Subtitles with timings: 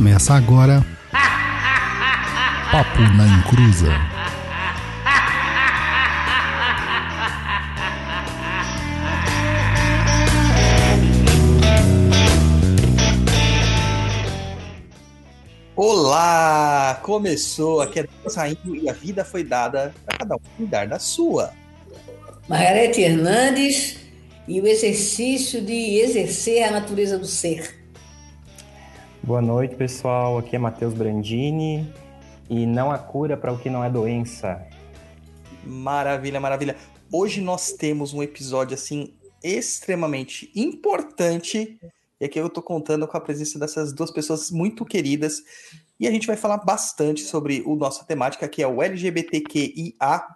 [0.00, 0.82] Começa agora.
[2.72, 3.92] Papo na Encruza.
[15.76, 16.98] Olá!
[17.02, 21.52] Começou, aqui é saindo e a vida foi dada para cada um cuidar da sua.
[22.48, 23.98] Margarete Hernandes
[24.48, 27.79] e o exercício de exercer a natureza do ser.
[29.22, 30.38] Boa noite, pessoal.
[30.38, 31.92] Aqui é Matheus Brandini
[32.48, 34.66] e não há cura para o que não é doença.
[35.62, 36.74] Maravilha, maravilha.
[37.12, 39.12] Hoje nós temos um episódio assim
[39.44, 41.78] extremamente importante
[42.18, 45.42] e aqui eu estou contando com a presença dessas duas pessoas muito queridas
[45.98, 50.26] e a gente vai falar bastante sobre o nossa temática que é o LGBTQIA+,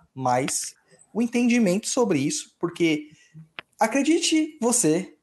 [1.13, 3.09] o entendimento sobre isso, porque
[3.81, 5.15] acredite você,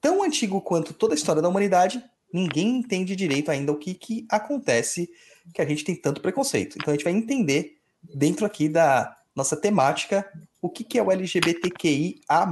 [0.00, 4.26] tão antigo quanto toda a história da humanidade, ninguém entende direito ainda o que, que
[4.30, 5.10] acontece
[5.52, 6.76] que a gente tem tanto preconceito.
[6.76, 7.78] Então a gente vai entender
[8.14, 10.26] dentro aqui da nossa temática
[10.60, 12.46] o que, que é o LGBTQIA+.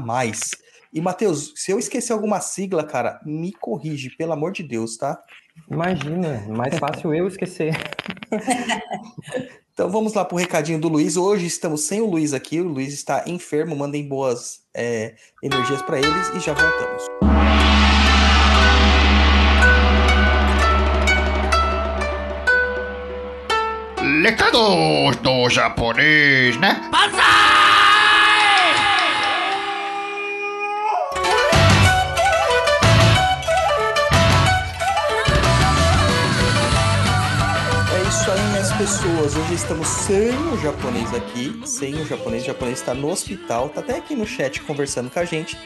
[0.93, 5.23] E, Matheus, se eu esquecer alguma sigla, cara, me corrige, pelo amor de Deus, tá?
[5.71, 7.77] Imagina, mais fácil eu esquecer.
[9.73, 11.17] então vamos lá pro recadinho do Luiz.
[11.17, 15.99] Hoje estamos sem o Luiz aqui, o Luiz está enfermo, mandem boas é, energias para
[15.99, 17.40] eles e já voltamos.
[24.23, 26.79] Recados do japonês, né?
[37.93, 39.37] É aí, minhas pessoas.
[39.37, 42.43] Hoje estamos sem o japonês aqui, sem o japonês.
[42.43, 45.57] O japonês está no hospital, tá até aqui no chat conversando com a gente.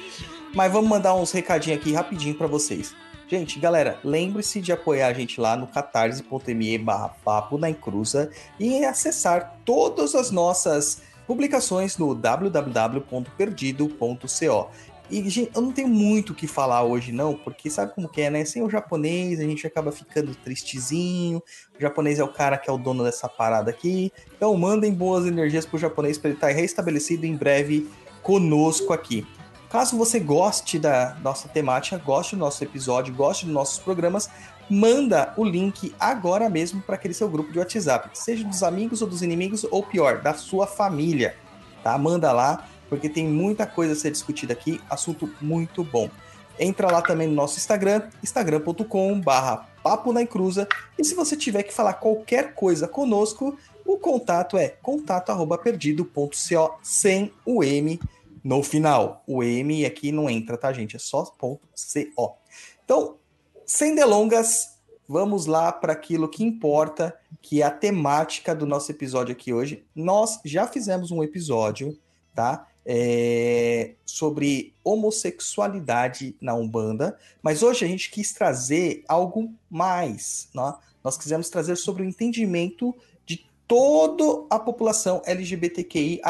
[0.55, 2.95] Mas vamos mandar uns recadinhos aqui rapidinho para vocês.
[3.27, 8.31] Gente, galera, lembre-se de apoiar a gente lá no catarse.me barra papo na encruza
[8.61, 14.71] e acessar todas as nossas publicações no www.perdido.co.
[15.11, 18.23] E, gente, eu não tenho muito o que falar hoje, não, porque sabe como que
[18.23, 18.45] é, né?
[18.45, 21.43] Sem o japonês, a gente acaba ficando tristezinho.
[21.79, 24.11] O japonês é o cara que é o dono dessa parada aqui.
[24.35, 27.89] Então, mandem boas energias pro japonês para ele estar restabelecido em breve
[28.23, 29.27] conosco aqui.
[29.75, 34.31] Caso você goste da nossa temática, goste do nosso episódio, goste dos nossos programas,
[34.71, 39.09] manda o link agora mesmo para aquele seu grupo de WhatsApp, seja dos amigos ou
[39.09, 41.35] dos inimigos, ou pior, da sua família,
[41.83, 41.99] tá?
[41.99, 46.09] Manda lá, porque tem muita coisa a ser discutida aqui, assunto muito bom.
[46.57, 51.65] Entra lá também no nosso Instagram, instagram.com barra papo na encruza, e se você tiver
[51.65, 57.99] que falar qualquer coisa conosco, o contato é contato@perdido.co sem o M
[58.45, 59.25] no final.
[59.27, 60.95] O M aqui não entra, tá, gente?
[60.95, 61.67] É só ponto
[62.15, 62.37] .co.
[62.85, 63.17] Então,
[63.65, 64.79] sem delongas,
[65.09, 69.83] vamos lá para aquilo que importa, que é a temática do nosso episódio aqui hoje.
[69.95, 71.99] Nós já fizemos um episódio,
[72.35, 72.69] tá?
[72.87, 80.51] É, sobre homossexualidade na Umbanda, mas hoje a gente quis trazer algo mais.
[80.55, 80.75] Né?
[81.03, 82.95] Nós quisemos trazer sobre o entendimento
[83.25, 86.21] de toda a população LGBTQIA.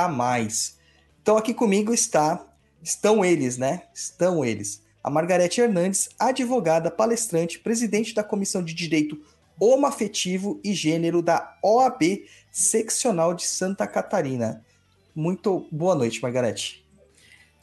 [1.24, 2.46] Então aqui comigo está,
[2.82, 3.84] estão eles, né?
[3.94, 4.82] Estão eles.
[5.02, 9.18] A Margarete Hernandes, advogada, palestrante, presidente da Comissão de Direito
[9.58, 14.62] Homoafetivo e Gênero da OAB Seccional de Santa Catarina.
[15.14, 16.84] Muito boa noite, Margarete.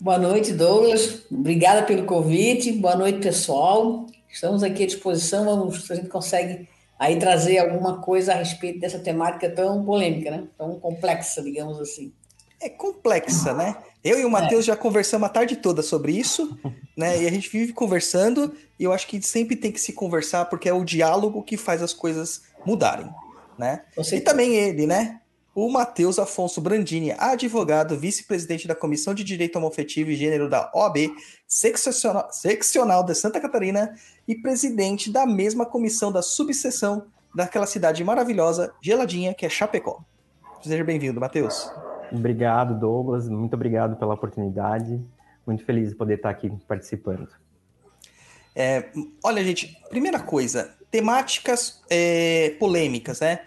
[0.01, 1.21] Boa noite, Douglas.
[1.29, 2.71] Obrigada pelo convite.
[2.71, 4.07] Boa noite, pessoal.
[4.27, 5.45] Estamos aqui à disposição.
[5.45, 6.67] Vamos, se a gente consegue
[6.97, 10.47] aí trazer alguma coisa a respeito dessa temática tão polêmica, né?
[10.57, 12.11] Tão complexa, digamos assim
[12.61, 13.75] é complexa, né?
[14.03, 14.67] Eu e o Matheus é.
[14.67, 16.57] já conversamos a tarde toda sobre isso,
[16.95, 17.21] né?
[17.21, 20.69] E a gente vive conversando, e eu acho que sempre tem que se conversar, porque
[20.69, 23.09] é o diálogo que faz as coisas mudarem,
[23.57, 23.83] né?
[24.11, 25.19] E também ele, né?
[25.53, 31.13] O Matheus Afonso Brandini, advogado, vice-presidente da Comissão de Direito Homofetivo e Gênero da OAB,
[31.45, 33.93] seccional, seccional de Santa Catarina,
[34.27, 37.05] e presidente da mesma comissão da subseção
[37.35, 40.01] daquela cidade maravilhosa, geladinha, que é Chapecó.
[40.63, 41.69] Seja bem-vindo, Matheus.
[42.11, 43.29] Obrigado, Douglas.
[43.29, 45.01] Muito obrigado pela oportunidade.
[45.45, 47.27] Muito feliz de poder estar aqui participando.
[48.55, 48.89] É,
[49.23, 53.41] olha, gente, primeira coisa, temáticas é, polêmicas, né?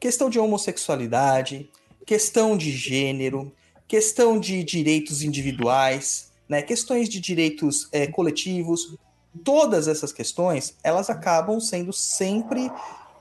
[0.00, 1.70] Questão de homossexualidade,
[2.04, 3.52] questão de gênero,
[3.86, 6.62] questão de direitos individuais, né?
[6.62, 8.96] Questões de direitos é, coletivos.
[9.44, 12.70] Todas essas questões, elas acabam sendo sempre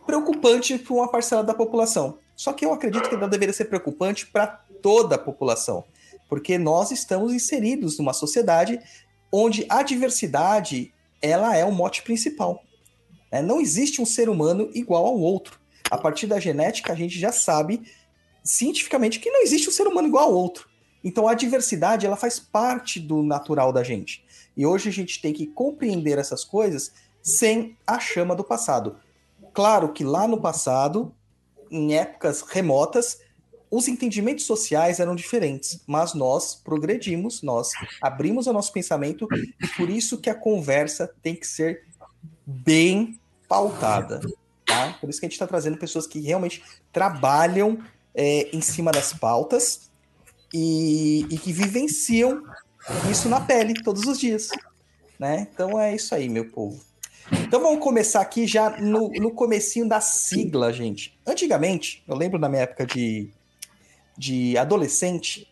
[0.06, 2.18] preocupantes para uma parcela da população.
[2.36, 4.48] Só que eu acredito que ela deveria ser preocupante para
[4.82, 5.84] toda a população,
[6.28, 8.80] porque nós estamos inseridos numa sociedade
[9.32, 12.64] onde a diversidade ela é o mote principal.
[13.32, 13.42] Né?
[13.42, 15.60] Não existe um ser humano igual ao outro.
[15.90, 17.82] A partir da genética, a gente já sabe
[18.44, 20.68] cientificamente que não existe um ser humano igual ao outro.
[21.04, 24.24] Então a diversidade ela faz parte do natural da gente.
[24.56, 26.92] E hoje a gente tem que compreender essas coisas
[27.22, 28.98] sem a chama do passado.
[29.54, 31.14] Claro que lá no passado,
[31.70, 33.20] em épocas remotas,
[33.70, 39.90] os entendimentos sociais eram diferentes, mas nós progredimos, nós abrimos o nosso pensamento e por
[39.90, 41.84] isso que a conversa tem que ser
[42.46, 44.22] bem pautada,
[44.64, 44.96] tá?
[45.02, 47.80] Por isso que a gente está trazendo pessoas que realmente trabalham
[48.14, 49.90] é, em cima das pautas
[50.54, 52.44] e, e que vivenciam
[53.10, 54.50] isso na pele todos os dias,
[55.18, 55.48] né?
[55.52, 56.93] Então é isso aí, meu povo.
[57.42, 61.18] Então vamos começar aqui já no, no comecinho da sigla, gente.
[61.26, 63.30] Antigamente, eu lembro na minha época de,
[64.18, 65.48] de adolescente,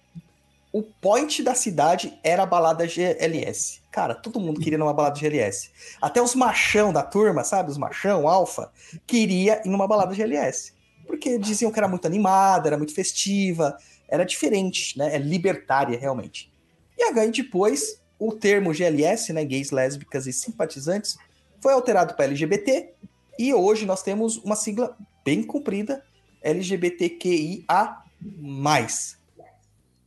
[0.71, 3.81] o point da cidade era a balada GLS.
[3.91, 5.69] Cara, todo mundo queria numa balada GLS.
[6.01, 7.71] Até os machão da turma, sabe?
[7.71, 8.71] Os machão, alfa,
[9.05, 10.73] queria ir numa balada GLS.
[11.05, 15.15] Porque diziam que era muito animada, era muito festiva, era diferente, né?
[15.15, 16.51] É libertária, realmente.
[16.97, 19.43] E aí depois, o termo GLS, né?
[19.43, 21.17] Gays, lésbicas e simpatizantes,
[21.61, 22.93] foi alterado para LGBT.
[23.39, 26.03] E hoje nós temos uma sigla bem comprida,
[26.41, 28.03] LGBTQIA+.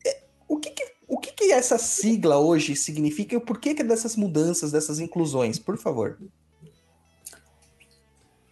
[0.05, 3.83] É, o que, que o que, que, essa sigla hoje significa e por que, que
[3.83, 5.59] é dessas mudanças, dessas inclusões?
[5.59, 6.19] Por favor.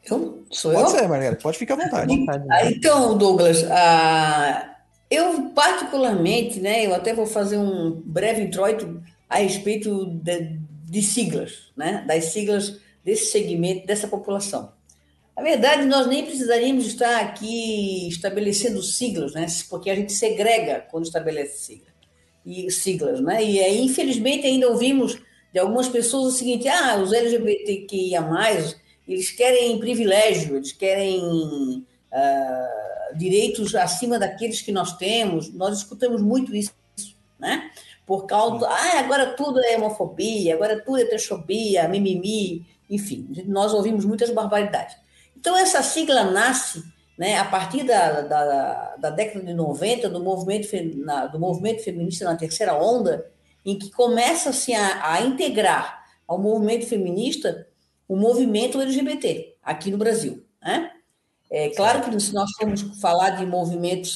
[0.05, 0.44] Eu?
[0.50, 0.98] Sou pode eu?
[0.98, 1.40] ser, Margarida.
[1.40, 2.12] Pode ficar à vontade.
[2.66, 4.76] Então, Douglas, ah,
[5.10, 11.72] eu particularmente, né, eu até vou fazer um breve introito a respeito de, de siglas,
[11.76, 14.72] né, das siglas desse segmento, dessa população.
[15.37, 21.04] Na verdade, nós nem precisaríamos estar aqui estabelecendo siglas, né, porque a gente segrega quando
[21.04, 21.93] estabelece siglas
[22.44, 23.43] e siglas, né?
[23.43, 25.19] E aí, infelizmente, ainda ouvimos
[25.52, 28.20] de algumas pessoas o seguinte: ah, os LGBTQIA,
[29.06, 35.52] eles querem privilégio, eles querem uh, direitos acima daqueles que nós temos.
[35.52, 36.72] Nós escutamos muito isso,
[37.38, 37.70] né?
[38.06, 44.05] Por causa, ah, agora tudo é homofobia, agora tudo é transfobia, mimimi, enfim, nós ouvimos
[44.05, 44.97] muitas barbaridades.
[45.37, 46.85] Então, essa sigla nasce
[47.17, 52.25] né, a partir da, da, da, década de 90, do movimento, na, do movimento feminista
[52.25, 53.27] na terceira onda,
[53.65, 57.67] em que começa-se a, a, integrar ao movimento feminista
[58.09, 60.44] o movimento LGBT aqui no Brasil.
[60.62, 60.91] Né?
[61.50, 64.09] É claro que se nós formos falar de movimento,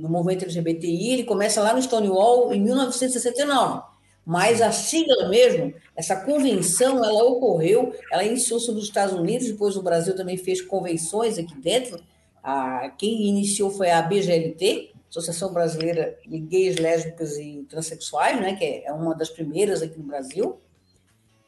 [0.00, 3.82] do movimento LGBTI, ele começa lá no Stonewall em 1969,
[4.26, 9.82] mas a sigla mesmo, essa convenção, ela ocorreu, ela iniciou-se nos Estados Unidos, depois o
[9.82, 12.02] Brasil também fez convenções aqui dentro,
[12.42, 18.82] a, quem iniciou foi a BGLT, Associação Brasileira de Gays, Lésbicas e Transsexuais, né, que
[18.84, 20.58] é uma das primeiras aqui no Brasil.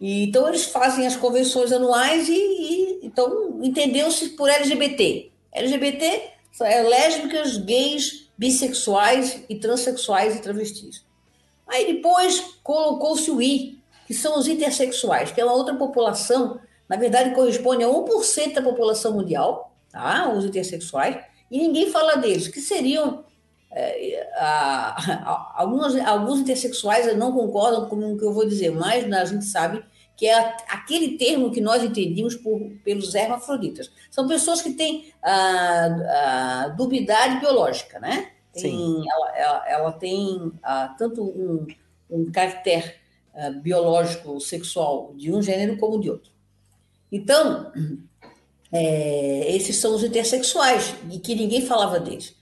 [0.01, 5.33] E, então, eles fazem as convenções anuais e, e então entendeu-se por LGBT.
[5.51, 6.31] LGBT
[6.63, 11.07] é lésbicas, gays, bissexuais e transexuais e travestis.
[11.69, 16.97] Aí depois colocou-se o I, que são os intersexuais, que é uma outra população, na
[16.97, 20.32] verdade corresponde a 1% da população mundial, tá?
[20.32, 21.19] os intersexuais,
[21.50, 23.25] e ninguém fala deles, que seriam.
[23.70, 29.05] É, a, a, alguns, alguns intersexuais não concordam com o que eu vou dizer, mas
[29.12, 29.85] a gente sabe
[30.17, 33.91] que é aquele termo que nós entendíamos por, pelos hermafroditas.
[34.10, 38.32] São pessoas que têm a, a dubidade biológica, né?
[38.62, 40.53] Tem, ela, ela, ela, tem
[40.98, 41.67] tanto um,
[42.10, 42.94] um caractere
[43.62, 46.31] biológico sexual de um gênero como de outro.
[47.10, 47.72] Então,
[48.72, 52.36] é, esses são os intersexuais, e que ninguém falava deles.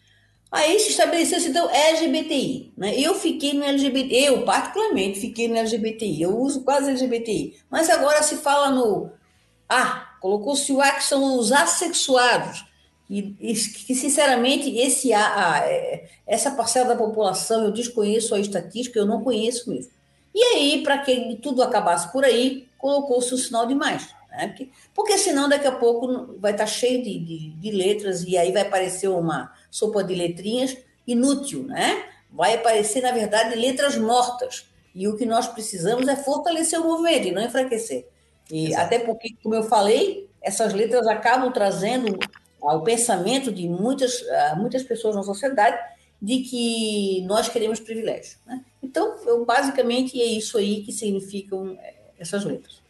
[0.51, 2.73] Aí se estabeleceu-se, então, LGBTI.
[2.77, 2.99] Né?
[2.99, 7.59] Eu fiquei no LGBT, eu particularmente fiquei no LGBTI, eu uso quase LGBTI.
[7.71, 9.11] Mas agora se fala no
[9.69, 12.65] A, colocou-se o A, que são os assexuados.
[13.09, 18.41] E, e que, sinceramente, esse A, a, é, essa parcela da população, eu desconheço a
[18.41, 19.93] estatística, eu não conheço mesmo.
[20.35, 24.15] E aí, para que tudo acabasse por aí, colocou-se o sinal de mais.
[24.31, 24.49] Né?
[24.49, 28.53] Porque, porque senão daqui a pouco vai estar cheio de, de, de, letras e aí
[28.53, 32.05] vai aparecer uma sopa de letrinhas inútil, né?
[32.31, 34.67] Vai aparecer, na verdade, letras mortas.
[34.95, 38.07] E o que nós precisamos é fortalecer o movimento e não enfraquecer.
[38.51, 38.85] E Exato.
[38.85, 42.19] até porque, como eu falei, essas letras acabam trazendo
[42.69, 44.25] ao pensamento de muitas,
[44.57, 45.79] muitas pessoas na sociedade
[46.21, 48.39] de que nós queremos privilégio.
[48.47, 48.65] Né?
[48.83, 52.81] Então, eu, basicamente, é isso aí que significam é, essas letras.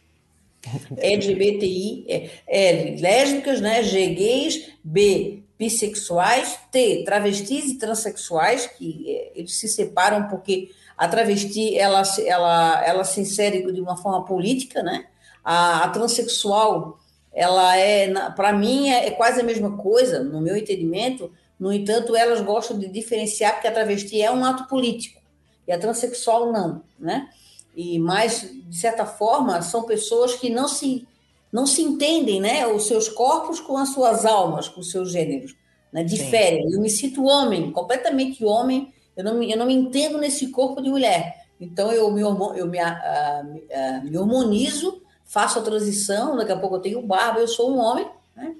[0.97, 3.83] LGBTI, é, L, lésbicas, né?
[3.83, 11.07] G, gays, B, bissexuais, T, travestis e transexuais, que é, eles se separam porque a
[11.07, 15.05] travesti ela, ela, ela se insere de uma forma política, né?
[15.43, 16.99] A, a transexual
[17.37, 21.31] ela é, para mim, é, é quase a mesma coisa, no meu entendimento.
[21.59, 25.21] No entanto, elas gostam de diferenciar porque a travesti é um ato político
[25.67, 27.29] e a transexual não, né?
[27.75, 31.07] E mais de certa forma são pessoas que não se
[31.53, 32.65] não se entendem, né?
[32.65, 35.55] Os seus corpos com as suas almas, com os seus gêneros,
[35.93, 36.03] né?
[36.03, 36.65] Diferem.
[36.71, 38.91] Eu me sinto homem, completamente homem.
[39.15, 41.45] Eu não, eu não me entendo nesse corpo de mulher.
[41.61, 46.35] Então eu me, eu me, uh, uh, me hormonizo, faço a transição.
[46.35, 48.55] Daqui a pouco eu tenho barba, eu sou um homem, né?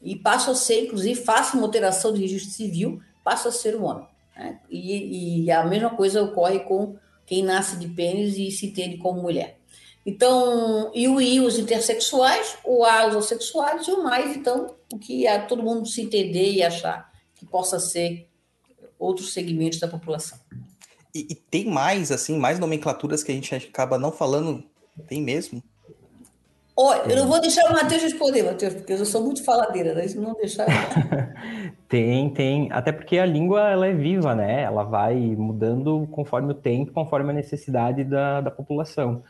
[0.00, 3.84] E passo a ser, inclusive, faço uma alteração de registro civil, passo a ser um
[3.84, 4.06] homem.
[4.36, 4.60] Né?
[4.68, 9.22] E, e a mesma coisa ocorre com quem nasce de pênis e se entende como
[9.22, 9.58] mulher.
[10.04, 14.98] Então, e o I, os intersexuais, o A, os homossexuais, e o mais, então, o
[14.98, 18.28] que é todo mundo se entender e achar que possa ser
[18.98, 20.38] outros segmentos da população.
[21.14, 24.62] E, e tem mais, assim, mais nomenclaturas que a gente acaba não falando,
[25.08, 25.62] tem mesmo?
[26.76, 30.08] Olha, eu não vou deixar o Matheus responder, Matheus, porque eu sou muito faladeira, né?
[30.08, 30.66] Se não deixar.
[31.88, 32.68] tem, tem.
[32.72, 34.62] Até porque a língua ela é viva, né?
[34.62, 39.22] Ela vai mudando conforme o tempo, conforme a necessidade da, da população.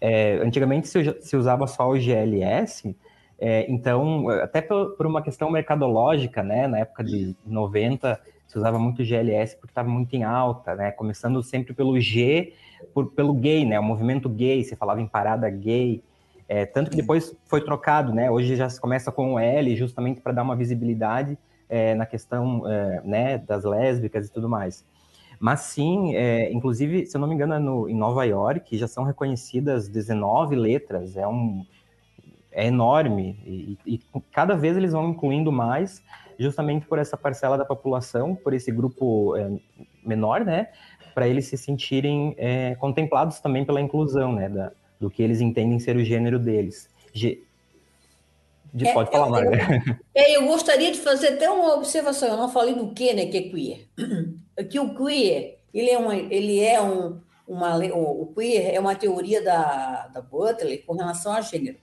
[0.00, 2.96] É, antigamente se, se, usava só o GLS,
[3.38, 6.66] é, então, até por, por, uma questão mercadológica, né?
[6.66, 10.90] Na época de 90, se usava muito GLS porque estava muito em alta, né?
[10.90, 12.54] Começando sempre pelo G,
[12.92, 13.78] por, pelo gay, né?
[13.78, 16.02] O movimento gay, se falava em parada gay.
[16.48, 18.30] É, tanto que depois foi trocado, né?
[18.30, 21.36] Hoje já se começa com o L, justamente para dar uma visibilidade
[21.68, 24.82] é, na questão é, né, das lésbicas e tudo mais.
[25.38, 28.88] Mas sim, é, inclusive, se eu não me engano, é no, em Nova York já
[28.88, 31.64] são reconhecidas 19 letras, é um
[32.50, 34.00] é enorme e, e,
[34.32, 36.02] cada vez eles vão incluindo mais,
[36.38, 39.50] justamente por essa parcela da população, por esse grupo é,
[40.02, 40.68] menor, né?
[41.14, 42.36] Para eles se sentirem
[42.78, 44.48] contemplados também pela inclusão, né?
[44.48, 46.88] Da, do que eles entendem ser o gênero deles.
[47.12, 47.42] Ge...
[48.72, 49.52] De, é, pode falar, eu,
[50.14, 52.28] é, eu gostaria de fazer até uma observação.
[52.28, 53.88] Eu não falei do que, né, que é queer.
[54.68, 59.40] Que o queer, ele é, uma, ele é um, uma, o queer é uma teoria
[59.40, 61.78] da, da Butler com relação a gênero.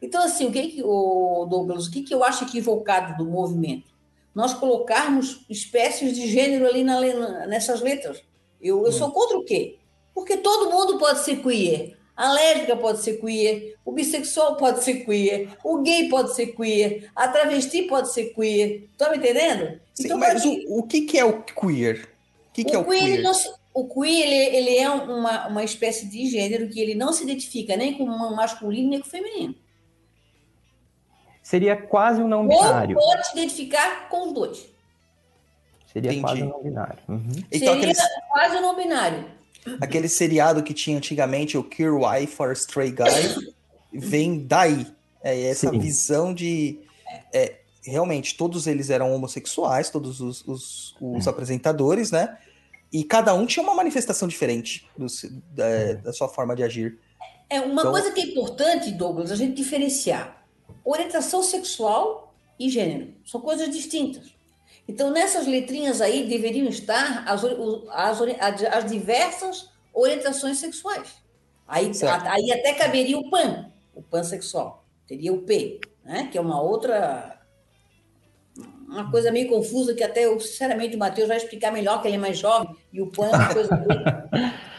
[0.00, 3.92] Então, assim, o que, que o Douglas, o que, que eu acho equivocado do movimento?
[4.34, 8.22] Nós colocarmos espécies de gênero ali na, nessas letras.
[8.60, 9.78] Eu, eu sou contra o quê?
[10.14, 11.96] Porque todo mundo pode ser queer.
[12.16, 17.10] A lésbica pode ser queer, o bissexual pode ser queer, o gay pode ser queer,
[17.14, 18.88] a travesti pode ser queer.
[18.92, 19.80] Estão me entendendo?
[19.92, 22.08] Sim, então, mas o, o que, que é o queer?
[22.50, 23.20] O que, que o é o queer?
[23.20, 23.34] queer?
[23.34, 27.24] Se, o queer ele, ele é uma, uma espécie de gênero que ele não se
[27.24, 29.54] identifica nem com o masculino nem com o feminino.
[31.42, 32.96] Seria quase um não binário.
[32.96, 34.74] Ou pode se identificar com os dois.
[35.92, 36.22] Seria Entendi.
[36.22, 36.98] quase um não binário.
[37.08, 37.30] Uhum.
[37.30, 37.98] Então, Seria aqueles...
[38.30, 39.33] quase um não binário.
[39.80, 43.52] Aquele seriado que tinha antigamente, o Cure Wife for Stray Guy,
[43.92, 44.86] vem daí.
[45.22, 45.78] É essa Sim.
[45.78, 46.80] visão de.
[47.32, 51.30] É, realmente, todos eles eram homossexuais, todos os, os, os é.
[51.30, 52.36] apresentadores, né?
[52.92, 55.06] E cada um tinha uma manifestação diferente do,
[55.54, 55.94] da, é.
[55.94, 56.98] da, sua forma de agir.
[57.48, 60.44] É uma então, coisa que é importante, Douglas, a gente diferenciar
[60.84, 63.14] orientação sexual e gênero.
[63.24, 64.33] São coisas distintas.
[64.86, 67.42] Então, nessas letrinhas aí deveriam estar as,
[67.90, 68.20] as,
[68.64, 71.24] as diversas orientações sexuais.
[71.66, 74.84] Aí, a, aí até caberia o PAN, o pansexual.
[75.06, 76.28] Teria o P, né?
[76.30, 77.40] que é uma outra.
[78.86, 82.16] Uma coisa meio confusa que até eu, sinceramente, o Matheus vai explicar melhor, que ele
[82.16, 83.98] é mais jovem, e o PAN é uma coisa bem,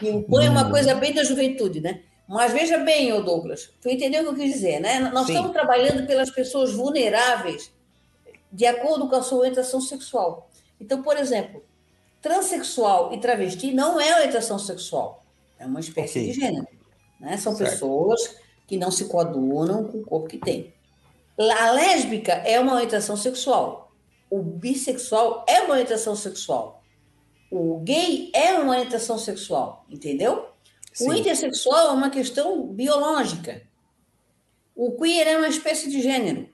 [0.00, 2.00] e o PAN é uma coisa bem da juventude, né?
[2.26, 5.00] Mas veja bem, Douglas, tu entendeu o que eu quis dizer, né?
[5.12, 5.34] Nós Sim.
[5.34, 7.70] estamos trabalhando pelas pessoas vulneráveis
[8.56, 10.48] de acordo com a sua orientação sexual.
[10.80, 11.62] Então, por exemplo,
[12.22, 15.22] transexual e travesti não é orientação sexual,
[15.58, 16.32] é uma espécie okay.
[16.32, 16.66] de gênero.
[17.20, 17.36] Né?
[17.36, 17.70] São certo.
[17.70, 18.36] pessoas
[18.66, 20.72] que não se coadunam com o corpo que tem.
[21.38, 23.92] A lésbica é uma orientação sexual.
[24.30, 26.82] O bissexual é uma orientação sexual.
[27.50, 30.46] O gay é uma orientação sexual, entendeu?
[30.94, 31.10] Sim.
[31.10, 33.62] O intersexual é uma questão biológica.
[34.74, 36.48] O queer é uma espécie de gênero.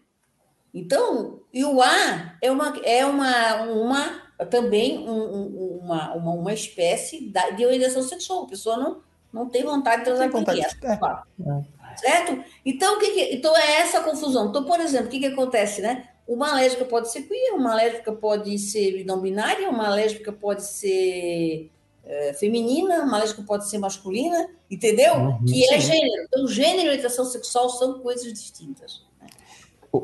[0.74, 7.30] Então, e o A é uma, é uma, uma também um, uma, uma, uma espécie
[7.56, 8.44] de orientação sexual.
[8.44, 9.00] A pessoa não,
[9.32, 10.64] não tem vontade de transar com ninguém.
[10.64, 11.96] É.
[11.96, 12.42] Certo?
[12.64, 14.48] Então, que, que, então, é essa confusão.
[14.48, 16.08] Então, por exemplo, o que, que acontece, né?
[16.26, 21.70] Uma lésbica pode ser queer, uma lésbica pode ser não binária, uma lésbica pode ser
[22.04, 25.14] é, feminina, uma lésbica pode ser masculina, entendeu?
[25.14, 26.24] Uhum, que é gênero.
[26.24, 29.02] Então, gênero e orientação sexual são coisas distintas.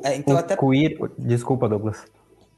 [0.04, 0.56] É, então o até...
[0.56, 0.98] queer...
[1.18, 1.98] Desculpa, Douglas.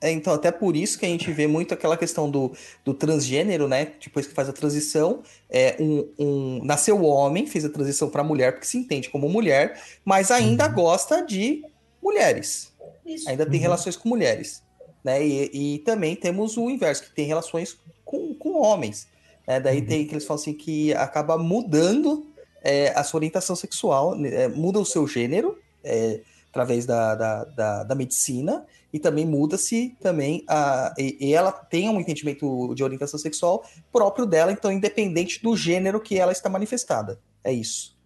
[0.02, 3.68] É, então, até por isso que a gente vê muito aquela questão do, do transgênero,
[3.68, 3.92] né?
[4.02, 8.52] Depois que faz a transição, é, um, um nasceu homem, fez a transição para mulher,
[8.52, 10.74] porque se entende como mulher, mas ainda uhum.
[10.74, 11.62] gosta de
[12.02, 12.72] mulheres.
[13.04, 13.28] Isso.
[13.28, 13.62] Ainda tem Uhum.
[13.62, 14.62] relações com mulheres.
[15.04, 15.22] Né?
[15.26, 19.06] E, e também temos o inverso, que tem relações com, com homens.
[19.46, 19.60] né?
[19.60, 19.86] Daí Uhum.
[19.86, 22.26] tem que eles falam assim que acaba mudando
[22.64, 24.44] é, a sua orientação sexual, né?
[24.44, 29.96] É, muda o seu gênero é, através da, da, da, da medicina e também muda-se
[30.00, 35.42] também a, e, e ela tem um entendimento de orientação sexual próprio dela, então independente
[35.42, 37.18] do gênero que ela está manifestada.
[37.42, 37.96] É isso.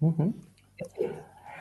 [0.00, 0.32] Uhum.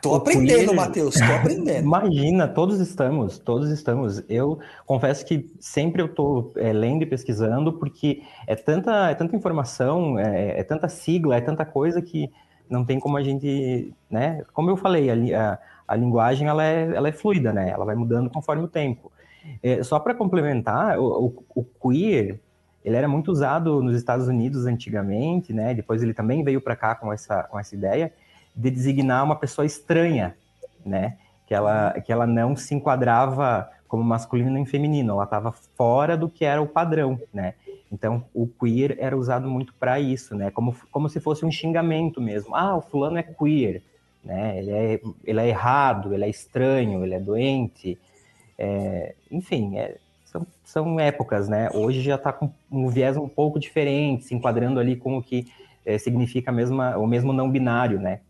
[0.02, 1.80] Tô aprendendo, queer- Matheus, tô aprendendo.
[1.86, 4.22] Imagina, todos estamos, todos estamos.
[4.28, 10.20] Eu confesso que sempre eu estou lendo e pesquisando, porque é tanta, é tanta informação,
[10.20, 12.30] é, é tanta sigla, é tanta coisa que
[12.70, 14.44] não tem como a gente, né?
[14.52, 15.14] Como eu falei, a,
[15.54, 17.70] a, a linguagem ela é, ela é fluida, né?
[17.70, 19.12] Ela vai mudando conforme o tempo.
[19.62, 22.40] É, só para complementar, o, o, o queer
[22.84, 25.74] ele era muito usado nos Estados Unidos antigamente, né?
[25.74, 28.12] Depois ele também veio para cá com essa, com essa ideia
[28.56, 30.36] de designar uma pessoa estranha,
[30.86, 31.18] né?
[31.48, 36.28] Que ela, que ela não se enquadrava como masculino nem feminino, ela estava fora do
[36.28, 37.54] que era o padrão, né?
[37.92, 40.50] Então, o queer era usado muito para isso, né?
[40.50, 42.56] Como, como se fosse um xingamento mesmo.
[42.56, 43.84] Ah, o fulano é queer,
[44.24, 44.58] né?
[44.58, 48.00] Ele é, ele é errado, ele é estranho, ele é doente.
[48.58, 51.70] É, enfim, é, são, são épocas, né?
[51.74, 55.48] Hoje já está com um viés um pouco diferente, se enquadrando ali com o que
[55.86, 58.22] é, significa a mesma, o mesmo não binário, né?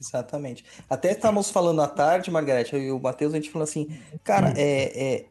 [0.00, 0.64] Exatamente.
[0.88, 3.88] Até estávamos falando à tarde, Margarete, e o Matheus, a gente falou assim,
[4.22, 5.24] cara, é, é,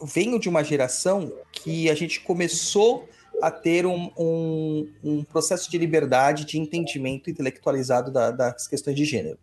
[0.00, 3.08] eu venho de uma geração que a gente começou
[3.42, 9.04] a ter um, um, um processo de liberdade, de entendimento intelectualizado da- das questões de
[9.04, 9.38] gênero.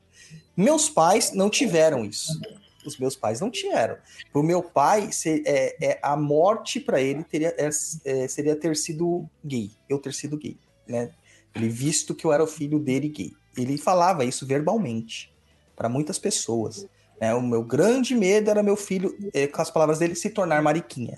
[0.55, 2.39] Meus pais não tiveram isso.
[2.85, 3.97] Os meus pais não tiveram.
[4.31, 7.69] Para o meu pai, se- é, é, a morte para ele teria, é,
[8.05, 11.11] é, seria ter sido gay, eu ter sido gay, né?
[11.55, 13.31] Ele visto que eu era o filho dele gay.
[13.57, 15.33] Ele falava isso verbalmente
[15.75, 16.85] para muitas pessoas.
[17.19, 17.33] né?
[17.33, 21.17] O meu grande medo era meu filho, eh, com as palavras dele, se tornar mariquinha.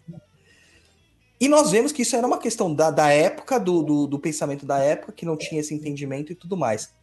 [1.40, 4.66] E nós vemos que isso era uma questão da, da época, do, do, do pensamento
[4.66, 6.94] da época, que não tinha esse entendimento e tudo mais.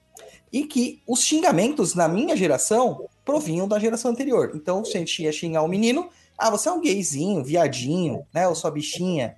[0.52, 4.52] E que os xingamentos na minha geração provinham da geração anterior.
[4.54, 8.48] Então, se a gente ia xingar o menino, ah, você é um gayzinho, viadinho, né?
[8.48, 9.36] Ou sua bichinha.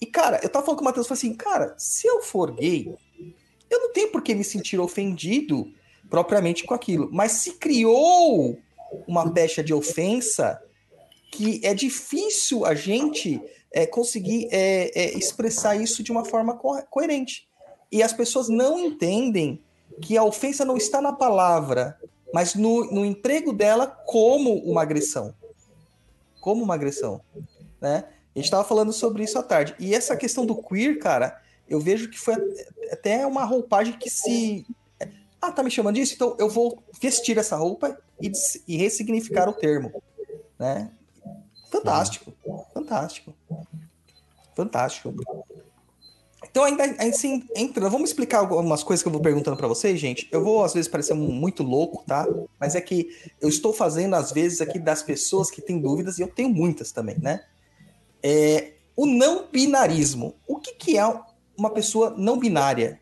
[0.00, 2.94] E, cara, eu tava falando com o Matheus, falei assim, cara, se eu for gay,
[3.70, 5.66] eu não tenho por que me sentir ofendido
[6.08, 7.08] propriamente com aquilo.
[7.12, 8.58] Mas se criou
[9.06, 10.60] uma pecha de ofensa
[11.30, 13.40] que é difícil a gente
[13.74, 17.48] é, conseguir é, é, expressar isso de uma forma co coerente.
[17.90, 19.60] E as pessoas não entendem
[20.00, 21.98] que a ofensa não está na palavra,
[22.32, 25.34] mas no, no emprego dela como uma agressão.
[26.40, 27.20] Como uma agressão.
[27.80, 28.04] Né?
[28.34, 29.74] A gente estava falando sobre isso à tarde.
[29.80, 32.36] E essa questão do queer, cara, eu vejo que foi
[32.92, 34.64] até uma roupagem que se.
[35.42, 36.14] Ah, tá me chamando disso?
[36.14, 38.30] Então eu vou vestir essa roupa e,
[38.68, 39.92] e ressignificar o termo.
[40.58, 40.90] Né?
[41.70, 42.32] Fantástico.
[42.84, 43.34] Fantástico.
[44.54, 45.14] Fantástico.
[46.50, 50.28] Então, ainda assim, entra, vamos explicar algumas coisas que eu vou perguntando para vocês, gente.
[50.30, 52.26] Eu vou, às vezes, parecer muito louco, tá?
[52.60, 53.08] Mas é que
[53.40, 56.92] eu estou fazendo, às vezes, aqui das pessoas que têm dúvidas, e eu tenho muitas
[56.92, 57.42] também, né?
[58.22, 60.34] É, o não binarismo.
[60.46, 61.20] O que, que é
[61.56, 63.00] uma pessoa não binária?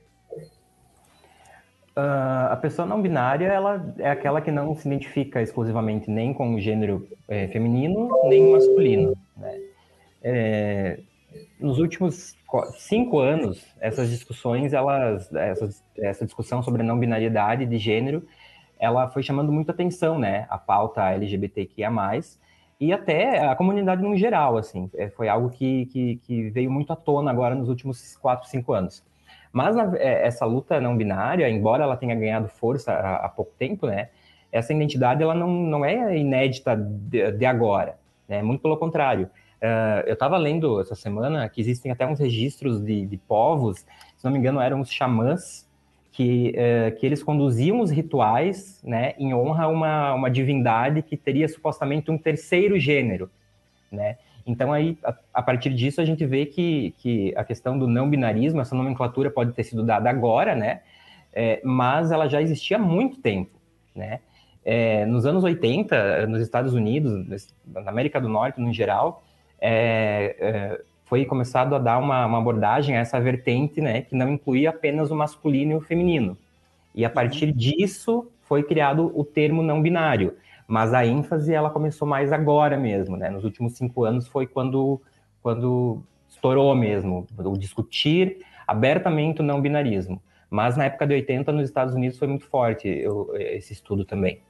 [1.95, 6.55] Uh, a pessoa não binária ela é aquela que não se identifica exclusivamente nem com
[6.55, 9.15] o gênero é, feminino nem masculino.
[9.37, 9.61] Né?
[10.23, 11.01] É,
[11.59, 12.37] nos últimos
[12.77, 18.27] cinco anos, essas discussões, elas, essas, essa discussão sobre a não binariedade de gênero,
[18.79, 20.47] ela foi chamando muita atenção, né?
[20.51, 21.91] A pauta LGBTQIA+,
[22.81, 26.97] e até a comunidade no geral, assim, foi algo que, que, que veio muito à
[26.97, 29.05] tona agora nos últimos quatro, cinco anos.
[29.53, 33.87] Mas na, essa luta não binária, embora ela tenha ganhado força há, há pouco tempo,
[33.87, 34.09] né?
[34.51, 37.97] Essa identidade ela não, não é inédita de, de agora,
[38.29, 38.43] né?
[38.43, 39.31] Muito pelo contrário.
[39.63, 44.25] Uh, eu estava lendo essa semana que existem até uns registros de, de povos, se
[44.25, 45.71] não me engano, eram os xamãs,
[46.11, 51.17] que, uh, que eles conduziam os rituais né, em honra a uma, uma divindade que
[51.17, 53.31] teria supostamente um terceiro gênero.
[53.91, 54.19] Né?
[54.45, 58.11] Então, aí, a, a, partir disso, a gente vê que, que a questão do não
[58.11, 60.81] binarismo, essa nomenclatura pode ter sido dada agora, né?
[61.33, 63.59] É, mas ela já existia há muito tempo,
[63.95, 64.21] né?
[64.65, 67.25] É, nos anos 80, nos Estados Unidos,
[67.67, 69.23] na América do Norte, no geral,
[69.65, 74.29] é, é, foi começado a dar uma, uma, abordagem a essa vertente, né, que não
[74.29, 76.37] incluía apenas o masculino e o feminino.
[76.93, 77.53] E a partir uhum.
[77.53, 80.35] disso foi criado o termo não binário,
[80.67, 83.31] mas a ênfase ela começou mais agora mesmo, né?
[83.31, 85.01] Nos últimos cinco anos foi quando,
[85.43, 90.21] quando estourou mesmo o discutir abertamente o não binarismo.
[90.51, 94.41] Mas na época de 80 nos Estados Unidos foi muito forte eu, esse estudo também.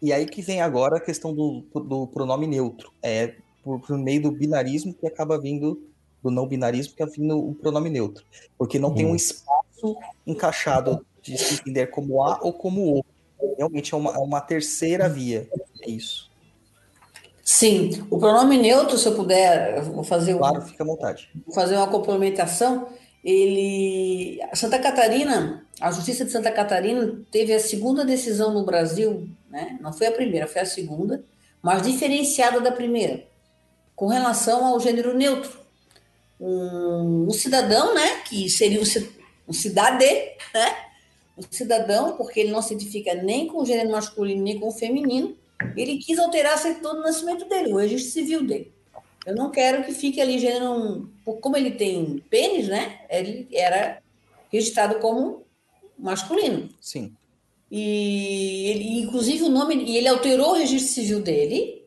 [0.00, 2.92] E aí que vem agora a questão do, do pronome neutro.
[3.02, 5.80] É por, por meio do binarismo que acaba vindo,
[6.22, 8.24] do não binarismo que acaba vindo o pronome neutro.
[8.58, 9.96] Porque não tem um espaço
[10.26, 13.04] encaixado de se entender como A ou como O.
[13.56, 15.48] Realmente é uma, é uma terceira via.
[15.80, 16.30] É isso.
[17.44, 21.28] Sim, o pronome neutro, se eu puder, eu vou fazer, claro, um, fica à vontade.
[21.44, 22.88] Vou fazer uma complementação.
[23.24, 29.76] Ele, Santa Catarina, a Justiça de Santa Catarina teve a segunda decisão no Brasil, né?
[29.80, 31.22] Não foi a primeira, foi a segunda,
[31.60, 33.24] mas diferenciada da primeira,
[34.02, 35.60] com relação ao gênero neutro.
[36.40, 38.84] Um, um cidadão, né, que seria um,
[39.46, 40.04] um cidadã,
[40.52, 40.76] né?
[41.38, 44.72] Um cidadão, porque ele não se identifica nem com o gênero masculino nem com o
[44.72, 45.36] feminino,
[45.76, 48.72] ele quis alterar a certidão do nascimento dele, o registro civil dele.
[49.24, 51.08] Eu não quero que fique ali gênero.
[51.40, 53.02] Como ele tem pênis, né?
[53.08, 54.02] Ele era
[54.52, 55.46] registrado como
[55.96, 56.68] masculino.
[56.80, 57.14] Sim.
[57.70, 59.76] E ele, inclusive, o nome.
[59.76, 61.84] E ele alterou o registro civil dele,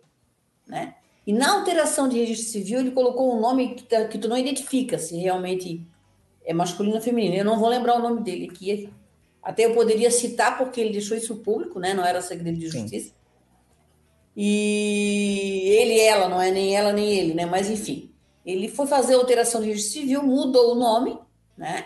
[0.66, 0.96] né?
[1.26, 4.38] E na alteração de registro civil, ele colocou um nome que, tá, que tu não
[4.38, 5.86] identifica se realmente
[6.46, 7.36] é masculino ou feminino.
[7.36, 8.90] Eu não vou lembrar o nome dele aqui.
[9.42, 11.94] Até eu poderia citar, porque ele deixou isso público, né?
[11.94, 13.10] Não era segredo de justiça.
[13.10, 13.14] Sim.
[14.38, 17.46] E ele ela, não é nem ela nem ele, né?
[17.46, 18.12] Mas enfim,
[18.46, 21.18] ele foi fazer a alteração de registro civil, mudou o nome,
[21.58, 21.86] né?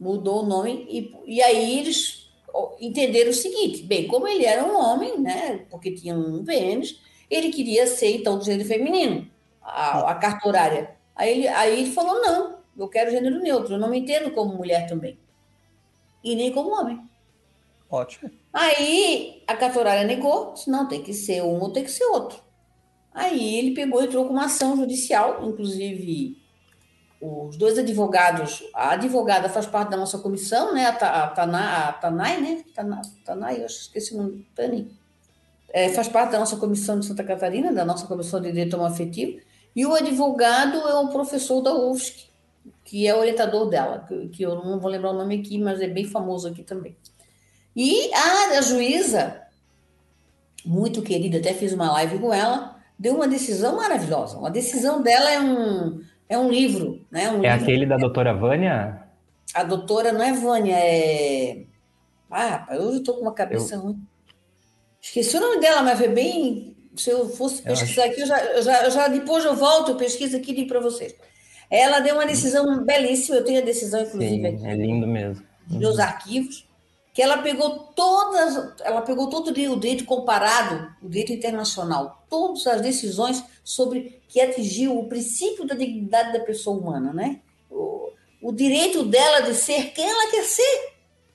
[0.00, 2.30] Mudou o nome e, e aí eles
[2.80, 5.66] entenderam o seguinte: bem, como ele era um homem, né?
[5.70, 6.98] Porque tinha um pênis,
[7.34, 9.28] ele queria ser então do gênero feminino,
[9.62, 10.96] a, a carta horária.
[11.14, 14.56] Aí ele, aí ele falou: não, eu quero gênero neutro, eu não me entendo como
[14.56, 15.18] mulher também.
[16.22, 17.00] E nem como homem.
[17.90, 18.30] Ótimo.
[18.52, 22.40] Aí a cartorária negou, disse, não, tem que ser um ou tem que ser outro.
[23.12, 26.42] Aí ele pegou e entrou com uma ação judicial, inclusive
[27.20, 30.86] os dois advogados, a advogada faz parte da nossa comissão, né?
[30.86, 32.64] A, Tanai, a Tanai, né?
[33.24, 34.90] Tanai, eu esqueci o nome, Tani.
[35.72, 39.40] É, faz parte da nossa comissão de Santa Catarina, da nossa comissão de direito afetivo,
[39.74, 42.26] e o advogado é um professor da UFSC,
[42.84, 45.88] que é orientador dela, que, que eu não vou lembrar o nome aqui, mas é
[45.88, 46.94] bem famoso aqui também.
[47.74, 49.40] E a, a juíza,
[50.64, 54.38] muito querida, até fiz uma live com ela, deu uma decisão maravilhosa.
[54.38, 57.04] Uma decisão dela é um, é um livro.
[57.10, 57.30] Né?
[57.30, 57.62] Um é livro.
[57.62, 59.02] aquele da doutora Vânia?
[59.54, 61.64] A doutora não é Vânia, é.
[62.30, 63.80] Ah, rapaz, hoje eu estou com uma cabeça eu...
[63.80, 64.06] ruim.
[65.02, 66.76] Esqueci o nome dela, mas foi bem.
[66.96, 69.96] Se eu fosse pesquisar aqui, eu já, eu já, eu já, depois eu volto, eu
[69.96, 71.14] pesquiso aqui e digo para vocês.
[71.68, 74.66] Ela deu uma decisão belíssima, eu tenho a decisão, inclusive, Sim, aqui.
[74.66, 75.42] É lindo mesmo.
[75.68, 76.02] Meus uhum.
[76.02, 76.68] arquivos
[77.12, 82.80] que ela pegou todas, ela pegou todo o direito comparado, o direito internacional, todas as
[82.80, 87.40] decisões sobre que atingiu o princípio da dignidade da pessoa humana, né?
[87.70, 88.10] O,
[88.40, 90.91] o direito dela de ser quem ela quer ser.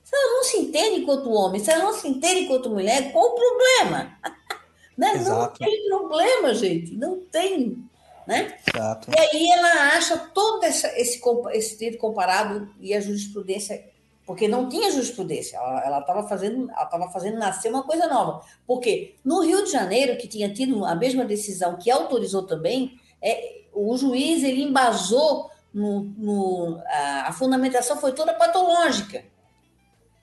[0.08, 3.26] Se ela não se entende enquanto homem, se ela não se entende enquanto mulher, qual
[3.26, 4.18] o problema?
[4.98, 5.16] né?
[5.16, 7.84] Não tem problema, gente, não tem.
[8.26, 8.58] Né?
[8.74, 9.12] Exato.
[9.12, 13.84] E aí ela acha todo essa, esse, esse direito comparado e a jurisprudência
[14.26, 15.58] porque não tinha jurisprudência.
[15.58, 18.46] Ela estava fazendo, ela fazendo nascer uma coisa nova.
[18.66, 23.62] Porque no Rio de Janeiro, que tinha tido a mesma decisão que autorizou também, é,
[23.74, 29.24] o juiz ele embasou no, no a, a, fundamentação foi toda patológica.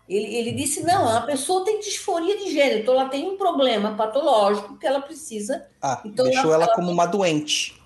[0.08, 3.94] Ele, ele disse não, a pessoa tem disforia de gênero, então ela tem um problema
[3.94, 5.66] patológico que ela precisa.
[5.80, 7.80] Ah, então deixou ela, ela como uma doente.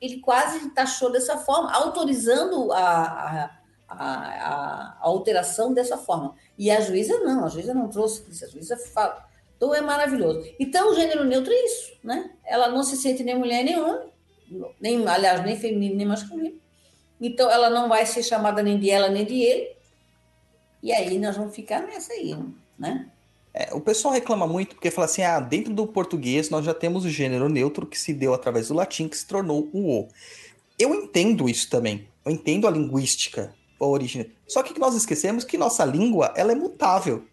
[0.00, 3.56] Ele quase taxou dessa forma, autorizando a, a
[3.88, 6.34] a, a, alteração dessa forma.
[6.58, 9.24] E a juíza não, a juíza não trouxe isso, a juíza fala.
[9.56, 10.44] Então é maravilhoso.
[10.58, 12.30] Então o gênero neutro é isso, né?
[12.44, 14.08] Ela não se sente nem mulher nem homem,
[14.80, 16.58] nem, aliás, nem feminino nem masculino.
[17.20, 19.75] Então ela não vai ser chamada nem de ela nem de ele.
[20.86, 22.38] E aí nós vamos ficar nessa aí,
[22.78, 23.08] né?
[23.52, 27.04] É, o pessoal reclama muito porque fala assim: ah, dentro do português nós já temos
[27.04, 30.08] o gênero neutro que se deu através do latim, que se tornou o O.
[30.78, 32.06] Eu entendo isso também.
[32.24, 34.30] Eu entendo a linguística a origem.
[34.46, 37.24] Só que nós esquecemos que nossa língua ela é mutável.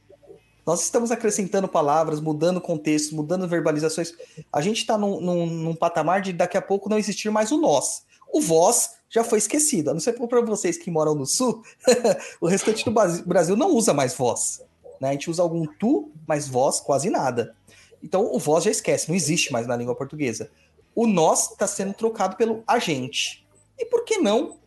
[0.65, 4.15] Nós estamos acrescentando palavras, mudando contextos, mudando verbalizações.
[4.51, 7.59] A gente está num, num, num, patamar de daqui a pouco não existir mais o
[7.59, 8.03] nós.
[8.33, 9.91] O vós já foi esquecido.
[9.91, 11.63] A não ser para vocês que moram no sul,
[12.41, 12.91] o restante do
[13.25, 14.61] Brasil não usa mais voz.
[14.99, 15.09] Né?
[15.09, 17.55] A gente usa algum tu, mas voz quase nada.
[18.01, 20.49] Então o vós já esquece, não existe mais na língua portuguesa.
[20.95, 23.45] O nós está sendo trocado pelo agente.
[23.77, 24.57] E por que não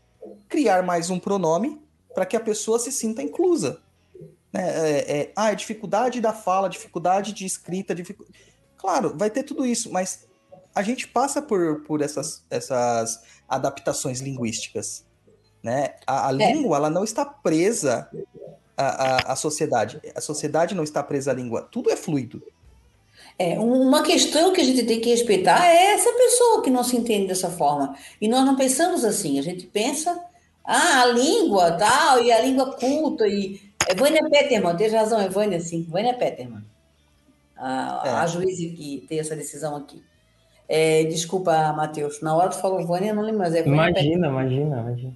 [0.48, 1.80] criar mais um pronome
[2.14, 3.80] para que a pessoa se sinta inclusa.
[4.52, 4.62] Né?
[4.62, 8.18] É, é, ah, é dificuldade da fala, dificuldade de escrita, dific...
[8.76, 10.24] claro, vai ter tudo isso, mas
[10.74, 15.04] a gente passa por, por essas, essas adaptações linguísticas.
[15.62, 15.94] Né?
[16.06, 16.52] A, a é.
[16.52, 18.08] língua ela não está presa
[18.76, 20.00] à, à, à, sociedade.
[20.14, 21.62] A sociedade não está presa à língua.
[21.70, 22.42] Tudo é fluido.
[23.38, 26.96] É, uma questão que a gente tem que respeitar é essa pessoa que não se
[26.96, 27.96] entende dessa forma.
[28.20, 30.18] E nós não pensamos assim, a gente pensa,
[30.64, 33.60] ah, a língua, tal, e a língua culta, e...
[33.88, 36.64] É Vânia Peterman, tem razão, é Vânia, sim, Vânia Peterman,
[37.56, 38.10] a, é.
[38.10, 40.02] a juiz que tem essa decisão aqui.
[40.68, 45.14] É, desculpa, Matheus, na hora tu falou Vânia, não lembro, mas é Imagina, imagina, imagina.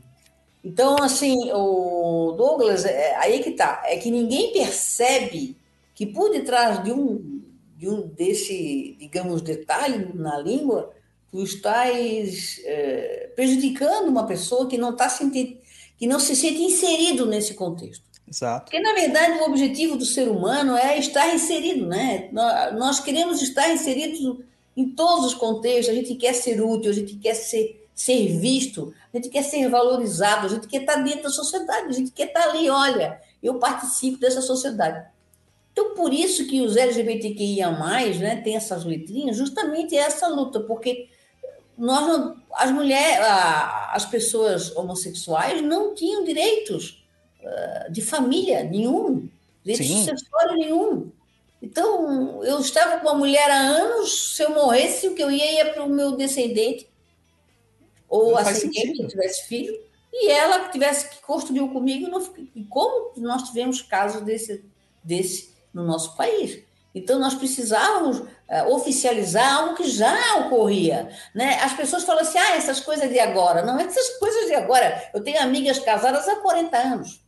[0.62, 5.56] Então, assim, o Douglas, é, aí que tá, é que ninguém percebe
[5.94, 7.40] que por detrás de um
[7.76, 10.92] de um desse, digamos, detalhe na língua,
[11.32, 15.08] tu estás é, prejudicando uma pessoa que não está
[15.96, 18.04] que não se sente inserido nesse contexto.
[18.30, 18.66] Exato.
[18.66, 22.28] Porque, na verdade, o objetivo do ser humano é estar inserido, né?
[22.32, 24.44] Nós queremos estar inseridos
[24.76, 28.94] em todos os contextos, a gente quer ser útil, a gente quer ser, ser visto,
[29.12, 32.28] a gente quer ser valorizado, a gente quer estar dentro da sociedade, a gente quer
[32.28, 35.06] estar ali, olha, eu participo dessa sociedade.
[35.72, 37.70] Então, por isso que os LGBTQIA+,
[38.18, 41.08] né, tem essas letrinhas, justamente essa luta, porque
[41.76, 43.18] nós não, as mulheres,
[43.92, 47.02] as pessoas homossexuais não tinham direitos
[47.42, 49.28] uh, de família nenhum,
[49.64, 51.10] direitos sucessórios nenhum.
[51.62, 55.52] Então, eu estava com uma mulher há anos, se eu morresse, o que eu ia
[55.52, 56.88] ia para o meu descendente,
[58.08, 59.78] ou ascendente, que tivesse filho,
[60.12, 62.20] e ela que tivesse que construir comigo, não,
[62.54, 64.64] e como nós tivemos casos desse,
[65.04, 66.62] desse no nosso país.
[66.94, 71.08] Então, nós precisávamos é, oficializar algo que já ocorria.
[71.32, 71.54] Né?
[71.62, 73.62] As pessoas falam assim, ah, essas coisas de agora.
[73.62, 75.10] Não, essas coisas de agora.
[75.14, 77.20] Eu tenho amigas casadas há 40 anos.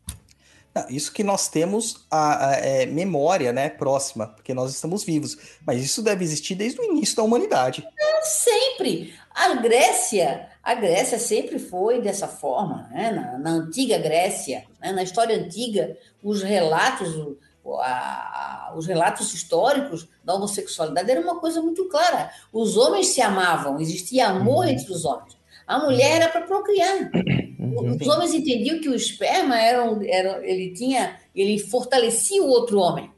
[0.89, 5.37] Isso que nós temos a, a é, memória né, próxima, porque nós estamos vivos.
[5.67, 7.87] Mas isso deve existir desde o início da humanidade.
[8.01, 9.15] É, sempre.
[9.35, 12.89] A Grécia, a Grécia sempre foi dessa forma.
[12.91, 13.11] Né?
[13.11, 14.93] Na, na antiga Grécia, né?
[14.93, 17.37] na história antiga, os relatos
[17.81, 22.31] a, os relatos históricos da homossexualidade era uma coisa muito clara.
[22.53, 24.71] Os homens se amavam, existia amor uhum.
[24.73, 25.37] entre os homens.
[25.67, 27.11] A mulher era para procriar.
[27.59, 27.97] Uhum.
[28.01, 32.79] Os homens entendiam que o esperma era, um, era ele tinha, ele fortalecia o outro
[32.79, 33.11] homem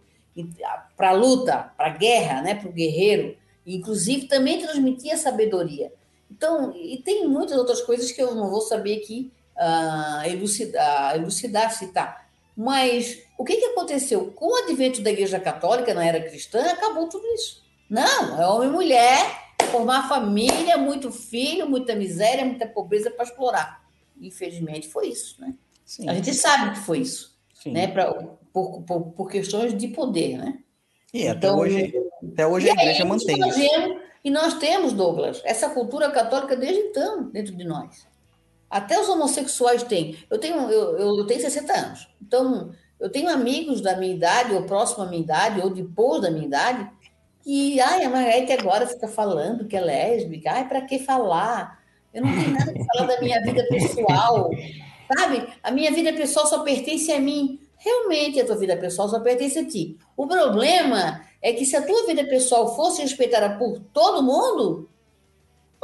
[0.97, 3.37] para a luta, para a guerra, né, para o guerreiro.
[3.67, 5.93] Inclusive também transmitia sabedoria.
[6.31, 11.71] Então, e tem muitas outras coisas que eu não vou saber aqui uh, elucidar, elucidar,
[11.73, 12.29] citar.
[12.57, 14.33] Mas o que, que aconteceu?
[14.33, 17.63] Com o advento da Igreja Católica na era cristã, acabou tudo isso.
[17.89, 19.44] Não, é homem e mulher,
[19.75, 23.85] formar família, muito filho, muita miséria, muita pobreza para explorar.
[24.21, 25.55] Infelizmente foi isso, né?
[25.85, 26.09] Sim.
[26.09, 27.73] A gente sabe que foi isso, Sim.
[27.73, 27.89] né?
[27.89, 28.15] Pra,
[28.53, 30.61] por, por, por, questões de poder, né?
[31.13, 31.93] E até então, hoje,
[32.33, 33.99] até hoje a igreja aí, mantém isso.
[34.25, 38.07] e nós temos, Douglas, essa cultura católica desde então dentro de nós.
[38.71, 40.17] Até os homossexuais têm.
[40.31, 42.09] Eu tenho, eu, eu tenho 60 anos.
[42.23, 46.31] Então, eu tenho amigos da minha idade, ou próximo à minha idade, ou depois da
[46.31, 46.91] minha idade,
[47.45, 50.51] que, ai, a Margarete agora fica falando que é lésbica.
[50.51, 51.79] Ai, para que falar?
[52.13, 54.51] Eu não tenho nada que falar da minha vida pessoal.
[55.15, 55.47] Sabe?
[55.63, 57.61] A minha vida pessoal só pertence a mim.
[57.77, 59.99] Realmente, a tua vida pessoal só pertence a ti.
[60.17, 64.89] O problema é que se a tua vida pessoal fosse respeitada por todo mundo,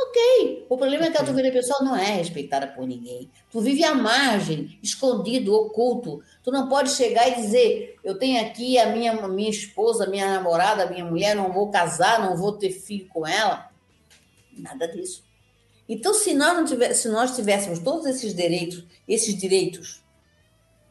[0.03, 0.67] Ok.
[0.69, 3.31] O problema é que a tua vida pessoal não é respeitada por ninguém.
[3.51, 6.23] Tu vive à margem, escondido, oculto.
[6.43, 10.87] Tu não pode chegar e dizer: eu tenho aqui a minha, minha esposa, minha namorada,
[10.87, 13.71] minha mulher, não vou casar, não vou ter filho com ela.
[14.57, 15.23] Nada disso.
[15.89, 20.03] Então, se nós, não tiver, se nós tivéssemos todos esses direitos, esses direitos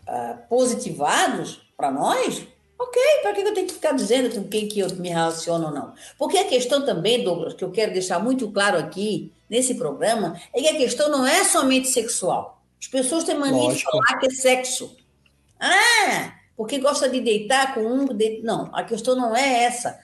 [0.07, 2.45] uh, positivados para nós,
[2.79, 5.71] Ok, para que eu tenho que ficar dizendo com quem que eu me relaciono ou
[5.71, 5.93] não?
[6.17, 10.61] Porque a questão também, Douglas, que eu quero deixar muito claro aqui nesse programa, é
[10.61, 12.63] que a questão não é somente sexual.
[12.79, 13.91] As pessoas têm mania Lógico.
[13.91, 14.95] de falar que é sexo.
[15.59, 18.05] Ah, porque gosta de deitar com um.
[18.05, 18.41] De...
[18.43, 19.99] Não, a questão não é essa.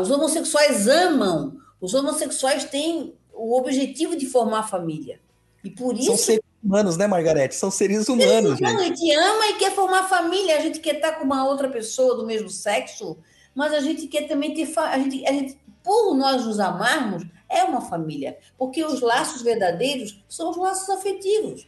[0.00, 1.56] Os homossexuais amam.
[1.80, 5.20] Os homossexuais têm o objetivo de formar família.
[5.62, 6.16] E por isso.
[6.16, 7.54] São humanos, né, Margarete?
[7.54, 8.58] São seres humanos.
[8.58, 11.46] Seres humanos, a gente ama e quer formar família, a gente quer estar com uma
[11.46, 13.18] outra pessoa do mesmo sexo,
[13.54, 14.72] mas a gente quer também ter.
[14.78, 18.38] A gente, a gente, por nós nos amarmos, é uma família.
[18.56, 21.66] Porque os laços verdadeiros são os laços afetivos.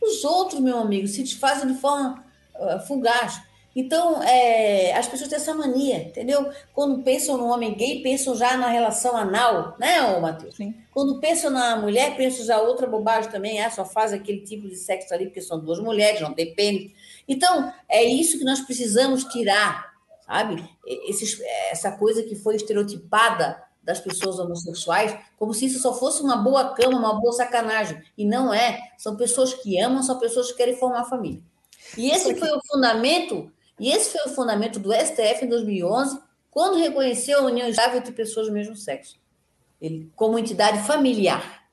[0.00, 3.40] Os outros, meu amigo, se desfazem de forma uh, fugaz.
[3.74, 6.48] Então, é, as pessoas têm essa mania, entendeu?
[6.72, 10.54] Quando pensam no homem gay, pensam já na relação anal, né, Matheus?
[10.56, 10.74] Sim.
[10.92, 14.76] Quando pensam na mulher, pensam já outra bobagem também, é, só faz aquele tipo de
[14.76, 16.92] sexo ali, porque são duas mulheres, não tem pênis.
[17.26, 19.92] Então, é isso que nós precisamos tirar,
[20.24, 20.64] sabe?
[20.86, 26.36] Esses, essa coisa que foi estereotipada das pessoas homossexuais, como se isso só fosse uma
[26.36, 28.00] boa cama, uma boa sacanagem.
[28.16, 28.78] E não é.
[28.96, 31.42] São pessoas que amam, são pessoas que querem formar família.
[31.98, 36.18] E esse foi o fundamento e esse foi o fundamento do STF em 2011,
[36.50, 39.18] quando reconheceu a união estável entre pessoas do mesmo sexo,
[39.80, 41.64] ele como entidade familiar.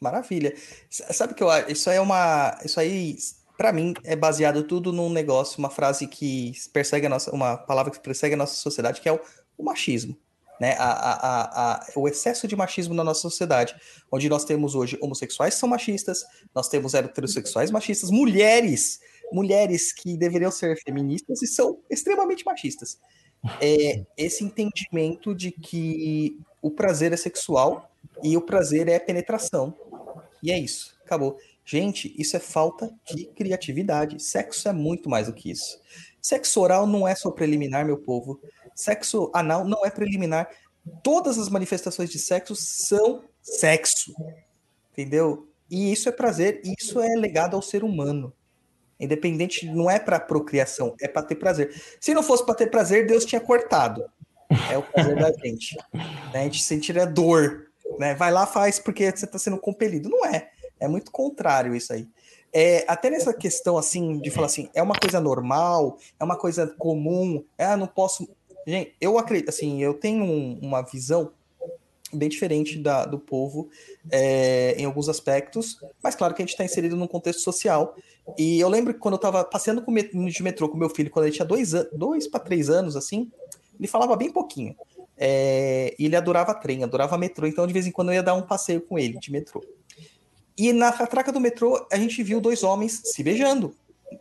[0.00, 0.54] Maravilha.
[0.90, 3.16] Sabe que eu isso é uma, isso aí
[3.56, 7.92] para mim é baseado tudo num negócio, uma frase que persegue a nossa, uma palavra
[7.92, 9.20] que persegue a nossa sociedade, que é o,
[9.56, 10.16] o machismo.
[10.60, 13.74] Né, a, a, a, o excesso de machismo na nossa sociedade,
[14.12, 19.00] onde nós temos hoje homossexuais que são machistas, nós temos heterossexuais machistas, mulheres,
[19.32, 22.98] mulheres que deveriam ser feministas e são extremamente machistas.
[23.60, 27.90] É esse entendimento de que o prazer é sexual
[28.22, 29.74] e o prazer é penetração.
[30.42, 31.38] E é isso, acabou.
[31.64, 34.20] Gente, isso é falta de criatividade.
[34.22, 35.80] Sexo é muito mais do que isso.
[36.20, 38.40] Sexo oral não é só preliminar, meu povo.
[38.74, 40.48] Sexo anal não é preliminar.
[41.02, 44.12] Todas as manifestações de sexo são sexo.
[44.92, 45.48] Entendeu?
[45.70, 48.32] E isso é prazer, isso é legado ao ser humano.
[49.04, 51.74] Independente, não é para procriação, é para ter prazer.
[52.00, 54.04] Se não fosse para ter prazer, Deus tinha cortado.
[54.70, 55.76] É o prazer da gente.
[56.32, 56.40] Né?
[56.40, 57.68] A gente sentiria dor.
[57.98, 58.14] Né?
[58.14, 60.08] Vai lá, faz porque você está sendo compelido.
[60.08, 60.50] Não é.
[60.78, 62.08] É muito contrário isso aí.
[62.52, 66.66] É, até nessa questão assim de falar assim, é uma coisa normal, é uma coisa
[66.66, 68.28] comum, é, não posso.
[68.66, 71.32] Gente, eu acredito, assim, eu tenho um, uma visão
[72.12, 73.70] bem diferente da, do povo
[74.10, 77.96] é, em alguns aspectos, mas claro que a gente está inserido num contexto social.
[78.38, 81.26] E eu lembro que quando eu estava passeando com, de metrô com meu filho, quando
[81.26, 83.30] ele tinha dois, dois para três anos, assim,
[83.78, 84.76] ele falava bem pouquinho.
[85.16, 88.42] É, ele adorava trem, adorava metrô, então de vez em quando eu ia dar um
[88.42, 89.62] passeio com ele de metrô.
[90.56, 93.74] E na catraca do metrô, a gente viu dois homens se beijando.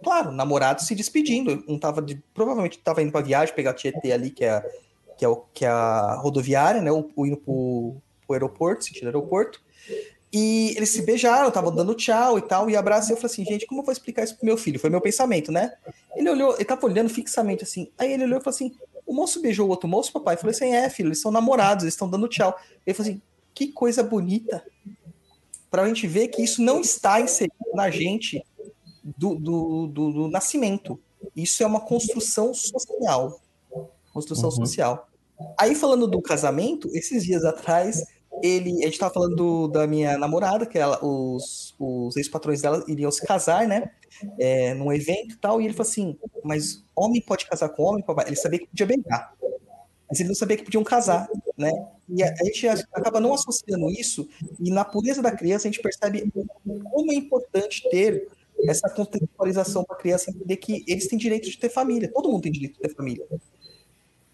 [0.04, 1.64] Claro, namorados se despedindo.
[1.68, 4.64] Um tava de, provavelmente estava indo para viagem, pegar a Tietê ali, que é,
[5.18, 6.92] que é, o, que é a rodoviária, né?
[6.92, 9.62] Ou, indo pro, pro aeroporto, sentido aeroporto.
[10.34, 13.13] E eles se beijaram, estavam dando tchau e tal, e abracei.
[13.13, 14.80] Eu falei assim, gente, como eu vou explicar isso pro meu filho?
[14.80, 15.74] Foi meu pensamento, né?
[16.15, 17.91] Ele olhou, ele tava olhando fixamente assim.
[17.98, 18.74] Aí ele olhou e falou assim:
[19.06, 20.36] o moço beijou o outro moço, papai?
[20.36, 22.58] Eu falei assim: é, filho, eles são namorados, eles estão dando tchau.
[22.86, 23.22] Ele falou assim:
[23.54, 24.63] que coisa bonita.
[25.70, 28.44] Pra gente ver que isso não está inserido na gente
[29.04, 31.00] do, do, do, do nascimento.
[31.36, 33.41] Isso é uma construção social.
[34.13, 34.56] Construção uhum.
[34.56, 35.10] social.
[35.58, 38.04] Aí, falando do casamento, esses dias atrás,
[38.41, 42.84] ele, a gente estava falando do, da minha namorada, que ela, os, os ex-patrões dela
[42.88, 43.91] iriam se casar, né?
[44.39, 48.04] É, num evento e tal, e ele falou assim: Mas homem pode casar com homem?
[48.28, 49.34] Ele sabia que podia beijar,
[50.10, 51.72] mas ele não sabia que podiam casar, né?
[52.10, 54.28] E a, a gente acaba não associando isso,
[54.60, 56.32] e na pureza da criança a gente percebe
[56.91, 58.28] como é importante ter
[58.67, 62.44] essa contextualização para a criança entender que eles têm direito de ter família, todo mundo
[62.44, 63.26] tem direito de ter família.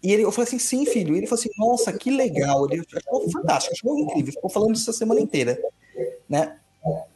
[0.02, 1.14] E ele, eu falei assim, sim, filho.
[1.14, 2.66] E ele falou assim, nossa, que legal.
[2.70, 4.32] Ele achou fantástico, achou incrível.
[4.32, 5.60] Ficou falando isso a semana inteira,
[6.28, 6.58] né?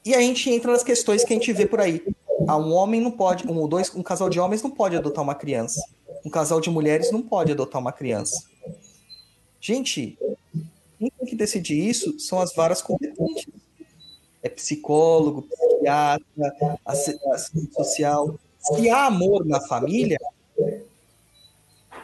[0.05, 2.03] E a gente entra nas questões que a gente vê por aí.
[2.47, 5.35] Ah, um homem não pode, um, dois, um casal de homens não pode adotar uma
[5.35, 5.81] criança.
[6.25, 8.45] Um casal de mulheres não pode adotar uma criança.
[9.61, 10.19] Gente,
[10.99, 13.47] quem tem que decidir isso são as varas competentes.
[14.43, 18.35] É psicólogo, psiquiatra, assistente social.
[18.59, 20.19] Se há amor na família,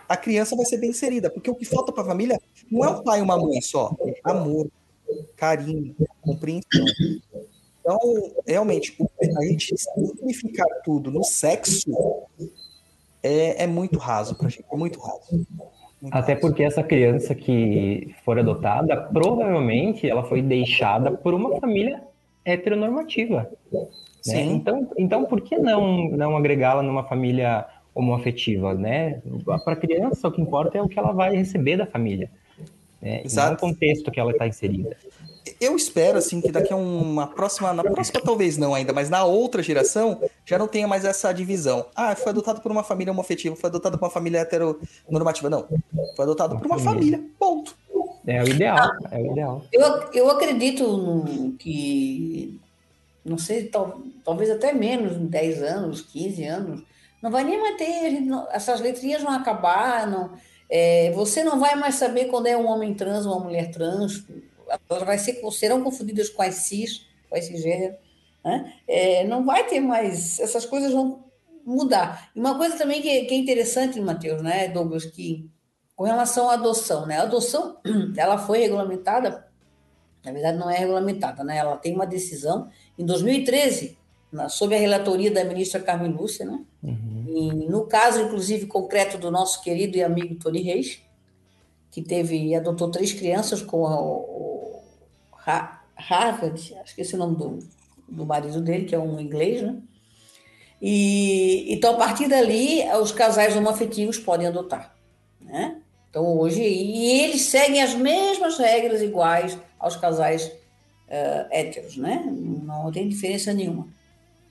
[0.09, 2.40] a criança vai ser bem inserida, porque o que falta para a família
[2.71, 4.68] não é um pai e uma mãe só, é amor,
[5.37, 6.85] carinho, compreensão.
[7.81, 7.99] Então,
[8.47, 8.97] realmente,
[9.38, 11.90] a gente simplificar tudo no sexo
[13.23, 15.47] é, é muito raso para a gente, é muito raso.
[16.01, 16.40] Muito Até raso.
[16.40, 22.03] porque essa criança que for adotada, provavelmente ela foi deixada por uma família
[22.44, 23.51] heteronormativa.
[24.27, 24.42] Né?
[24.42, 27.66] Então, então, por que não, não agregá-la numa família
[27.99, 29.21] homoafetiva, né?
[29.45, 32.31] Para a criança, o que importa é o que ela vai receber da família,
[33.03, 33.23] né?
[33.25, 33.49] Exato.
[33.49, 34.97] Não o contexto que ela está inserida.
[35.61, 39.25] Eu espero, assim, que daqui a uma próxima, na próxima talvez não ainda, mas na
[39.25, 41.87] outra geração, já não tenha mais essa divisão.
[41.97, 45.51] Ah, foi adotado por uma família homoafetiva, foi adotado por uma família heteronormativa.
[45.51, 45.67] Não,
[46.15, 47.19] foi adotado uma por uma família.
[47.19, 47.77] família, ponto.
[48.27, 49.65] É o ideal, é o ideal.
[49.73, 49.83] Eu,
[50.13, 52.61] eu acredito que,
[53.25, 56.83] não sei, tal, talvez até menos, 10 anos, 15 anos,
[57.23, 60.33] não vai nem manter, não, essas letrinhas vão acabar, não,
[60.71, 64.25] é, você não vai mais saber quando é um homem trans ou uma mulher trans,
[64.89, 67.97] elas vai ser, serão confundidas com as cis, com esse gênero,
[68.45, 68.75] né?
[68.87, 71.25] É, não vai ter mais, essas coisas vão
[71.64, 72.31] mudar.
[72.35, 75.51] E uma coisa também que, que é interessante, Matheus, né, Douglas, que
[75.97, 77.79] com relação à adoção, né, a adoção,
[78.16, 79.47] ela foi regulamentada,
[80.25, 83.97] na verdade não é regulamentada, né, ela tem uma decisão, em 2013,
[84.33, 86.61] na, sob a relatoria da ministra Carmen Lúcia, né?
[86.83, 87.24] Uhum.
[87.29, 91.01] E, no caso, inclusive, concreto do nosso querido e amigo Tony Reis,
[91.91, 94.83] que teve adotou três crianças com a, o,
[95.97, 97.59] Harvard, acho que esse é o nome do,
[98.09, 99.76] do marido dele, que é um inglês, né?
[100.81, 104.95] E, então, a partir dali, os casais homoafetivos podem adotar,
[105.41, 105.81] né?
[106.09, 112.24] Então, hoje, e eles seguem as mesmas regras iguais aos casais uh, héteros, né?
[112.64, 113.89] Não tem diferença nenhuma.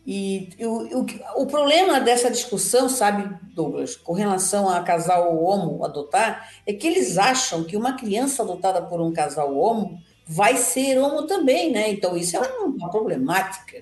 [0.10, 1.05] E o, o,
[1.41, 7.18] o problema dessa discussão, sabe, Douglas, com relação a casal homo adotar, é que eles
[7.18, 11.89] acham que uma criança adotada por um casal homo vai ser homo também, né?
[11.89, 13.82] Então, isso é uma problemática.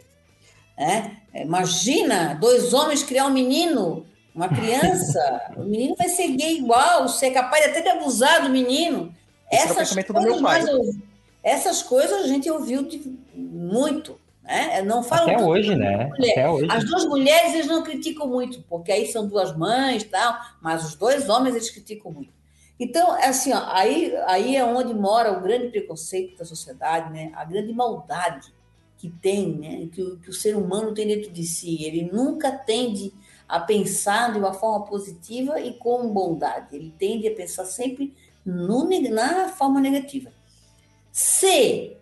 [0.75, 1.17] Né?
[1.35, 4.03] Imagina dois homens criar um menino
[4.35, 9.15] uma criança, o menino vai ser gay igual, ser capaz até de abusar do menino.
[9.49, 10.65] Essas coisas, mais,
[11.41, 14.19] essas coisas a gente ouviu de, muito.
[14.45, 14.81] Né?
[14.83, 16.09] Não falam Até hoje, né?
[16.13, 16.67] Até hoje.
[16.69, 20.95] As duas mulheres eles não criticam muito, porque aí são duas mães tal, mas os
[20.95, 22.33] dois homens eles criticam muito.
[22.79, 27.31] Então, é assim, ó, aí, aí é onde mora o grande preconceito da sociedade, né?
[27.33, 28.53] a grande maldade
[28.97, 29.87] que tem, né?
[29.91, 31.83] que, que o ser humano tem dentro de si.
[31.83, 33.13] Ele nunca tende
[33.47, 36.75] a pensar de uma forma positiva e com bondade.
[36.75, 38.13] Ele tende a pensar sempre
[38.45, 40.31] no, na forma negativa.
[41.11, 41.95] Se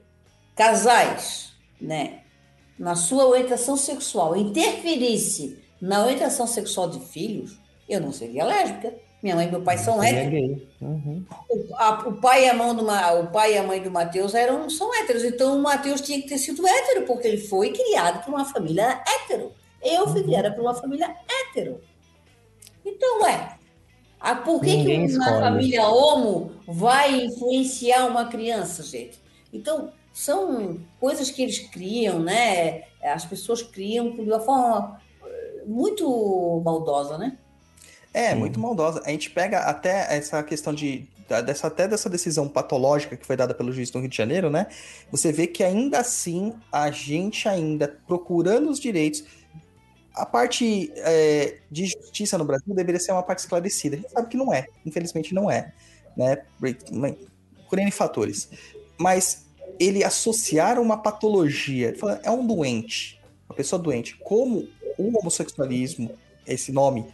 [0.55, 2.22] casais, né,
[2.77, 8.93] na sua orientação sexual, interferisse na orientação sexual de filhos, eu não seria lésbica.
[9.21, 10.61] Minha mãe e meu pai são héteros.
[10.81, 11.25] Uhum.
[11.49, 14.33] O, a, o, pai e a mãe do, o pai e a mãe do Mateus
[14.33, 15.23] eram, são héteros.
[15.23, 19.01] Então o Mateus tinha que ter sido hétero, porque ele foi criado por uma família
[19.07, 19.53] hétero.
[19.81, 21.79] Eu fui criada por uma família hétero.
[22.85, 23.57] Então, é.
[24.19, 25.39] Ah, por que, que uma escolhe.
[25.39, 29.21] família homo vai influenciar uma criança, gente?
[29.51, 32.83] Então, são coisas que eles criam, né?
[33.01, 37.37] As pessoas criam de uma forma eh, muito maldosa, né?
[38.13, 39.01] É, muito maldosa.
[39.05, 41.07] A gente pega até essa questão de
[41.45, 44.67] dessa, até dessa decisão patológica que foi dada pelo juiz do Rio de Janeiro, né?
[45.09, 49.23] Você vê que ainda assim a gente ainda procurando os direitos
[50.13, 53.95] a parte é, de justiça no Brasil deveria ser uma parte esclarecida.
[53.95, 55.73] A gente sabe que não é, infelizmente não é,
[56.15, 56.43] né?
[57.67, 58.49] Por N fatores.
[58.97, 59.42] Mas
[59.79, 63.19] ele associar uma patologia, é um doente,
[63.49, 64.67] uma pessoa doente, como
[64.97, 66.11] o homossexualismo,
[66.45, 67.05] esse nome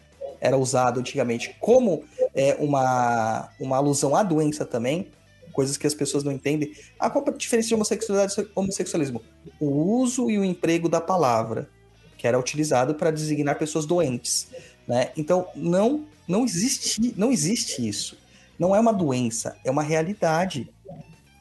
[0.42, 2.04] era usado antigamente como
[2.34, 5.08] é, uma, uma alusão à doença também,
[5.52, 6.72] coisas que as pessoas não entendem.
[6.98, 9.22] Ah, qual a diferença de homossexualidade e homossexualismo?
[9.60, 9.68] O
[10.00, 11.70] uso e o emprego da palavra
[12.18, 14.50] que era utilizado para designar pessoas doentes,
[14.86, 15.12] né?
[15.16, 18.18] Então não não existe não existe isso.
[18.60, 20.70] Não é uma doença, é uma realidade.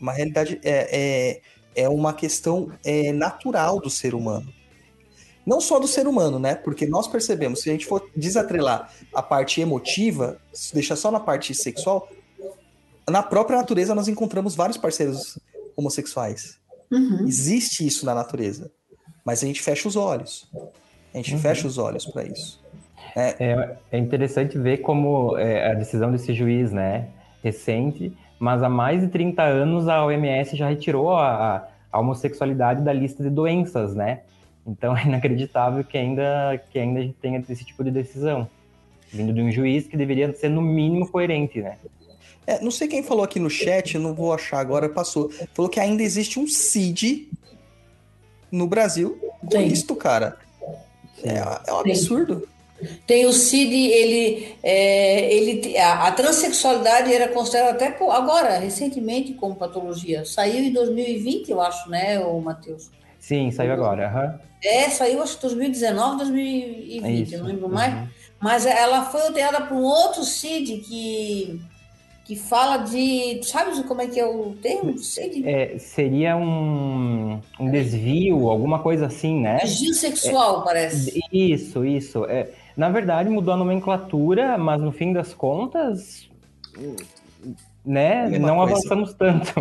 [0.01, 1.41] Uma realidade é,
[1.75, 4.53] é, é uma questão é, natural do ser humano.
[5.47, 6.55] Não só do ser humano, né?
[6.55, 11.19] Porque nós percebemos, se a gente for desatrelar a parte emotiva, se deixar só na
[11.19, 12.09] parte sexual,
[13.09, 15.39] na própria natureza nós encontramos vários parceiros
[15.75, 16.59] homossexuais.
[16.91, 17.27] Uhum.
[17.27, 18.71] Existe isso na natureza.
[19.25, 20.51] Mas a gente fecha os olhos.
[21.15, 21.41] A gente uhum.
[21.41, 22.63] fecha os olhos para isso.
[23.17, 23.37] É...
[23.39, 23.79] é...
[23.93, 27.09] É, interessante ver como é, a decisão desse juiz, né,
[27.43, 32.93] recente, mas há mais de 30 anos a OMS já retirou a, a homossexualidade da
[32.93, 34.21] lista de doenças, né?
[34.67, 38.49] Então é inacreditável que ainda, que ainda a gente tenha esse tipo de decisão,
[39.11, 41.77] vindo de um juiz que deveria ser no mínimo coerente, né?
[42.47, 45.31] É, não sei quem falou aqui no chat, não vou achar agora, passou.
[45.53, 47.29] Falou que ainda existe um CID
[48.51, 50.39] no Brasil com isto, cara.
[51.23, 52.49] É, é um absurdo.
[53.07, 59.57] Tem o CID, ele, é, ele a, a, transexualidade era considerada até agora, recentemente, como
[59.57, 60.25] patologia.
[60.25, 62.91] Saiu em 2020, eu acho, né, o Matheus?
[63.19, 64.13] Sim, saiu agora.
[64.15, 64.49] Uhum.
[64.63, 67.95] É, saiu acho que 2019, 2020, é não lembro mais.
[67.95, 68.09] Uhum.
[68.41, 71.61] Mas ela foi alterada por um outro CID que
[72.29, 73.41] que fala de.
[73.43, 74.93] Sabe como é que é o termo?
[74.93, 75.49] De...
[75.49, 79.61] é, seria um, um desvio, alguma coisa assim, né?
[79.63, 81.21] Desvio sexual, é, parece.
[81.33, 82.27] Isso, isso.
[82.27, 86.31] É, na verdade, mudou a nomenclatura, mas no fim das contas,
[87.85, 88.73] né, não coisa.
[88.73, 89.53] avançamos tanto.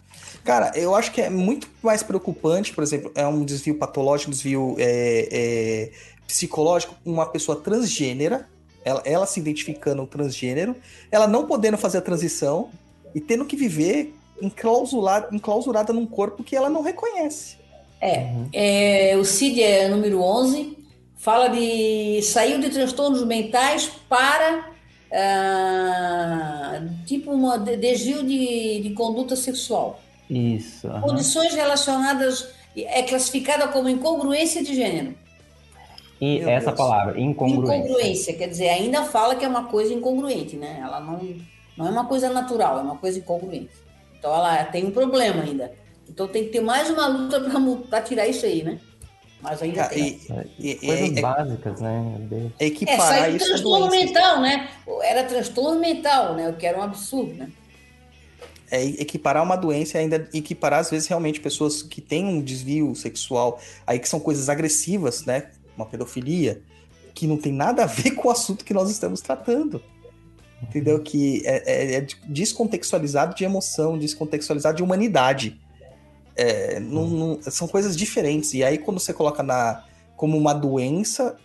[0.44, 4.32] Cara, eu acho que é muito mais preocupante, por exemplo, é um desvio patológico, um
[4.32, 5.90] desvio é, é,
[6.26, 8.46] psicológico, uma pessoa transgênera
[8.84, 10.76] ela, ela se identificando transgênero,
[11.10, 12.68] ela não podendo fazer a transição
[13.14, 17.56] e tendo que viver enclausurada, enclausurada num corpo que ela não reconhece.
[18.00, 20.83] É, é o CID é número 11,
[21.24, 24.68] fala de saiu de transtornos mentais para
[25.10, 29.98] uh, tipo uma desvio de, de conduta sexual.
[30.28, 30.86] Isso.
[31.00, 32.46] Condições relacionadas
[32.76, 35.14] é classificada como incongruência de gênero.
[36.20, 36.76] E Meu essa Deus.
[36.76, 37.76] palavra, incongruência.
[37.78, 40.80] Incongruência, quer dizer, ainda fala que é uma coisa incongruente, né?
[40.82, 41.18] Ela não,
[41.74, 43.72] não é uma coisa natural, é uma coisa incongruente.
[44.18, 45.72] Então ela tem um problema ainda.
[46.06, 47.40] Então tem que ter mais uma luta
[47.88, 48.78] para tirar isso aí, né?
[49.44, 50.20] Mas ainda Ah, tem.
[50.58, 52.16] e- e- Coisas é- básicas, né?
[52.28, 54.68] De- É, equiparar saiu isso transtorno mental, né?
[55.02, 56.48] Era transtorno mental, né?
[56.48, 57.48] O que era um absurdo, né?
[58.70, 62.92] é equiparar uma doença e ainda equiparar, às vezes, realmente pessoas que têm um desvio
[62.96, 65.50] sexual, aí que são coisas agressivas, né?
[65.76, 66.60] Uma pedofilia,
[67.14, 69.80] que não tem nada a ver com o assunto que nós estamos tratando.
[70.60, 70.98] Entendeu?
[71.00, 75.60] Que é, é- é descontextualizado de emoção, descontextualizado de humanidade.
[76.36, 78.54] É, não- não- são coisas diferentes.
[78.54, 79.84] E aí, quando você coloca na,
[80.16, 81.36] como uma doença,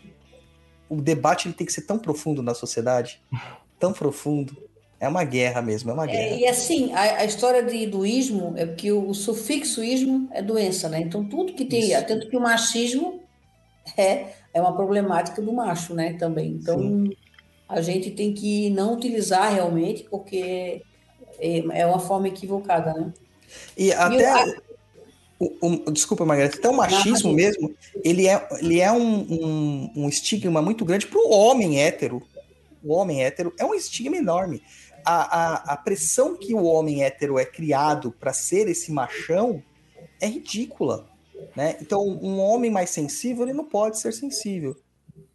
[0.89, 3.21] o debate ele tem que ser tão profundo na sociedade,
[3.79, 4.67] tão profundo.
[5.01, 6.21] É uma guerra mesmo, é uma guerra.
[6.35, 10.27] É, e assim, a, a história de, do ismo é que o, o sufixo ismo
[10.31, 10.99] é doença, né?
[10.99, 12.05] Então, tudo que tem, Isso.
[12.05, 13.21] tanto que o machismo
[13.95, 16.13] é, é uma problemática do macho, né?
[16.13, 16.57] Também.
[16.61, 17.09] Então,
[17.69, 20.81] a gente tem que não utilizar realmente, porque
[21.39, 23.13] é, é uma forma equivocada, né?
[23.77, 24.49] E até.
[24.49, 24.68] eu-
[25.39, 27.73] o- o- desculpa, Margareth, até o machismo mesmo,
[28.03, 32.21] ele é, ele é um, um, um estigma muito grande para o homem hétero.
[32.83, 34.61] O homem hétero é um estigma enorme.
[35.05, 39.63] A, a, a pressão que o homem hétero é criado para ser esse machão
[40.19, 41.07] é ridícula.
[41.55, 41.77] Né?
[41.81, 44.75] Então, um homem mais sensível, ele não pode ser sensível.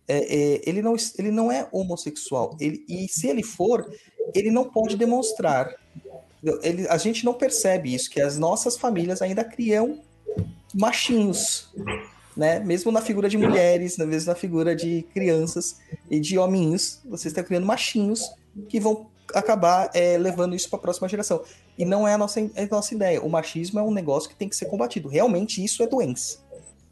[0.07, 2.57] É, é, ele, não, ele não é homossexual.
[2.61, 3.91] Ele, e se ele for,
[4.35, 5.75] ele não pode demonstrar.
[6.63, 10.01] Ele, a gente não percebe isso, que as nossas famílias ainda criam
[10.75, 11.69] machinhos,
[12.37, 12.59] né?
[12.61, 14.05] Mesmo na figura de mulheres, né?
[14.05, 15.77] mesmo na figura de crianças
[16.11, 18.31] e de hominhos, vocês estão criando machinhos
[18.69, 21.43] que vão acabar é, levando isso para a próxima geração.
[21.79, 23.23] E não é a nossa, é a nossa ideia.
[23.23, 25.09] O machismo é um negócio que tem que ser combatido.
[25.09, 26.39] Realmente, isso é doença.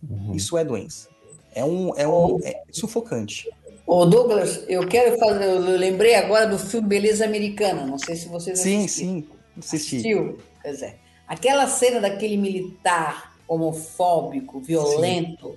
[0.09, 0.35] Uhum.
[0.35, 1.09] Isso é doença.
[1.55, 3.49] É um, é um é sufocante.
[3.87, 5.45] Ô, Douglas, eu quero fazer.
[5.45, 7.85] Eu lembrei agora do filme Beleza Americana.
[7.85, 9.11] Não sei se vocês Sim, assistiram.
[9.15, 9.27] sim.
[9.59, 9.97] Assisti.
[9.97, 10.39] Assistiu?
[10.63, 10.97] Pois é.
[11.27, 15.57] Aquela cena daquele militar homofóbico, violento,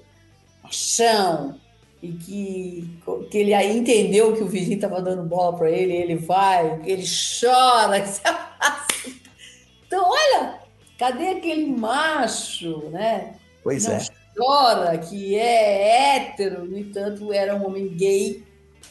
[0.63, 1.59] machão,
[2.01, 2.99] e que,
[3.31, 7.03] que ele aí entendeu que o vizinho estava dando bola para ele, ele vai, ele
[7.03, 8.21] chora, se.
[9.87, 10.59] Então, olha,
[10.97, 13.35] cadê aquele macho, né?
[13.63, 14.05] Pois não é.
[14.37, 18.43] chora, que é hétero, no entanto, era um homem gay,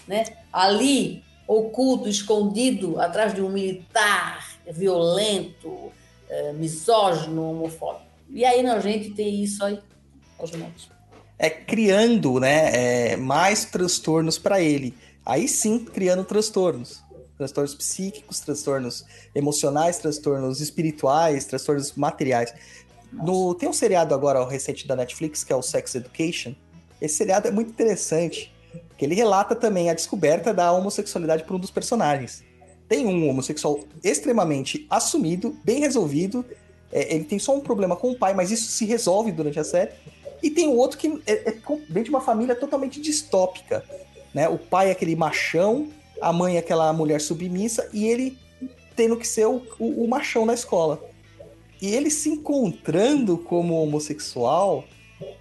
[0.08, 0.24] né?
[0.52, 5.92] Ali, oculto, escondido, atrás de um militar violento,
[6.28, 8.04] eh, misógino, homofóbico.
[8.30, 9.78] E aí a gente tem isso aí
[10.38, 10.88] aos montes.
[11.38, 14.94] é criando né, é, mais transtornos para ele.
[15.24, 17.02] Aí sim, criando transtornos.
[17.36, 19.04] Transtornos psíquicos, transtornos
[19.34, 22.54] emocionais, transtornos espirituais, transtornos materiais.
[23.12, 26.54] No, tem um seriado agora ó, recente da Netflix, que é o Sex Education.
[27.00, 28.54] Esse seriado é muito interessante,
[28.88, 32.42] porque ele relata também a descoberta da homossexualidade por um dos personagens.
[32.88, 36.44] Tem um homossexual extremamente assumido, bem resolvido.
[36.92, 39.64] é, ele tem só um problema com o pai, mas isso se resolve durante a
[39.64, 39.90] série.
[40.42, 41.56] E tem o outro que é, é
[41.88, 43.84] vem de uma família totalmente distópica.
[44.34, 44.48] Né?
[44.48, 45.88] O pai é aquele machão,
[46.20, 48.36] a mãe é aquela mulher submissa, e ele
[48.94, 51.02] tendo que ser o, o- o machão na escola.
[51.80, 54.84] E ele se encontrando como homossexual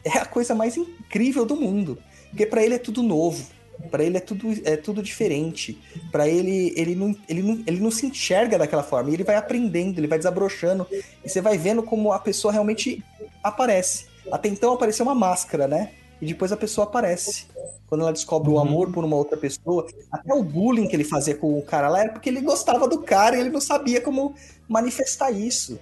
[0.04, 1.98] é a coisa mais incrível do mundo.
[2.30, 3.46] Porque pra ele é tudo novo.
[3.90, 5.78] Pra ele é tudo, é tudo diferente.
[6.12, 9.10] Pra ele, ele não, ele, não, ele não se enxerga daquela forma.
[9.10, 10.88] E ele vai aprendendo, ele vai desabrochando.
[11.24, 13.04] E você vai vendo como a pessoa realmente
[13.44, 14.06] aparece.
[14.32, 15.92] Até então apareceu uma máscara, né?
[16.22, 17.46] E depois a pessoa aparece.
[17.88, 18.60] Quando ela descobre o Uhum.
[18.62, 19.86] amor por uma outra pessoa.
[20.12, 23.00] Até o bullying que ele fazia com o cara lá era porque ele gostava do
[23.02, 24.34] cara e ele não sabia como
[24.68, 25.80] manifestar isso.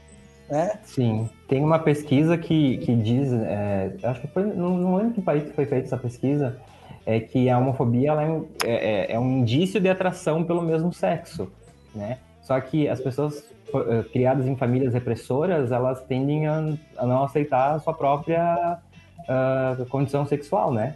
[0.49, 0.79] Né?
[0.83, 5.21] Sim, tem uma pesquisa que, que diz, é, acho que foi, não, não lembro que
[5.21, 6.59] país que foi feita essa pesquisa,
[7.05, 10.61] é que a homofobia ela é, um, é, é- é um indício de atração pelo
[10.61, 11.51] mesmo sexo,
[11.95, 12.17] né?
[12.41, 13.43] Só que as pessoas
[13.73, 18.79] eh, criadas em famílias repressoras, elas tendem a, a não aceitar a sua própria
[19.27, 20.95] ah, condição sexual, né?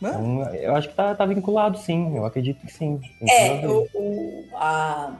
[0.00, 2.16] Então, eu acho que tá, tá vinculado, sim.
[2.16, 3.00] Eu acredito que sim.
[3.28, 5.16] É, o, o- a,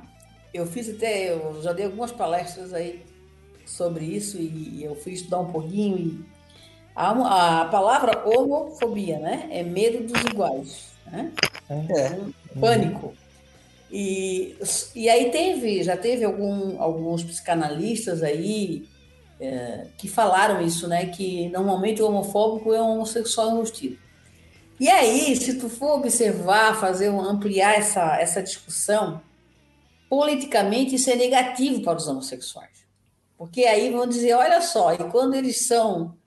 [0.54, 3.02] eu fiz até, eu já dei algumas palestras aí
[3.66, 6.24] sobre isso e eu fui estudar um pouquinho e
[6.98, 9.48] a, a palavra homofobia, né?
[9.50, 11.32] É medo dos iguais, né?
[11.70, 12.58] É.
[12.58, 13.14] Pânico.
[13.90, 14.56] E,
[14.94, 18.86] e aí teve, já teve algum, alguns psicanalistas aí
[19.40, 21.06] é, que falaram isso, né?
[21.06, 23.96] Que normalmente o homofóbico é um homossexual enrustido.
[24.80, 29.20] E aí, se tu for observar, fazer ampliar essa, essa discussão,
[30.08, 32.78] politicamente isso é negativo para os homossexuais.
[33.36, 36.17] Porque aí vão dizer, olha só, e quando eles são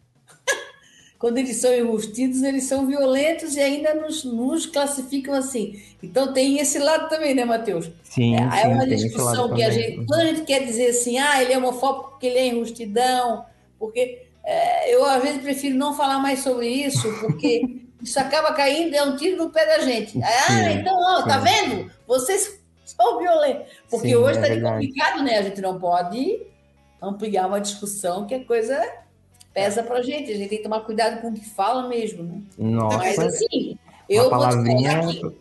[1.21, 5.79] quando eles são enrustidos, eles são violentos e ainda nos, nos classificam assim.
[6.01, 7.91] Então tem esse lado também, né, Matheus?
[8.03, 11.19] Sim, É, sim, é uma discussão que a gente, quando a gente quer dizer assim,
[11.19, 13.45] ah, ele é homofóbico porque ele é enrustidão,
[13.77, 17.61] porque é, eu às vezes prefiro não falar mais sobre isso, porque
[18.01, 20.19] isso acaba caindo, é um tiro no pé da gente.
[20.23, 21.91] Ah, Sim, então, ó, tá vendo?
[22.07, 23.71] Vocês são violentos.
[23.87, 24.73] Porque Sim, hoje é está verdade.
[24.73, 25.37] complicado, né?
[25.37, 26.41] A gente não pode
[26.99, 28.83] ampliar uma discussão que a coisa
[29.53, 30.31] pesa pra gente.
[30.31, 32.41] A gente tem que tomar cuidado com o que fala mesmo, né?
[32.57, 33.77] Mas Nossa, assim, uma
[34.09, 34.99] eu vou palavrinha.
[35.01, 35.37] discordar aqui.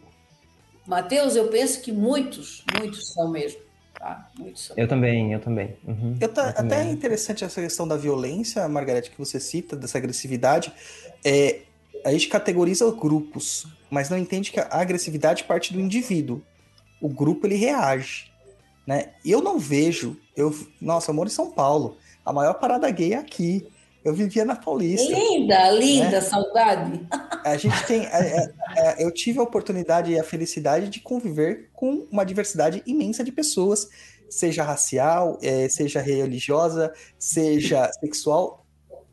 [0.86, 3.60] Matheus, eu penso que muitos, muitos são mesmo.
[3.98, 4.28] Tá?
[4.38, 4.76] Muitos são.
[4.76, 5.76] Eu também, eu também.
[5.86, 6.92] Uhum, Eu tá- eu até é também.
[6.92, 10.72] interessante essa questão da violência, Margarete, que você cita, dessa agressividade.
[11.24, 11.60] É,
[12.04, 16.42] a gente categoriza grupos, mas não entende que a agressividade parte do indivíduo.
[17.00, 18.30] O grupo ele reage,
[18.86, 19.10] né?
[19.24, 21.96] Eu não vejo, eu, nossa, eu moro em São Paulo.
[22.24, 23.66] A maior parada gay é aqui.
[24.04, 25.12] Eu vivia na Paulista.
[25.12, 26.20] Linda, linda, Né?
[26.20, 27.06] saudade.
[27.44, 28.06] A gente tem.
[28.06, 32.82] é, é, é, eu tive a oportunidade e a felicidade de conviver com uma diversidade
[32.86, 33.88] imensa de pessoas,
[34.28, 38.64] seja racial, é, seja religiosa, seja sexual.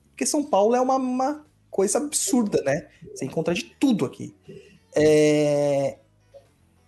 [0.10, 2.88] Porque São Paulo é uma, uma coisa absurda, né?
[3.14, 4.34] Você encontra de tudo aqui.
[4.96, 5.98] É,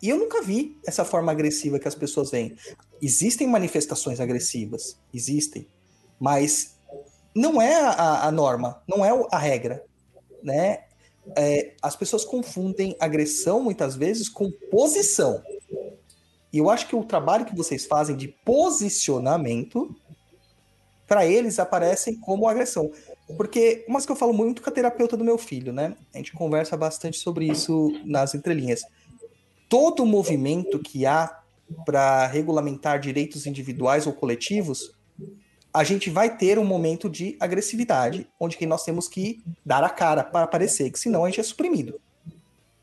[0.01, 2.55] E eu nunca vi essa forma agressiva que as pessoas veem.
[3.01, 5.67] Existem manifestações agressivas, existem,
[6.19, 6.78] mas
[7.35, 9.83] não é a, a norma, não é a regra,
[10.43, 10.83] né?
[11.35, 15.43] É, as pessoas confundem agressão muitas vezes com posição.
[16.51, 19.95] E eu acho que o trabalho que vocês fazem de posicionamento,
[21.07, 22.91] para eles aparecem como agressão.
[23.37, 25.95] Porque, umas que eu falo muito com a terapeuta do meu filho, né?
[26.13, 28.81] A gente conversa bastante sobre isso nas entrelinhas.
[29.67, 31.39] Todo movimento que há
[31.85, 34.91] para regulamentar direitos individuais ou coletivos,
[35.73, 39.89] a gente vai ter um momento de agressividade, onde que nós temos que dar a
[39.89, 41.99] cara para aparecer, que senão a gente é suprimido.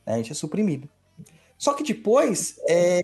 [0.07, 0.15] né?
[0.15, 0.89] A gente é suprimido.
[1.59, 3.03] Só que depois, é,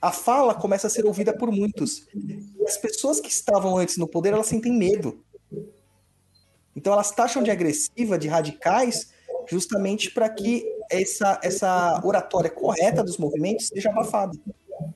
[0.00, 2.06] a fala começa a ser ouvida por muitos.
[2.66, 5.22] As pessoas que estavam antes no poder, elas sentem medo.
[6.74, 9.12] Então elas taxam de agressiva, de radicais,
[9.48, 14.36] justamente para que essa, essa oratória correta dos movimentos seja abafada.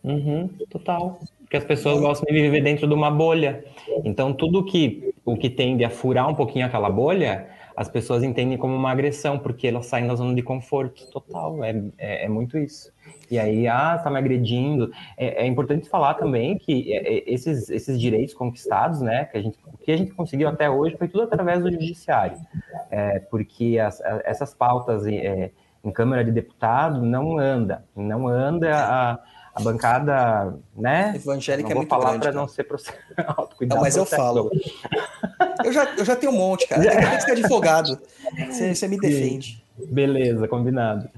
[0.02, 1.20] Uhum, total.
[1.51, 3.64] Porque as pessoas gostam de viver dentro de uma bolha.
[4.05, 8.57] Então, tudo que o que tende a furar um pouquinho aquela bolha, as pessoas entendem
[8.57, 11.11] como uma agressão, porque elas saem da zona de conforto.
[11.11, 12.92] Total, é, é, é muito isso.
[13.28, 14.92] E aí, ah, tá me agredindo.
[15.18, 19.42] É, é importante falar também que é, é, esses, esses direitos conquistados, né, que a
[19.42, 22.38] gente, o que a gente conseguiu até hoje foi tudo através do judiciário.
[22.92, 27.84] É, porque as, a- essas pautas em Câmara de Deputado não anda.
[27.96, 29.18] Não anda a,
[29.55, 31.12] a bancada, né?
[31.16, 32.20] Evangélica não é muito falar grande.
[32.22, 33.48] para não ser processado.
[33.59, 34.22] Cuidado, mas eu processo.
[34.22, 34.51] falo.
[35.64, 36.82] Eu já, eu já tenho um monte, cara.
[36.82, 37.98] Tem que ser advogado.
[38.51, 39.62] Você, você me defende.
[39.90, 41.09] Beleza, combinado.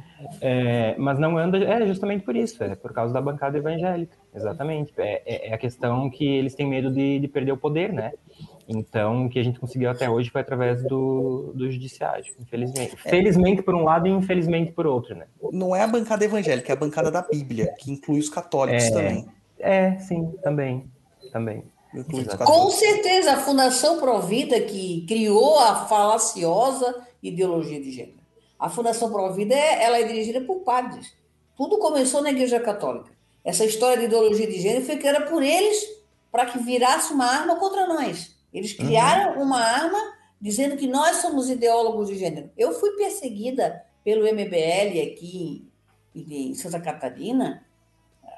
[0.41, 4.93] É, mas não anda, é justamente por isso, é por causa da bancada evangélica, exatamente.
[4.97, 8.13] É, é- é a questão que eles têm medo de, de perder o poder, né?
[8.75, 12.97] Então, o que a gente conseguiu até hoje foi através do, do judiciário, infelizmente.
[12.97, 15.27] Felizmente por um lado e infelizmente por outro, né?
[15.53, 18.91] Não é a bancada evangélica, é a bancada da Bíblia, que inclui os católicos É.
[18.91, 19.29] também.
[19.59, 20.91] É, sim, também,
[21.33, 21.63] também.
[22.45, 28.19] Com certeza, a Fundação Provida, que criou a falaciosa ideologia de gênero.
[28.59, 31.15] A Fundação Provida é, ela é dirigida por padres.
[31.57, 33.11] Tudo começou na Igreja Católica.
[33.45, 35.85] Essa história de ideologia de gênero foi criada por eles
[36.31, 38.32] para que virasse uma arma contra nós.
[38.53, 39.99] Eles criaram uma arma
[40.41, 42.51] dizendo que nós somos ideólogos de gênero.
[42.57, 45.69] Eu fui perseguida pelo MBL aqui
[46.15, 47.65] em Santa Catarina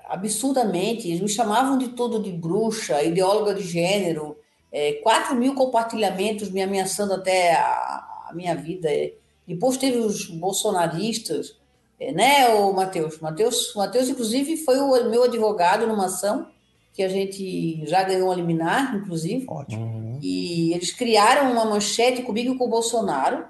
[0.07, 1.09] absurdamente.
[1.09, 4.37] Eles me chamavam de tudo de bruxa, ideóloga de gênero,
[4.71, 8.91] é, 4 mil compartilhamentos me ameaçando até a, a minha vida.
[8.91, 9.15] É.
[9.47, 11.57] Depois teve os bolsonaristas,
[11.99, 13.19] é, né, o Matheus?
[13.21, 16.49] Matheus, Matheus, inclusive, foi o meu advogado numa ação
[16.95, 19.45] que a gente já ganhou a liminar, inclusive.
[19.49, 19.85] Ótimo.
[19.85, 20.19] Uhum.
[20.23, 23.45] E eles criaram uma manchete comigo e com o Bolsonaro,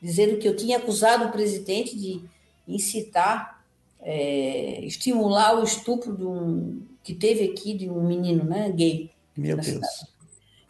[0.00, 2.20] dizendo que eu tinha acusado o presidente de
[2.68, 3.64] incitar,
[4.02, 9.10] é, estimular o estupro de um, que teve aqui de um menino né, gay.
[9.34, 9.66] Meu Deus.
[9.66, 10.18] cidade.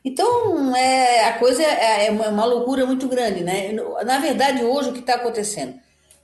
[0.04, 3.42] Então, é, a coisa é, é uma uma loucura muito grande.
[3.42, 3.72] Né?
[4.06, 5.74] Na verdade, hoje, o que está acontecendo?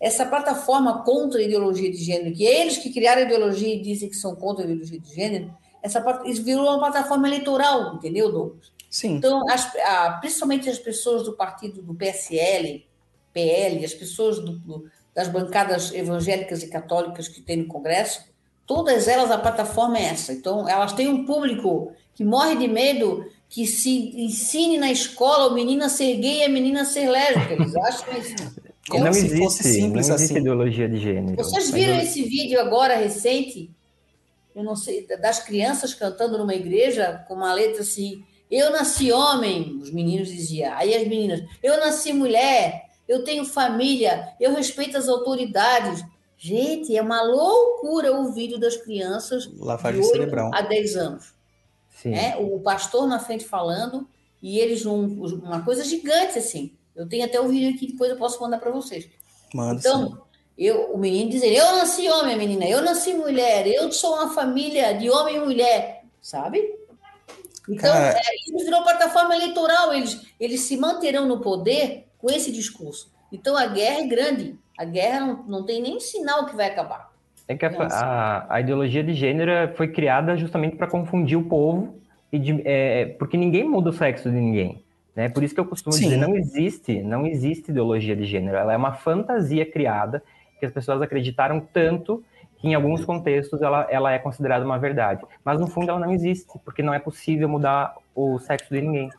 [0.01, 3.81] Essa plataforma contra a ideologia de gênero, que é eles que criaram a ideologia e
[3.81, 8.31] dizem que são contra a ideologia de gênero, essa, isso virou uma plataforma eleitoral, entendeu,
[8.33, 8.73] Douglas?
[8.91, 9.17] Sim.
[9.17, 12.87] Então, as- a- principalmente as pessoas do partido do PSL,
[13.33, 14.85] PL, as pessoas do- do-
[15.15, 18.21] das bancadas evangélicas e católicas que tem no Congresso,
[18.67, 20.33] todas elas, a plataforma é essa.
[20.33, 25.55] Então, elas têm um público que morre de medo que se ensine na escola o
[25.55, 27.53] menino a ser gay e a menina a ser lésbica.
[27.53, 28.35] Eles acham isso.
[28.89, 30.41] Como não se existe, fosse simples não existe assim.
[30.41, 31.37] ideologia de gênero.
[31.37, 33.71] Vocês viram esse vídeo agora recente?
[34.55, 39.79] Eu não sei, das crianças cantando numa igreja com uma letra assim: Eu nasci homem,
[39.81, 40.73] os meninos diziam.
[40.75, 46.05] Aí as meninas, eu nasci mulher, eu tenho família, eu respeito as autoridades.
[46.37, 50.51] Gente, é uma loucura o vídeo das crianças Lavagem de 8 cerebral.
[50.53, 51.35] a 10 anos.
[51.89, 52.11] Sim.
[52.11, 52.37] né?
[52.37, 54.07] O pastor na frente falando
[54.43, 56.77] e eles um, uma coisa gigante assim.
[56.97, 59.05] Eu tenho até o vídeo aqui, depois eu posso mandar para vocês.
[59.05, 59.73] Sim.
[59.77, 60.19] Então,
[60.57, 64.95] eu, o menino dizer, eu nasci homem, menina, eu nasci mulher, eu sou uma família
[64.95, 66.59] de homem e mulher, sabe?
[67.69, 72.53] Então, Cara- é, isso virou plataforma eleitoral, eles, eles se manterão no poder com esse
[72.53, 73.11] discurso.
[73.33, 77.13] Então, a guerra é grande, a guerra não, não tem nem sinal que vai acabar.
[77.49, 77.97] É que a, Nossa.
[77.97, 81.99] a, a ideologia de gênero foi criada justamente para confundir o povo,
[82.33, 84.84] e de- é, porque ninguém muda o sexo de ninguém.
[85.15, 85.29] Né?
[85.29, 86.05] Por isso que eu costumo Sim.
[86.05, 88.57] dizer, não existe, não existe ideologia de gênero.
[88.57, 90.23] Ela é uma fantasia criada
[90.59, 92.25] que as pessoas acreditaram tanto
[92.59, 95.23] que em alguns contextos ela, ela é considerada uma verdade.
[95.45, 99.11] Mas no fundo ela não existe, porque não é possível mudar o sexo de ninguém.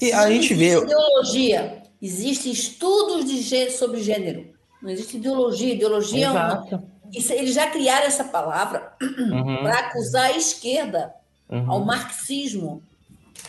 [0.00, 0.84] E a Não gente existe vê.
[0.84, 4.46] ideologia, existem estudos de gê- sobre gênero.
[4.82, 5.74] Não existe ideologia.
[5.74, 6.82] Ideologia é uma, Exato.
[7.12, 11.14] Isso- eles já criaram essa palavra Uhum, para acusar a esquerda
[11.48, 11.70] uhum.
[11.70, 12.82] ao marxismo,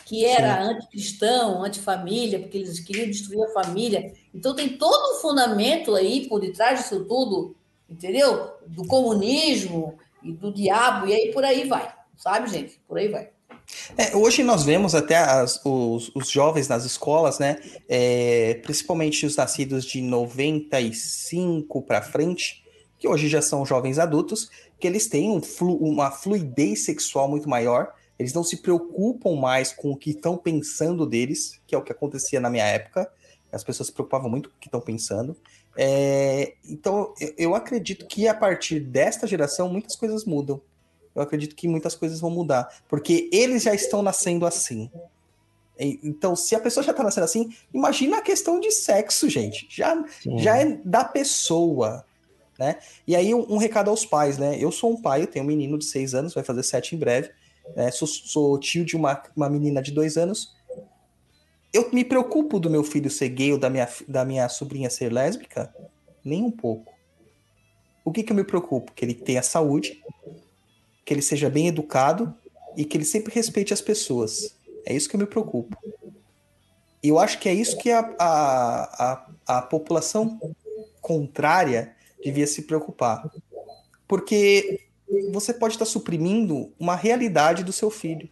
[0.07, 4.13] que era anticristão, antifamília, porque eles queriam destruir a família.
[4.33, 7.55] Então tem todo um fundamento aí por detrás disso tudo,
[7.89, 8.51] entendeu?
[8.67, 12.79] Do comunismo e do diabo, e aí por aí vai, sabe, gente?
[12.87, 13.29] Por aí vai.
[13.97, 17.57] É, hoje nós vemos até as- os, os jovens nas escolas, né?
[17.89, 22.63] é, principalmente os nascidos de 95 para frente,
[22.97, 24.49] que hoje já são jovens adultos,
[24.79, 27.91] que eles têm um flu- uma fluidez sexual muito maior.
[28.19, 31.91] Eles não se preocupam mais com o que estão pensando deles, que é o que
[31.91, 33.11] acontecia na minha época.
[33.51, 35.35] As pessoas se preocupavam muito com o que estão pensando.
[35.77, 40.59] É, então, eu, eu acredito que a partir desta geração muitas coisas mudam.
[41.15, 44.89] Eu acredito que muitas coisas vão mudar, porque eles já estão nascendo assim.
[45.79, 49.67] Então, se a pessoa já está nascendo assim, imagina a questão de sexo, gente.
[49.69, 50.37] Já, Sim.
[50.39, 52.03] já é da pessoa,
[52.57, 52.77] né?
[53.05, 54.57] E aí, um, um recado aos pais, né?
[54.59, 56.99] Eu sou um pai, eu tenho um menino de seis anos, vai fazer sete em
[56.99, 57.29] breve.
[57.75, 57.91] Né?
[57.91, 60.55] Sou, sou tio de uma, uma menina de dois anos.
[61.73, 65.11] Eu me preocupo do meu filho ser gay ou da minha, da minha sobrinha ser
[65.11, 65.73] lésbica?
[66.23, 66.93] Nem um pouco.
[68.03, 68.93] O que, que eu me preocupo?
[68.93, 70.01] Que ele tenha saúde,
[71.05, 72.33] que ele seja bem educado
[72.75, 74.55] e que ele sempre respeite as pessoas.
[74.85, 75.77] É isso que eu me preocupo.
[77.03, 80.39] E eu acho que é isso que a, a, a, a população
[81.01, 83.29] contrária devia se preocupar.
[84.07, 84.86] Porque
[85.31, 88.29] você pode estar suprimindo uma realidade do seu filho.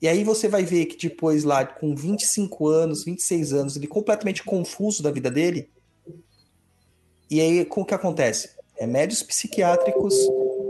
[0.00, 4.44] E aí você vai ver que depois lá, com 25 anos, 26 anos, ele completamente
[4.44, 5.70] confuso da vida dele.
[7.30, 8.50] E aí, o que acontece?
[8.74, 10.14] Remédios psiquiátricos,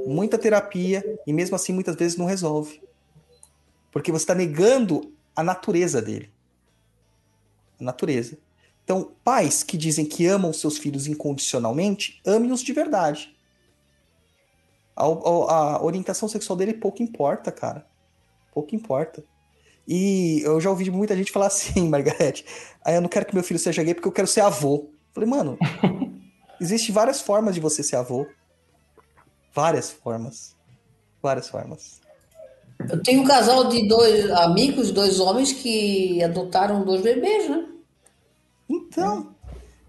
[0.06, 2.80] muita terapia, e mesmo assim muitas vezes não resolve.
[3.90, 6.30] Porque você está negando a natureza dele.
[7.80, 8.38] A natureza.
[8.84, 13.35] Então, pais que dizem que amam seus filhos incondicionalmente, ame-os de verdade.
[14.96, 17.86] A, a- a orientação sexual dele pouco importa, cara.
[18.52, 19.22] Pouco importa.
[19.86, 22.44] E eu já ouvi muita gente falar assim, Margarete,
[22.84, 24.90] ah, eu não quero que meu filho seja gay porque eu quero ser avô.
[25.12, 25.58] Falei, mano,
[26.60, 28.26] existe várias formas de você ser avô.
[29.54, 30.56] Várias formas.
[31.22, 32.00] Várias formas.
[32.90, 37.66] Eu tenho um casal de dois amigos, dois homens que adotaram dois bebês, né?
[38.68, 39.34] Então,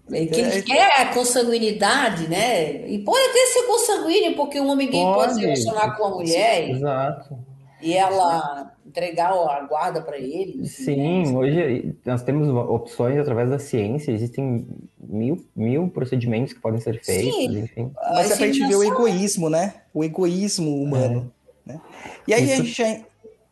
[0.08, 0.38] que É.
[0.38, 2.88] eles querem a consanguinidade, né?
[2.88, 6.68] E pode até ser consanguíneo, porque um homem gay pode, se relacionar com uma mulher
[6.68, 7.38] e, Exato.
[7.82, 10.60] e ela entregar a guarda para ele.
[10.62, 11.38] enfim, Sim, né?
[11.38, 14.66] hoje nós temos opções através da ciência, existem
[14.98, 17.58] mil, mil procedimentos que podem ser feitos, Sim.
[17.58, 17.92] enfim.
[18.14, 19.74] mas é pra gente ver o egoísmo, né?
[19.92, 21.30] O egoísmo humano.
[21.66, 21.78] Né?
[22.26, 23.00] E aí Isso- a gente já...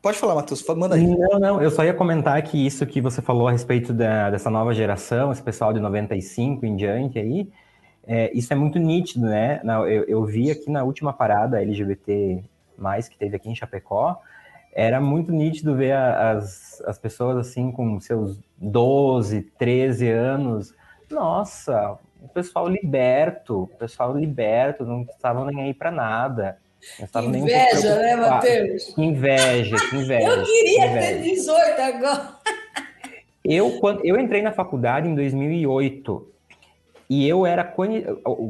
[0.06, 1.04] Pode falar, Matheus, manda aí.
[1.04, 4.48] Não, não, eu só ia comentar que isso que você falou a respeito da- dessa
[4.48, 7.50] nova geração, esse pessoal de 95 em diante aí,
[8.06, 9.60] é, isso é muito nítido, né?
[9.64, 12.40] Eu, eu vi aqui na última parada LGBT,
[13.10, 14.20] que teve aqui em Chapecó,
[14.72, 20.72] era muito nítido ver as, as pessoas assim com seus 12, 13 anos.
[21.10, 26.58] Nossa, o pessoal liberto, o pessoal liberto, não estavam nem aí para nada.
[27.24, 28.16] Inveja, né.
[28.16, 28.84] Matheus?
[28.94, 30.28] Que inveja, que inveja.
[30.28, 31.34] Eu queria que ter inveja.
[31.34, 32.36] 18 agora.
[33.44, 36.32] Eu, quando, eu entrei na faculdade em 2008
[37.08, 37.74] e eu era.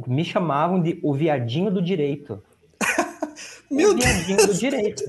[0.07, 2.41] Me chamavam de o viadinho do direito.
[3.69, 5.03] Meu o viadinho do direito.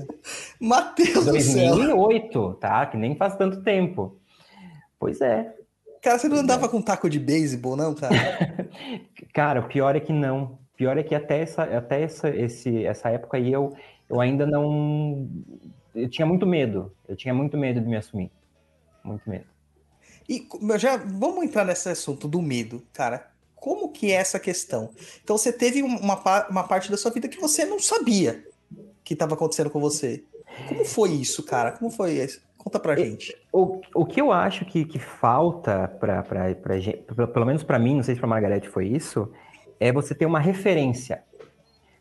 [0.59, 1.75] Matheus do céu.
[1.75, 2.85] 2008, tá?
[2.85, 4.17] Que nem faz tanto tempo.
[4.99, 5.53] Pois é.
[6.01, 8.15] Cara, você não andava com taco de beisebol, não, cara?
[9.33, 10.58] Cara, o pior é que não.
[10.79, 13.75] Pior é que até essa, até essa, esse, essa época aí eu,
[14.09, 15.29] eu ainda não.
[15.93, 16.95] eu tinha muito medo.
[17.05, 18.31] Eu tinha muito medo de me assumir.
[19.03, 19.43] Muito medo.
[20.29, 23.29] E já vamos entrar nesse assunto do medo, cara.
[23.57, 24.91] Como que é essa questão?
[25.21, 28.41] Então você teve uma, uma parte da sua vida que você não sabia
[29.03, 30.23] que estava acontecendo com você.
[30.69, 31.73] Como foi isso, cara?
[31.73, 32.41] Como foi isso?
[32.57, 33.35] Conta pra gente.
[33.51, 36.23] O, o que eu acho que, que falta para
[37.33, 39.29] pelo menos para mim, não sei se para Margarete foi isso,
[39.79, 41.23] é você ter uma referência.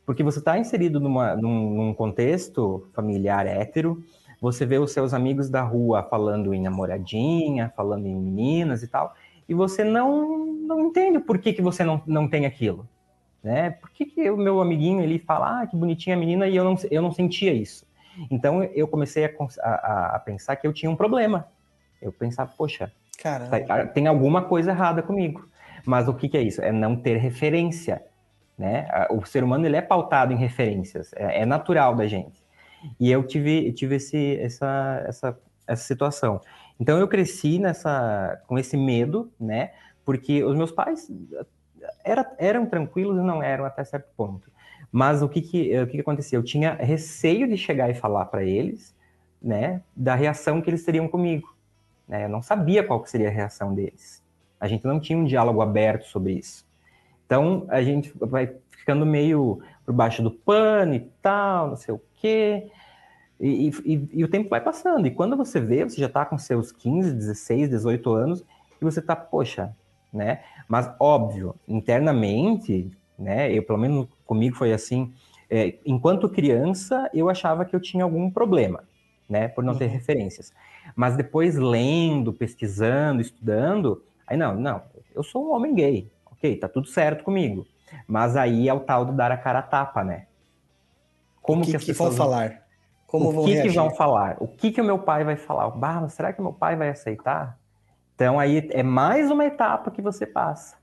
[0.05, 4.03] Porque você está inserido numa, num, num contexto familiar hétero,
[4.41, 9.14] você vê os seus amigos da rua falando em namoradinha, falando em meninas e tal,
[9.49, 12.89] e você não, não entende por que, que você não, não tem aquilo.
[13.43, 13.70] Né?
[13.70, 16.64] Por que, que o meu amiguinho ele fala, ah, que bonitinha a menina, e eu
[16.64, 17.87] não, eu não sentia isso?
[18.31, 19.31] Então eu comecei a,
[19.62, 21.47] a, a pensar que eu tinha um problema.
[22.01, 22.93] Eu pensava, poxa,
[23.66, 25.47] tá, tem alguma coisa errada comigo.
[25.89, 26.61] Mas o que, que, é isso?
[26.61, 28.05] É não ter referência.
[28.59, 28.86] Né?
[29.09, 32.45] O ser humano ele é pautado em referências, é, é natural da gente.
[33.01, 36.43] E eu tive, tive esse, essa, essa, essa situação.
[36.78, 39.72] Então eu cresci nessa, com esse medo, né?
[40.05, 41.11] Porque os meus pais
[42.05, 44.53] era, eram tranquilos e não eram até certo ponto.
[44.93, 46.36] Mas o que que, o que que acontecia?
[46.36, 48.95] Eu tinha receio de chegar e falar para eles,
[49.41, 49.80] né?
[49.97, 51.57] Da reação que eles teriam comigo.
[52.07, 52.26] Né?
[52.26, 54.18] Eu não sabia qual seria a reação deles.
[54.61, 56.67] A gente não tinha um diálogo aberto sobre isso.
[57.27, 62.01] Então a gente vai ficando meio por baixo do pano e tal, não sei o
[62.15, 62.71] quê.
[63.41, 65.07] E, e, e, o tempo vai passando.
[65.07, 68.45] E quando você vê, você já está com seus 15, 16, 18 anos,
[68.81, 69.75] e você está, poxa,
[70.13, 70.43] né?
[70.67, 73.53] Mas, óbvio, internamente, né?
[73.53, 75.13] Eu, pelo menos comigo foi assim,
[75.49, 78.85] é, enquanto criança, eu achava que eu tinha algum problema,
[79.29, 79.49] né?
[79.49, 79.93] Por não ter uhum.
[79.93, 80.53] referências.
[80.97, 84.83] Mas depois, lendo, pesquisando, estudando, aí não, não,
[85.14, 87.66] eu sou um homem gay, ok, tá tudo certo comigo.
[88.07, 90.26] Mas aí é o tal do dar a cara a tapa, né?
[91.41, 92.62] Como o que, que, as que vão falar?
[93.07, 93.70] Como o vão que, reagir?
[93.70, 94.37] que vão falar?
[94.39, 95.70] O que, que o meu pai vai falar?
[95.70, 97.59] Bah, mas será que meu pai vai aceitar?
[98.14, 100.76] Então aí é mais uma etapa que você passa.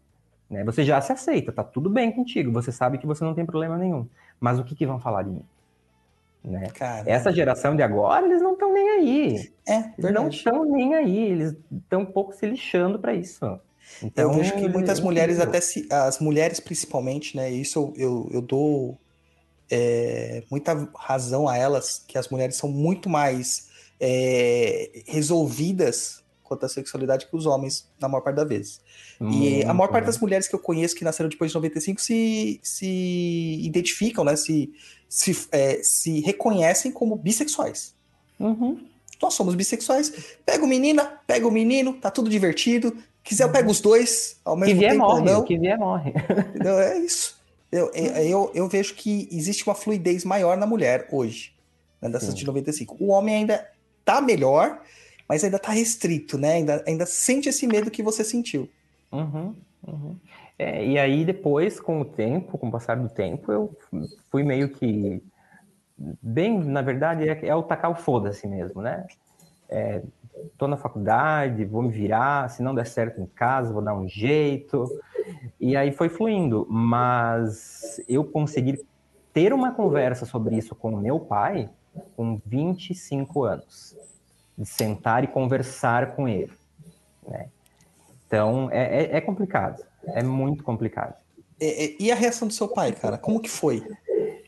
[0.49, 0.63] Né?
[0.63, 3.77] Você já se aceita, tá tudo bem contigo, você sabe que você não tem problema
[3.77, 4.07] nenhum.
[4.39, 5.43] Mas o que, que vão falar de mim?
[6.45, 6.67] Né?
[7.05, 9.51] Essa geração de agora, eles não estão nem aí.
[9.67, 13.59] É, eles não estão nem aí, eles estão um pouco se lixando para isso.
[14.03, 17.49] Então, eu vejo que muitas mulheres, até se, as mulheres principalmente, né?
[17.49, 18.97] Isso eu, eu dou
[19.69, 23.69] é, muita razão a elas, que as mulheres são muito mais
[23.99, 28.81] é, resolvidas quanto à sexualidade que os homens, na maior parte das vezes.
[29.19, 32.59] e a maior parte das mulheres que eu conheço que nasceram depois de 95 se,
[32.61, 34.35] se identificam, né?
[34.35, 34.71] Se,
[35.07, 37.93] se, é, se reconhecem como bissexuais.
[38.39, 38.79] Uhum.
[39.21, 40.37] Nós somos bissexuais.
[40.45, 42.95] Pega o menina, pega o menino, tá tudo divertido.
[43.23, 45.03] Quiser, eu pego os dois ao mesmo que vier, tempo.
[45.03, 45.43] Morre, não.
[45.43, 46.13] Que vier, morre.
[46.63, 47.35] Não, é isso.
[47.71, 51.53] Eu, eu, eu, vejo que existe uma fluidez maior na mulher hoje,
[52.01, 52.35] né, dessas Sim.
[52.35, 52.95] de 95.
[52.99, 53.69] O homem ainda
[54.05, 54.81] tá melhor,
[55.27, 56.53] mas ainda tá restrito, né?
[56.53, 58.69] Ainda, ainda sente esse medo que você sentiu.
[59.11, 60.15] Uhum, uhum.
[60.57, 63.77] É, e aí depois, com o tempo, com o passar do tempo, eu
[64.29, 65.21] fui meio que
[66.21, 69.05] bem, na verdade, é, é o tacar o foda-se mesmo, né?
[69.69, 70.01] É,
[70.57, 74.07] tô na faculdade, vou me virar, se não der certo em casa, vou dar um
[74.07, 74.87] jeito.
[75.59, 78.85] E aí foi fluindo, mas eu consegui
[79.33, 81.69] ter uma conversa sobre isso com o meu pai
[82.15, 83.95] com 25 anos.
[84.57, 86.51] De sentar e conversar com ele.
[87.27, 87.49] Né?
[88.35, 89.81] Então, é, é, é complicado.
[90.07, 91.15] É muito complicado.
[91.59, 93.17] E, e, a reação do seu pai, cara?
[93.17, 93.81] Como que foi?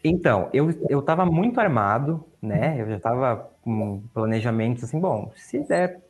[0.03, 2.75] Então, eu, eu tava muito armado, né?
[2.81, 6.01] Eu já tava com planejamentos assim, bom, se der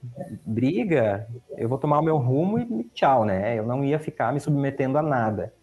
[0.44, 3.58] briga, eu vou tomar o meu rumo e tchau, né?
[3.58, 5.54] Eu não ia ficar me submetendo a nada.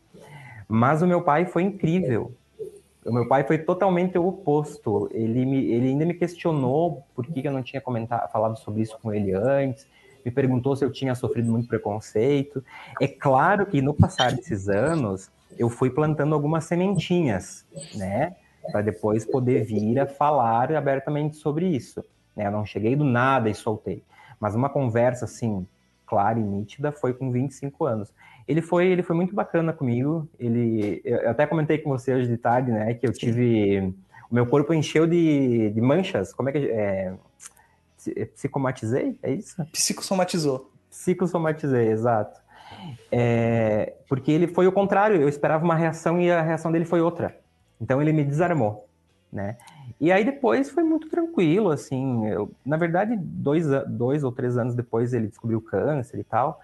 [0.69, 2.33] Mas o meu pai foi incrível.
[3.05, 5.11] O meu pai foi totalmente o oposto.
[5.13, 8.97] Ele, me, ele ainda me questionou por que eu não tinha comentado, falado sobre isso
[9.03, 9.85] com ele antes.
[10.25, 12.65] Me perguntou se eu tinha sofrido muito preconceito.
[13.01, 18.35] É claro que no passar desses anos, eu fui plantando algumas sementinhas, né?
[18.73, 22.03] Para depois poder vir a falar abertamente sobre isso.
[22.35, 22.47] Né?
[22.47, 24.03] Eu não cheguei do nada e soltei.
[24.41, 25.67] Mas uma conversa assim,
[26.07, 28.13] clara e nítida foi com 25 anos.
[28.47, 30.29] Ele foi, ele foi muito bacana comigo.
[30.39, 33.95] Ele, eu até comentei com você hoje de tarde, né, que eu tive,
[34.31, 36.33] o meu corpo encheu de, de manchas.
[36.33, 37.15] Como é que é,
[38.35, 39.19] psicomatizei?
[39.23, 39.65] É isso?
[39.67, 40.71] Psicossomatizou.
[40.91, 42.41] Psicossomatizei, exato.
[43.11, 47.01] É, porque ele foi o contrário, eu esperava uma reação e a reação dele foi
[47.01, 47.39] outra.
[47.81, 48.89] Então ele me desarmou,
[49.33, 49.57] né?
[50.01, 52.27] E aí depois foi muito tranquilo, assim.
[52.29, 56.61] Eu, na verdade, dois, dois ou três anos depois ele descobriu câncer e tal,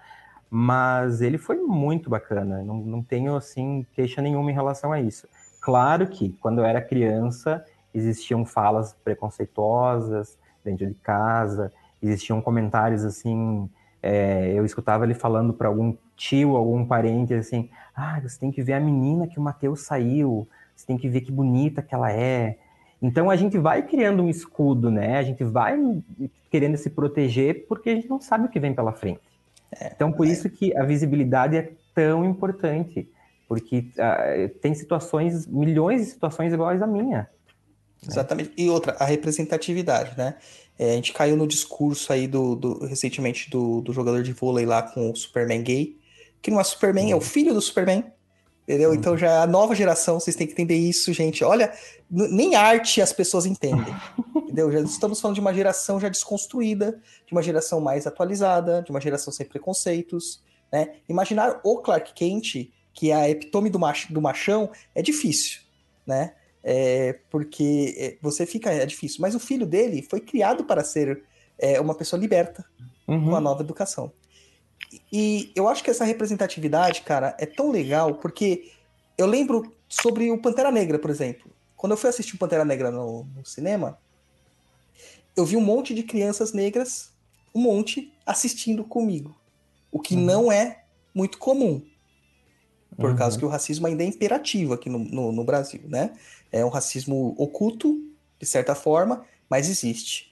[0.49, 2.63] mas ele foi muito bacana.
[2.63, 5.27] Não, não tenho, assim, queixa nenhuma em relação a isso.
[5.61, 7.63] Claro que quando eu era criança,
[7.93, 13.69] existiam falas preconceituosas dentro de casa, existiam comentários assim.
[14.03, 18.61] É, eu escutava ele falando para algum tio, algum parente assim: ah, você tem que
[18.61, 22.11] ver a menina que o Matheus saiu, você tem que ver que bonita que ela
[22.11, 22.57] é.
[23.01, 25.17] Então a gente vai criando um escudo, né?
[25.17, 25.75] A gente vai
[26.49, 29.21] querendo se proteger porque a gente não sabe o que vem pela frente.
[29.79, 33.09] É, então por isso que a visibilidade é tão importante,
[33.47, 37.27] porque uh, tem situações, milhões de situações iguais à minha.
[38.07, 38.49] Exatamente.
[38.49, 38.55] Né?
[38.57, 40.35] E outra, a representatividade, né?
[40.77, 44.65] É, a gente caiu no discurso aí do, do recentemente do, do, jogador de vôlei
[44.65, 45.97] lá com o Superman gay,
[46.41, 47.11] que não é Superman, uhum.
[47.11, 48.03] é o filho do Superman.
[48.63, 48.89] Entendeu?
[48.89, 48.95] Uhum.
[48.95, 51.43] Então já é a nova geração, vocês têm que entender isso, gente.
[51.43, 51.71] Olha,
[52.09, 53.93] nem arte as pessoas entendem.
[54.35, 54.71] entendeu?
[54.71, 59.01] Já estamos falando de uma geração já desconstruída, de uma geração mais atualizada, de uma
[59.01, 60.41] geração sem preconceitos,
[60.71, 60.95] né?
[61.07, 65.61] Imaginar o Clark Kent, que é a epitome do, mach, do machão, é difícil,
[66.05, 66.33] né?
[66.63, 68.71] É, porque é, você fica.
[68.71, 69.19] É difícil.
[69.21, 71.23] Mas o filho dele foi criado para ser
[71.57, 72.65] é, uma pessoa liberta,
[73.07, 73.29] uhum.
[73.29, 74.11] uma nova educação.
[75.11, 78.71] E eu acho que essa representatividade, cara, é tão legal, porque
[79.17, 81.51] eu lembro sobre o Pantera Negra, por exemplo.
[81.77, 83.97] Quando eu fui assistir o Pantera Negra no, no cinema,
[85.35, 87.11] eu vi um monte de crianças negras,
[87.53, 89.35] um monte, assistindo comigo.
[89.91, 90.21] O que uhum.
[90.21, 90.83] não é
[91.13, 91.81] muito comum.
[92.95, 93.15] Por uhum.
[93.15, 96.13] causa que o racismo ainda é imperativo aqui no, no, no Brasil, né?
[96.51, 97.99] É um racismo oculto,
[98.39, 100.31] de certa forma, mas existe.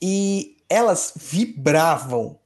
[0.00, 2.38] E elas vibravam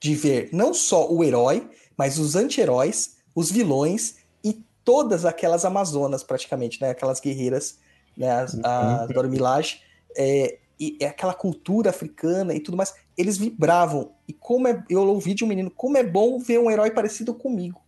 [0.00, 6.22] de ver não só o herói, mas os anti-heróis, os vilões e todas aquelas amazonas,
[6.22, 6.90] praticamente, né?
[6.90, 7.78] Aquelas guerreiras,
[8.16, 8.46] né?
[8.62, 9.80] A Dora Milaje,
[10.16, 12.94] é, e é aquela cultura africana e tudo mais.
[13.16, 14.12] Eles vibravam.
[14.26, 17.34] E como é, eu ouvi de um menino, como é bom ver um herói parecido
[17.34, 17.80] comigo.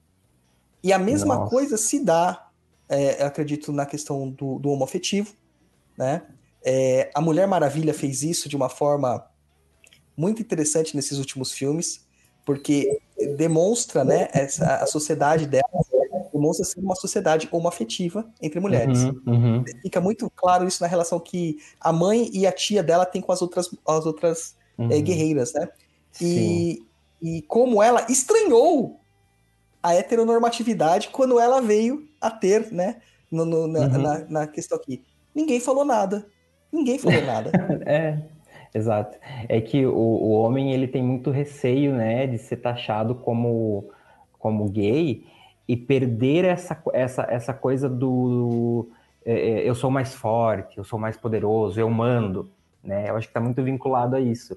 [0.82, 1.50] E a mesma Nossa.
[1.50, 2.45] coisa se dá
[2.88, 5.34] é, eu acredito na questão do, do homoafetivo,
[5.96, 6.22] né?
[6.64, 9.24] É, a Mulher Maravilha fez isso de uma forma
[10.16, 12.04] muito interessante nesses últimos filmes,
[12.44, 12.98] porque
[13.36, 15.64] demonstra, né, essa, a sociedade dela
[16.32, 19.04] demonstra ser uma sociedade homoafetiva entre mulheres.
[19.04, 19.64] Uhum, uhum.
[19.82, 23.32] Fica muito claro isso na relação que a mãe e a tia dela têm com
[23.32, 24.92] as outras, as outras é, uhum.
[24.92, 25.68] é, guerreiras, né?
[26.20, 26.82] E,
[27.22, 29.00] e como ela estranhou
[29.86, 32.96] a heteronormatividade quando ela veio a ter, né?
[33.30, 33.98] No, no, na, uhum.
[33.98, 35.04] na, na, questão aqui.
[35.32, 36.26] Ninguém falou nada.
[36.72, 37.52] Ninguém falou nada.
[37.86, 38.18] é,
[38.74, 39.16] exato.
[39.48, 43.88] É que o, o homem ele tem muito receio, né, de ser taxado como,
[44.38, 45.24] como gay
[45.68, 48.88] e perder essa, essa, essa coisa do
[49.24, 52.50] é, é eu sou mais forte, eu sou mais poderoso, eu mando,
[52.86, 53.10] né?
[53.10, 54.56] Eu acho que está muito vinculado a isso.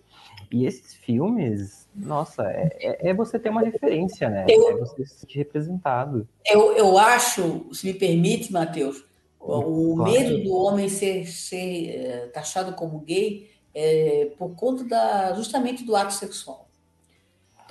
[0.52, 4.46] E esses filmes, nossa, é, é, é, você ter uma referência, né?
[4.48, 6.28] Eu, é você se sentir representado.
[6.46, 9.04] Eu, eu acho, se me permite, Matheus,
[9.40, 10.12] o, claro.
[10.12, 15.96] medo do homem ser, ser é, taxado como gay é por conta da, justamente do
[15.96, 16.68] ato sexual.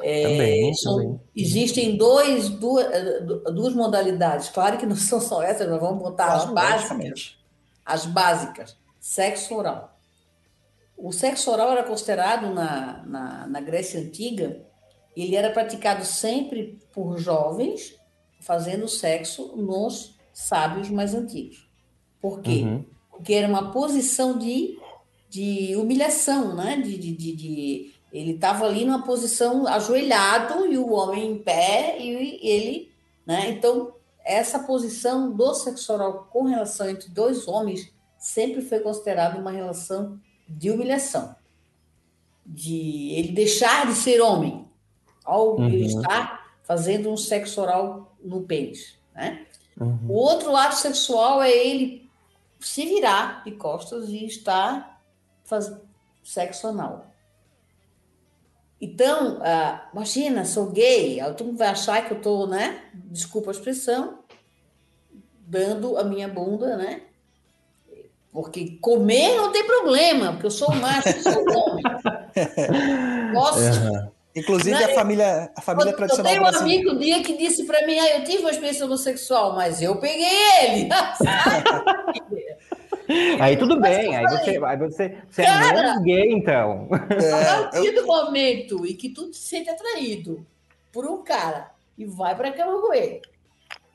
[0.00, 1.20] É, também, são, também.
[1.34, 2.86] Existem dois, duas,
[3.52, 4.48] duas modalidades.
[4.48, 7.38] Claro que não são só essas, nós vamos botar claro, as básicas.
[7.84, 8.76] As básicas.
[9.00, 9.97] Sexo oral.
[10.98, 14.60] O sexo oral era considerado na, na, na Grécia Antiga,
[15.16, 17.94] ele era praticado sempre por jovens
[18.40, 21.68] fazendo sexo nos sábios mais antigos.
[22.20, 22.62] Por quê?
[22.62, 22.84] Uhum.
[23.10, 24.78] Porque era uma posição de,
[25.28, 26.76] de humilhação, né?
[26.76, 31.96] De, de, de, de ele estava ali numa posição ajoelhado e o homem em pé
[32.00, 32.92] e ele,
[33.26, 33.50] né?
[33.50, 33.92] Então
[34.24, 40.20] essa posição do sexo oral com relação entre dois homens sempre foi considerada uma relação
[40.48, 41.36] de humilhação,
[42.44, 44.66] de ele deixar de ser homem
[45.24, 45.68] ao uhum.
[45.68, 48.98] estar fazendo um sexo oral no pênis.
[49.14, 49.46] Né?
[49.78, 49.98] Uhum.
[50.08, 52.08] O outro ato sexual é ele
[52.58, 55.02] se virar de costas e estar
[55.44, 55.82] fazendo
[56.24, 57.06] sexo anal.
[58.80, 62.90] Então, uh, imagina, sou gay, todo mundo vai achar que eu estou, né?
[62.94, 64.20] Desculpa a expressão,
[65.40, 67.07] dando a minha bunda, né?
[68.38, 71.82] Porque comer não tem problema, porque eu sou macho, sou homem.
[73.34, 73.58] Posso.
[73.58, 74.08] Uhum.
[74.36, 76.32] Inclusive não, a família, a família tradicional.
[76.32, 78.86] Eu tenho um amigo um dia que disse para mim: ah, eu tive uma experiência
[78.86, 80.30] homossexual, mas eu peguei
[80.62, 80.88] ele.
[83.42, 86.88] aí tudo bem, aí você, aí você, você Cara, é menos gay, então.
[87.10, 90.46] É, a partir do momento em que tu te sente atraído
[90.92, 93.20] por um cara e vai para a cama com ele,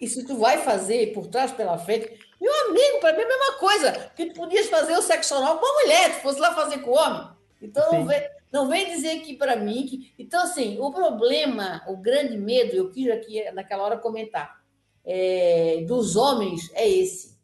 [0.01, 2.11] e se tu vai fazer por trás pela frente,
[2.43, 3.91] meu amigo, para mim é a mesma coisa.
[4.15, 6.91] Que tu podias fazer o sexo oral com a mulher, tu fosse lá fazer com
[6.91, 7.29] o homem.
[7.61, 8.21] Então não vem,
[8.51, 10.13] não vem dizer aqui para mim que.
[10.19, 14.61] Então, assim, o problema, o grande medo, eu quis aqui naquela hora comentar,
[15.05, 17.39] é, dos homens é esse.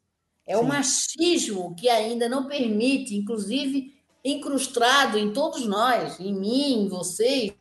[0.45, 0.62] É Sim.
[0.62, 7.54] o machismo que ainda não permite, inclusive incrustado em todos nós, em mim, em vocês,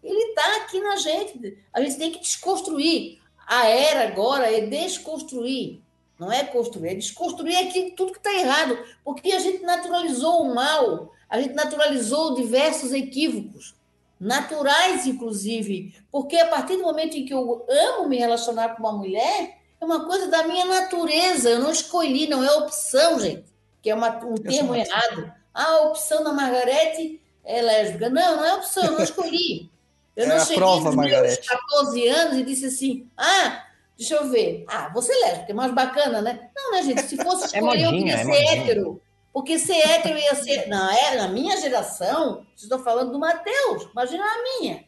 [0.00, 1.58] ele está aqui na gente.
[1.72, 3.18] A gente tem que desconstruir.
[3.46, 5.82] A era agora é desconstruir,
[6.18, 10.54] não é construir, é desconstruir aquilo, tudo que está errado, porque a gente naturalizou o
[10.54, 13.74] mal, a gente naturalizou diversos equívocos,
[14.18, 18.92] naturais, inclusive, porque a partir do momento em que eu amo me relacionar com uma
[18.92, 23.44] mulher, é uma coisa da minha natureza, eu não escolhi, não é opção, gente,
[23.82, 25.32] que é uma, um termo errado.
[25.52, 28.08] Ah, a opção da Margarete é lésbica.
[28.08, 29.70] Não, não é opção, eu não escolhi.
[30.16, 31.46] Eu é não cheguei prova, nos Margarete.
[31.46, 33.64] 14 anos e disse assim: ah,
[33.96, 34.64] deixa eu ver.
[34.68, 36.50] Ah, você é lésbica, é mais bacana, né?
[36.54, 37.02] Não, né, gente?
[37.02, 38.62] Se fosse É escolher, eu modinha, queria é ser modinha.
[38.62, 39.02] hétero.
[39.32, 40.68] Porque ser hétero ia ser.
[40.68, 44.84] Não, é na minha geração, vocês estão falando do Matheus, imagina a minha.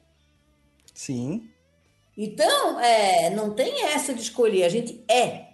[0.95, 1.51] Sim.
[2.17, 5.47] Então, é, não tem essa de escolher, a gente é.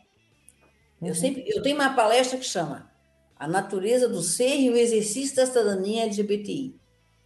[1.00, 2.88] Eu sempre, eu tenho uma palestra que chama
[3.36, 6.76] A Natureza do Ser e o Exercício da Cidadania LGBTI,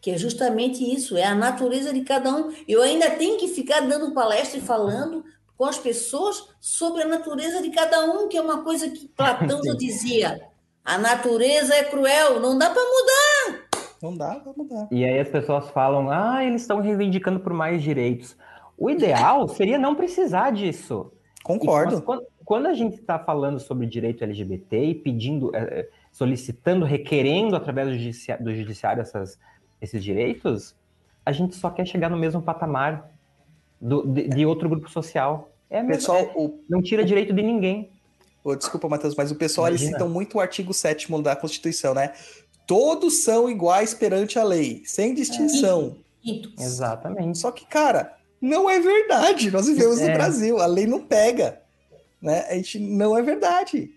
[0.00, 2.54] que é justamente isso, é a natureza de cada um.
[2.66, 5.22] Eu ainda tenho que ficar dando palestra e falando
[5.56, 9.60] com as pessoas sobre a natureza de cada um, que é uma coisa que Platão
[9.64, 10.40] já dizia.
[10.84, 13.66] A natureza é cruel, não dá para mudar.
[14.02, 14.88] Não dá pra mudar.
[14.90, 18.36] E aí as pessoas falam, ah, eles estão reivindicando por mais direitos.
[18.76, 21.10] O ideal seria não precisar disso.
[21.42, 21.96] Concordo.
[21.96, 26.84] Mas quando, quando a gente está falando sobre direito LGBT e pedindo, eh, eh, solicitando,
[26.84, 29.38] requerendo através do judiciário, do judiciário essas,
[29.80, 30.76] esses direitos,
[31.24, 33.10] a gente só quer chegar no mesmo patamar
[33.86, 35.50] do- de, de outro grupo social.
[35.70, 37.90] É mesmo, Pessoal, é- o, não tira direito de ninguém.
[38.44, 42.12] Ô, desculpa, Matheus, mas o pessoal eles citam muito o artigo 7 da Constituição, né?
[42.66, 45.96] Todos são iguais perante a lei, sem distinção.
[46.22, 46.52] Quinto.
[46.58, 47.38] Exatamente.
[47.38, 49.50] Só que, cara, não é verdade.
[49.50, 50.14] Nós vivemos no É.
[50.14, 51.60] Brasil, a lei não pega.
[52.22, 52.44] Né?
[52.48, 53.90] A gente não é verdade.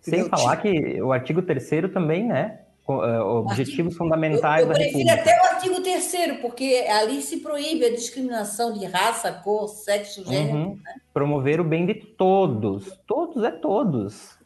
[0.00, 0.28] Sem Entendeu?
[0.30, 2.60] falar que o artigo 3 também, né?
[2.88, 5.32] Eh, objetivos Eu, fundamentais eu da prefiro República.
[5.32, 10.56] até o artigo 3 porque ali se proíbe a discriminação de raça, cor, sexo, gênero.
[10.56, 10.78] Uhum.
[11.12, 12.98] Promover o bem de todos.
[13.06, 14.36] Todos é todos.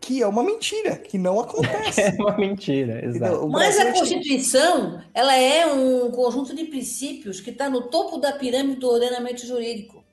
[0.00, 2.02] Que é uma mentira, que não acontece.
[2.02, 3.48] É uma mentira, exato.
[3.48, 8.32] Mas a gente, Constituição, ela é um conjunto de princípios que está no topo da
[8.32, 10.04] pirâmide do ordenamento jurídico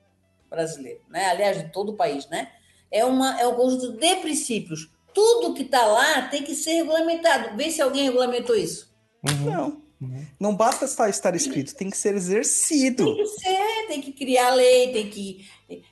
[0.49, 1.25] brasileiro, né?
[1.29, 2.49] Aliás, de todo o país, né?
[2.89, 4.89] É, uma, é um conjunto de princípios.
[5.13, 7.55] Tudo que está lá tem que ser regulamentado.
[7.57, 8.93] Vê se alguém regulamentou isso.
[9.27, 9.51] Uhum.
[9.51, 9.81] Não.
[10.01, 10.25] Uhum.
[10.39, 13.05] Não basta estar, estar escrito, tem que ser exercido.
[13.05, 15.47] Tem que ser, tem que criar lei, tem que.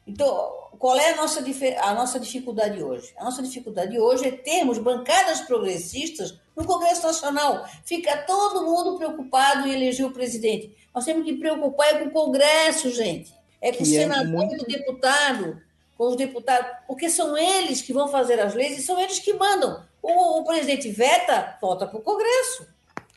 [0.08, 1.44] Então, qual é a nossa,
[1.84, 3.14] a nossa dificuldade hoje?
[3.18, 7.66] A nossa dificuldade hoje é termos bancadas progressistas no Congresso Nacional.
[7.86, 10.76] Fica todo mundo preocupado em eleger o presidente.
[10.94, 13.32] Nós temos que preocupar é com o Congresso, gente.
[13.62, 15.62] É com o Que é senador muito- e o deputado,
[16.00, 19.34] com os deputados, porque são eles que vão fazer as leis e são eles que
[19.34, 19.84] mandam.
[20.02, 22.66] O, o presidente veta, volta para o Congresso.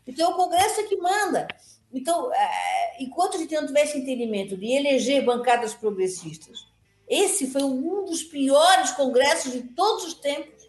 [0.04, 1.46] Então, o Congresso é que manda.
[1.92, 6.66] Então, é, enquanto a gente não tivesse entendimento de eleger bancadas progressistas,
[7.06, 10.68] esse foi um dos piores congressos de todos os tempos.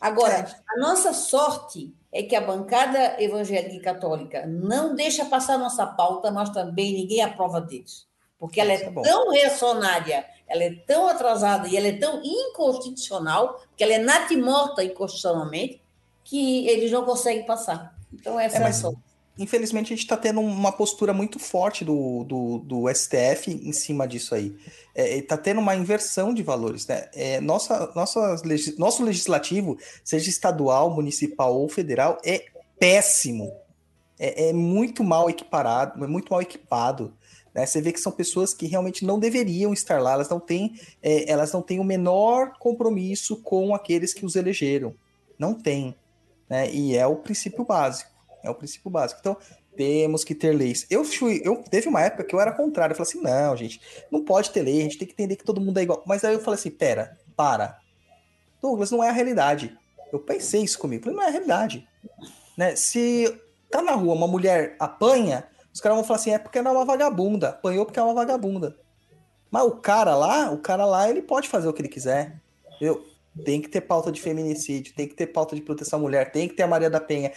[0.00, 5.58] Agora, a nossa sorte é que a bancada evangélica e católica não deixa passar a
[5.58, 8.06] nossa pauta, mas também ninguém aprova deles.
[8.38, 13.60] Porque ela é é tão reacionária, ela é tão atrasada e ela é tão inconstitucional,
[13.76, 15.80] que ela é natimorta inconstitucionalmente,
[16.24, 17.94] que eles não conseguem passar.
[18.12, 18.98] Então, essa É, é, a mas- sorte.
[19.38, 24.08] Infelizmente, a gente está tendo uma postura muito forte do, do, do STF em cima
[24.08, 24.56] disso aí.
[24.94, 26.86] Está tendo uma inversão de valores.
[26.86, 27.06] Né?
[27.12, 28.34] É, nossa, nossa,
[28.78, 32.46] nosso legislativo, seja estadual, municipal ou federal, é
[32.78, 33.52] péssimo.
[34.18, 37.12] É, é muito mal equiparado, é muito mal equipado.
[37.56, 37.64] Né?
[37.64, 41.30] Você vê que são pessoas que realmente não deveriam estar lá, elas não têm, é,
[41.30, 44.94] elas não têm o menor compromisso com aqueles que os elegeram.
[45.38, 45.96] Não tem.
[46.50, 46.70] Né?
[46.70, 48.10] E é o princípio básico.
[48.44, 49.20] É o princípio básico.
[49.22, 49.38] Então,
[49.74, 50.86] temos que ter leis.
[50.90, 52.92] Eu fui, eu teve uma época que eu era contrário.
[52.92, 53.80] Eu falei assim: não, gente,
[54.10, 56.04] não pode ter lei, a gente tem que entender que todo mundo é igual.
[56.06, 57.78] Mas aí eu falei assim: pera, para.
[58.60, 59.74] Douglas, não é a realidade.
[60.12, 61.04] Eu pensei isso comigo.
[61.04, 61.88] Falei, não é a realidade.
[62.54, 62.76] Né?
[62.76, 63.34] Se
[63.70, 66.72] tá na rua uma mulher apanha, os caras vão falar assim: é porque ela é
[66.72, 67.50] uma vagabunda.
[67.50, 68.74] Apanhou porque é uma vagabunda.
[69.50, 72.40] Mas o cara lá, o cara lá, ele pode fazer o que ele quiser.
[72.80, 73.04] Eu,
[73.44, 76.48] tem que ter pauta de feminicídio, tem que ter pauta de proteção à mulher, tem
[76.48, 77.30] que ter a Maria da Penha.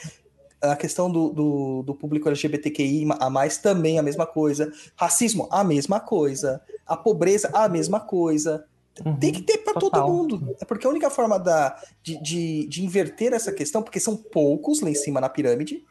[0.62, 4.72] A questão do, do, do público LGBTQI a mais também a mesma coisa.
[4.96, 6.62] Racismo, a mesma coisa.
[6.88, 8.66] A pobreza, a mesma coisa.
[9.06, 9.18] Uhum.
[9.18, 10.56] Tem que ter para todo mundo.
[10.62, 14.80] É porque a única forma da, de, de, de inverter essa questão, porque são poucos
[14.80, 15.84] lá em cima na pirâmide,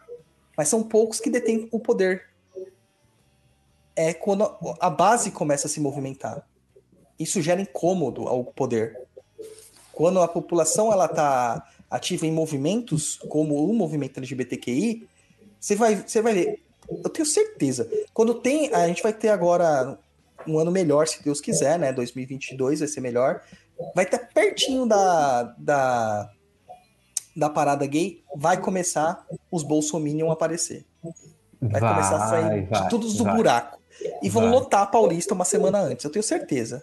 [0.57, 2.29] mas são poucos que detêm o poder.
[3.99, 4.45] É quando
[4.79, 6.47] a- base começa a se movimentar.
[7.19, 8.97] Isso gera incômodo ao poder.
[9.93, 15.09] quando a população ela tá ativa em movimentos como o movimento LGBTQI,
[15.59, 16.63] você vai, você vai ver.
[16.89, 17.91] Eu tenho certeza.
[18.15, 19.99] Quando tem, a gente vai ter agora
[20.47, 21.93] um ano melhor, se Deus quiser, né?
[21.93, 23.43] 2022 vai ser melhor.
[23.93, 26.31] Vai estar pertinho da, da,
[27.35, 30.87] da parada gay, vai começar os bolsominion aparecer.
[31.61, 33.78] Vai, vai começar a sair vai, de todos do buraco.
[34.23, 36.83] E vão lotar a Paulista uma semana antes, eu tenho certeza.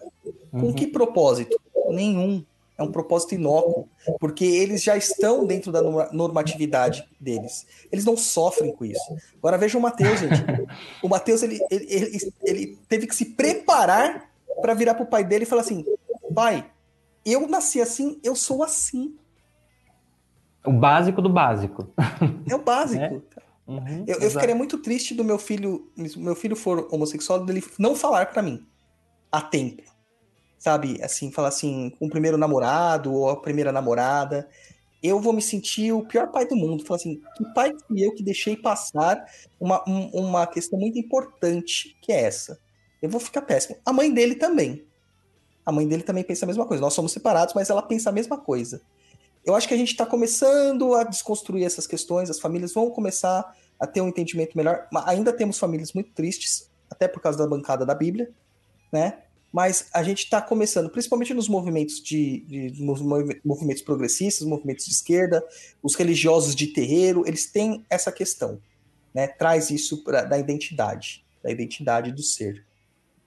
[0.50, 0.72] Com uhum.
[0.72, 1.58] que propósito?
[1.88, 2.44] Nenhum.
[2.78, 3.88] É um propósito inócuo,
[4.20, 5.80] porque eles já estão dentro da
[6.12, 7.66] normatividade deles.
[7.90, 9.16] Eles não sofrem com isso.
[9.38, 10.44] Agora veja o Matheus, gente.
[11.02, 14.28] O Matheus ele, ele, ele, ele teve que se preparar
[14.60, 15.86] para virar para o pai dele e falar assim:
[16.34, 16.66] pai,
[17.24, 19.14] eu nasci assim, eu sou assim.
[20.64, 21.88] O básico do básico.
[22.48, 23.22] É o básico.
[23.36, 23.45] É.
[23.66, 27.96] Uhum, eu, eu, ficaria muito triste do meu filho, meu filho for homossexual, dele não
[27.96, 28.64] falar para mim
[29.32, 29.82] a tempo
[30.58, 30.98] sabe?
[31.00, 34.48] Assim, falar assim, com o primeiro namorado ou a primeira namorada,
[35.00, 36.84] eu vou me sentir o pior pai do mundo.
[36.84, 39.24] Falar assim, que pai que eu que deixei passar
[39.60, 42.58] uma, um, uma questão muito importante, que é essa.
[43.00, 43.76] Eu vou ficar péssimo.
[43.84, 44.84] A mãe dele também.
[45.64, 46.80] A mãe dele também pensa a mesma coisa.
[46.80, 48.80] Nós somos separados, mas ela pensa a mesma coisa.
[49.46, 53.56] Eu acho que a gente está começando a desconstruir essas questões, as famílias vão começar
[53.78, 54.88] a ter um entendimento melhor.
[54.90, 58.30] Mas ainda temos famílias muito tristes, até por causa da bancada da Bíblia,
[58.92, 59.22] né?
[59.56, 62.82] mas a gente está começando, principalmente nos movimentos de, de,
[63.42, 65.42] movimentos progressistas, movimentos de esquerda,
[65.82, 68.60] os religiosos de terreiro, eles têm essa questão,
[69.14, 69.26] né?
[69.26, 72.66] Traz isso pra, da identidade, da identidade do ser.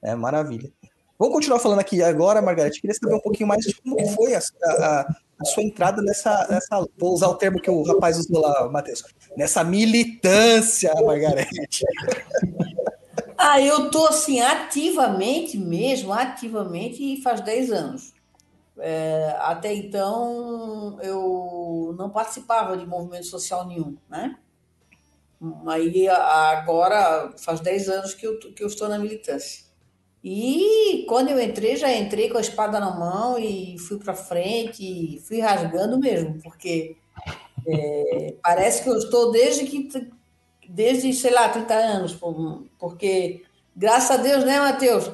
[0.03, 0.71] É maravilha.
[1.17, 2.79] Vamos continuar falando aqui agora, Margarete.
[2.79, 6.85] Queria saber um pouquinho mais de como foi a, a, a sua entrada nessa, nessa.
[6.97, 9.03] Vou usar o termo que o rapaz usou lá, Matheus.
[9.37, 11.85] Nessa militância, Margarete.
[13.41, 18.13] Ah, eu estou assim, ativamente mesmo, ativamente, faz 10 anos.
[18.77, 24.35] É, até então, eu não participava de movimento social nenhum, né?
[25.67, 29.68] Aí, agora, faz 10 anos que eu, que eu estou na militância.
[30.23, 35.21] E quando eu entrei, já entrei com a espada na mão e fui para frente,
[35.25, 36.97] fui rasgando mesmo, porque
[37.65, 39.89] é, parece que eu estou desde que
[40.69, 42.17] desde, sei lá, 30 anos,
[42.77, 43.41] porque,
[43.75, 45.11] graças a Deus, né, Matheus?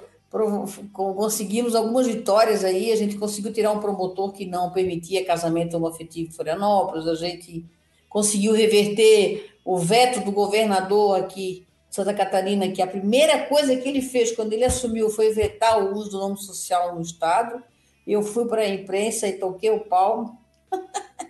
[0.92, 6.28] Conseguimos algumas vitórias aí, a gente conseguiu tirar um promotor que não permitia casamento homoafetivo
[6.28, 7.66] em Florianópolis, a gente
[8.10, 11.66] conseguiu reverter o veto do governador aqui
[11.96, 15.96] Santa Catarina, que a primeira coisa que ele fez quando ele assumiu foi vetar o
[15.96, 17.64] uso do nome social no Estado.
[18.06, 20.36] Eu fui para a imprensa e toquei o pau.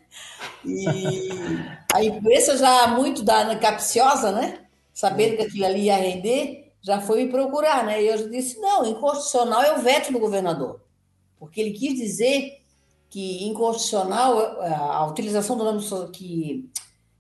[0.68, 0.84] E
[1.94, 4.66] a imprensa já muito da capciosa, né?
[4.92, 8.02] Sabendo que aquilo ali ia render, já foi me procurar, né?
[8.02, 10.82] E eu disse: não, inconstitucional é o veto do governador.
[11.38, 12.64] Porque ele quis dizer
[13.12, 16.68] que inconstitucional, a utilização do nome que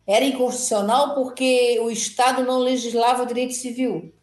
[0.07, 4.13] era inconstitucional porque o Estado não legislava direito civil.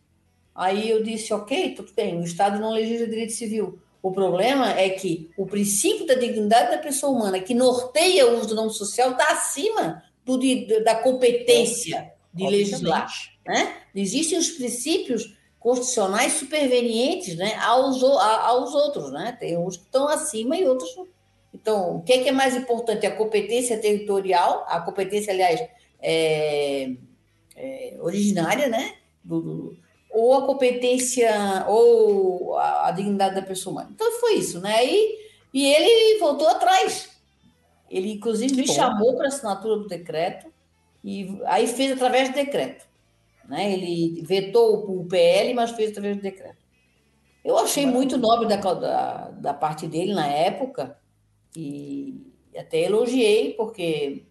[0.54, 3.78] Aí eu disse, ok, tudo bem, o Estado não legisla direito civil.
[4.02, 8.48] O problema é que o princípio da dignidade da pessoa humana, que norteia o uso
[8.48, 10.38] do nome social, está acima do,
[10.84, 13.08] da competência de legislar.
[13.46, 13.76] Né?
[13.94, 19.12] Existem os princípios constitucionais supervenientes né, aos, aos outros.
[19.12, 19.36] Né?
[19.38, 20.90] Tem uns que estão acima e outros.
[21.54, 23.06] Então, o que é, que é mais importante?
[23.06, 25.60] A competência territorial, a competência, aliás,
[26.00, 26.92] é,
[27.54, 28.96] é originária, né?
[29.22, 29.76] Do, do,
[30.10, 33.90] ou a competência ou a, a, dignidade da pessoa humana.
[33.94, 34.84] Então foi isso, né?
[34.84, 35.18] E,
[35.54, 37.10] e ele voltou atrás.
[37.90, 40.52] Ele, inclusive, me chamou para assinatura do decreto
[41.04, 42.86] e aí fez através do decreto.
[43.46, 43.72] Né?
[43.72, 46.62] Ele vetou o PL, mas fez através do decreto.
[47.44, 50.96] Eu achei muito nobre da, da, da parte dele na época
[51.56, 54.24] e até elogiei, porque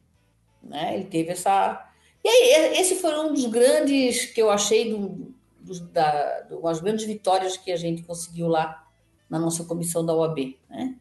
[0.64, 1.88] né, ele teve essa.
[2.23, 7.06] E aí, esse foi um dos grandes que eu achei do, dos, da, das grandes
[7.06, 8.85] vitórias que a gente conseguiu lá
[9.30, 10.95] na nossa comissão da OAB, né?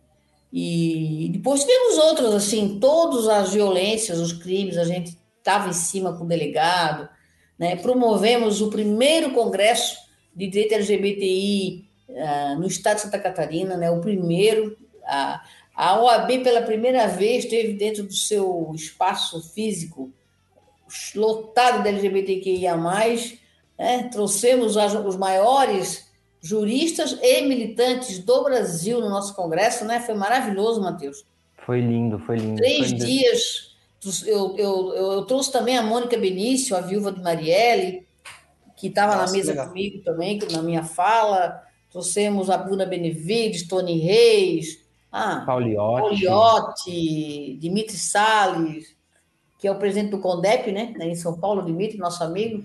[0.53, 6.17] E depois tivemos outras, assim, todas as violências, os crimes, a gente estava em cima
[6.17, 7.09] com o delegado,
[7.59, 7.77] né?
[7.77, 9.99] Promovemos o primeiro congresso
[10.35, 13.91] de direito LGBTI uh, no estado de Santa Catarina, né?
[13.91, 15.43] O primeiro, a,
[15.81, 20.13] a OAB pela primeira vez teve dentro do seu espaço físico
[21.15, 22.77] lotado de LGBTQIA+,
[23.79, 24.03] né?
[24.13, 26.07] Trouxemos os maiores
[26.39, 30.01] juristas e militantes do Brasil no nosso congresso, né?
[30.01, 31.25] Foi maravilhoso, Matheus.
[31.65, 32.57] Foi lindo, foi lindo.
[32.57, 33.07] Três foi lindo.
[33.07, 33.75] dias.
[34.27, 38.07] Eu, eu, eu, eu, trouxe também a Mônica Benício, a viúva de Marielle,
[38.77, 39.69] que estava na mesa legal.
[39.69, 41.63] comigo também, na minha fala.
[41.91, 46.25] Trouxemos a Bruna Benevides, Tony Reis, Ah, Pauliotti.
[46.25, 48.95] Pauliotti, Dimitri Salles,
[49.59, 52.65] que é o presidente do CONDEP, né, em São Paulo, Dimitri, nosso amigo.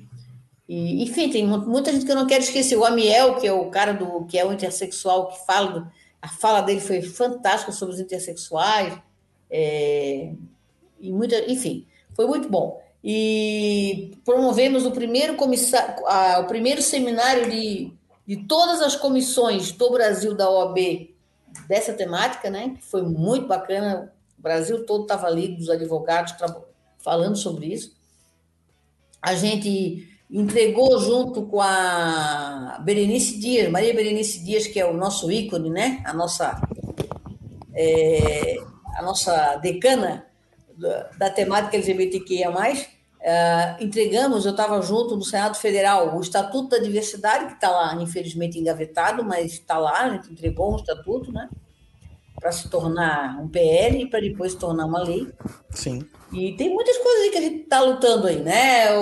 [0.68, 2.78] E, enfim, tem muita gente que eu não quero esquecer.
[2.78, 5.92] O Amiel, que é o cara do que é o intersexual, que fala, do,
[6.22, 8.98] a fala dele foi fantástica sobre os intersexuais.
[9.50, 10.32] É,
[11.00, 12.82] e muita, enfim, foi muito bom.
[13.04, 16.04] E promovemos o primeiro comissário,
[16.40, 17.94] o primeiro seminário de,
[18.26, 21.15] de todas as comissões do Brasil da OAB
[21.68, 22.76] dessa temática, né?
[22.78, 24.14] Que foi muito bacana.
[24.38, 26.36] O Brasil todo estava ali, dos advogados
[27.00, 27.96] falando sobre isso.
[29.22, 35.32] A gente entregou junto com a Berenice Dias, Maria Berenice Dias, que é o nosso
[35.32, 36.02] ícone, né?
[36.06, 36.62] A nossa,
[37.74, 38.58] é,
[38.96, 40.26] a nossa decana
[40.78, 42.52] da, da temática LGBTQIA+,
[43.26, 47.96] uh, entregamos, eu estava junto no Senado Federal, o Estatuto da Diversidade, que está lá,
[47.96, 51.50] infelizmente, engavetado, mas está lá, a gente entregou um estatuto, né?
[52.40, 55.28] Para se tornar um PL, para depois se tornar uma lei.
[55.72, 56.08] Sim.
[56.32, 58.94] E tem muitas coisas aí que a gente está lutando aí, né,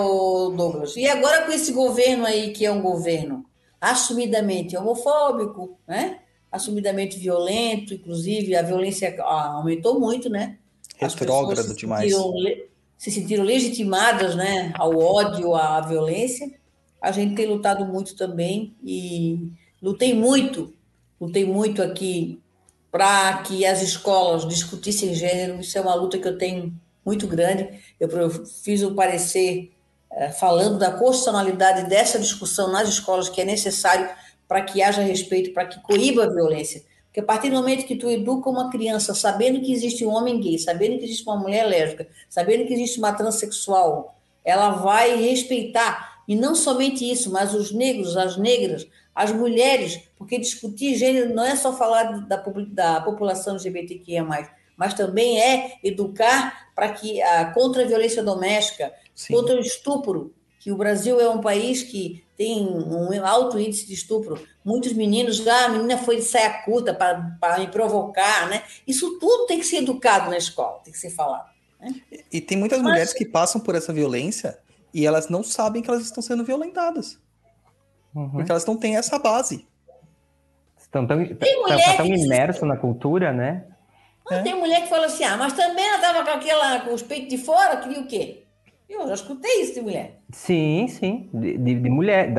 [0.56, 0.96] Douglas?
[0.96, 3.44] E agora com esse governo aí, que é um governo
[3.82, 6.20] assumidamente homofóbico, né?
[6.52, 10.60] Assumidamente violento, inclusive a violência aumentou muito, né?
[10.96, 12.04] Retrógrado demais.
[12.04, 12.32] Sentiram,
[12.98, 16.52] se sentiram legitimadas, né, ao ódio, à violência.
[17.02, 19.52] A gente tem lutado muito também e
[19.82, 20.74] lutei muito,
[21.20, 22.40] lutei muito aqui
[22.90, 25.60] para que as escolas discutissem gênero.
[25.60, 26.74] Isso é uma luta que eu tenho
[27.06, 27.68] muito grande.
[28.00, 28.30] Eu
[28.64, 29.72] fiz um parecer
[30.12, 34.08] é, falando da constitucionalidade dessa discussão nas escolas, que é necessário
[34.48, 36.84] para que haja respeito, para que coíba a violência.
[37.14, 40.40] Porque a partir do momento que tu educa uma criança sabendo que existe um homem
[40.40, 46.24] gay, sabendo que existe uma mulher lésbica, sabendo que existe uma transexual, ela vai respeitar.
[46.28, 51.46] E não somente isso, mas os negros, as negras, as mulheres, porque discutir gênero não
[51.46, 57.84] é só falar da, da população LGBTQIA+, mas também é educar para que a, contra
[57.84, 59.36] a violência doméstica, Sim.
[59.36, 60.34] contra o estupro,
[60.64, 64.42] que o Brasil é um país que tem um alto índice de estupro.
[64.64, 68.64] Muitos meninos, ah, a menina foi de saia curta para me provocar, né?
[68.88, 71.50] Isso tudo tem que ser educado na escola, tem que ser falado.
[71.82, 71.94] Né?
[72.32, 72.92] E tem muitas Mas...
[72.92, 74.58] mulheres que passam por essa violência
[74.94, 77.20] e elas não sabem que elas estão sendo violentadas.
[78.16, 78.30] Uhum.
[78.30, 79.68] Porque elas não têm essa base.
[80.80, 83.66] Estão tão, tão, tão imersos na cultura, né?
[84.32, 84.42] é.
[84.42, 87.28] Tem mulher que fala assim, ah, mas também ela estava com, aquela, com os peitos
[87.28, 88.43] de fora, queria o quê?
[88.90, 90.20] Eu já escutei isso de mulher.
[90.32, 92.34] Sim, sim, de, de, de mulher.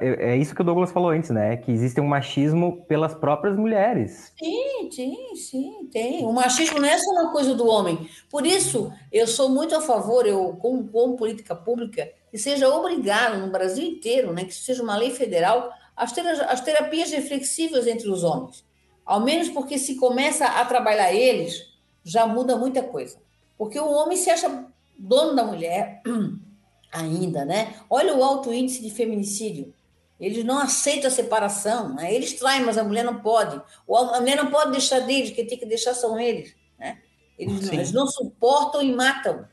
[0.00, 1.56] É, é isso que o Douglas falou antes, né?
[1.56, 4.32] Que existe um machismo pelas próprias mulheres.
[4.38, 6.24] Sim, sim, sim, tem.
[6.24, 8.08] O machismo não é só uma coisa do homem.
[8.30, 13.38] Por isso, eu sou muito a favor, eu, como, como política pública, que seja obrigado
[13.38, 14.44] no Brasil inteiro, né?
[14.44, 18.64] Que seja uma lei federal, as, as terapias reflexivas entre os homens.
[19.04, 21.72] Ao menos porque se começa a trabalhar eles,
[22.04, 23.18] já muda muita coisa.
[23.56, 24.67] Porque o homem se acha
[24.98, 26.02] dono da mulher
[26.92, 27.74] ainda, né?
[27.88, 29.72] Olha o alto índice de feminicídio.
[30.18, 32.12] Eles não aceitam a separação, né?
[32.12, 33.54] eles traem, mas a mulher não pode.
[33.88, 36.56] A mulher não pode deixar deles, quem tem que deixar são eles.
[36.76, 36.98] Né?
[37.38, 39.46] Eles, não, eles não suportam e matam.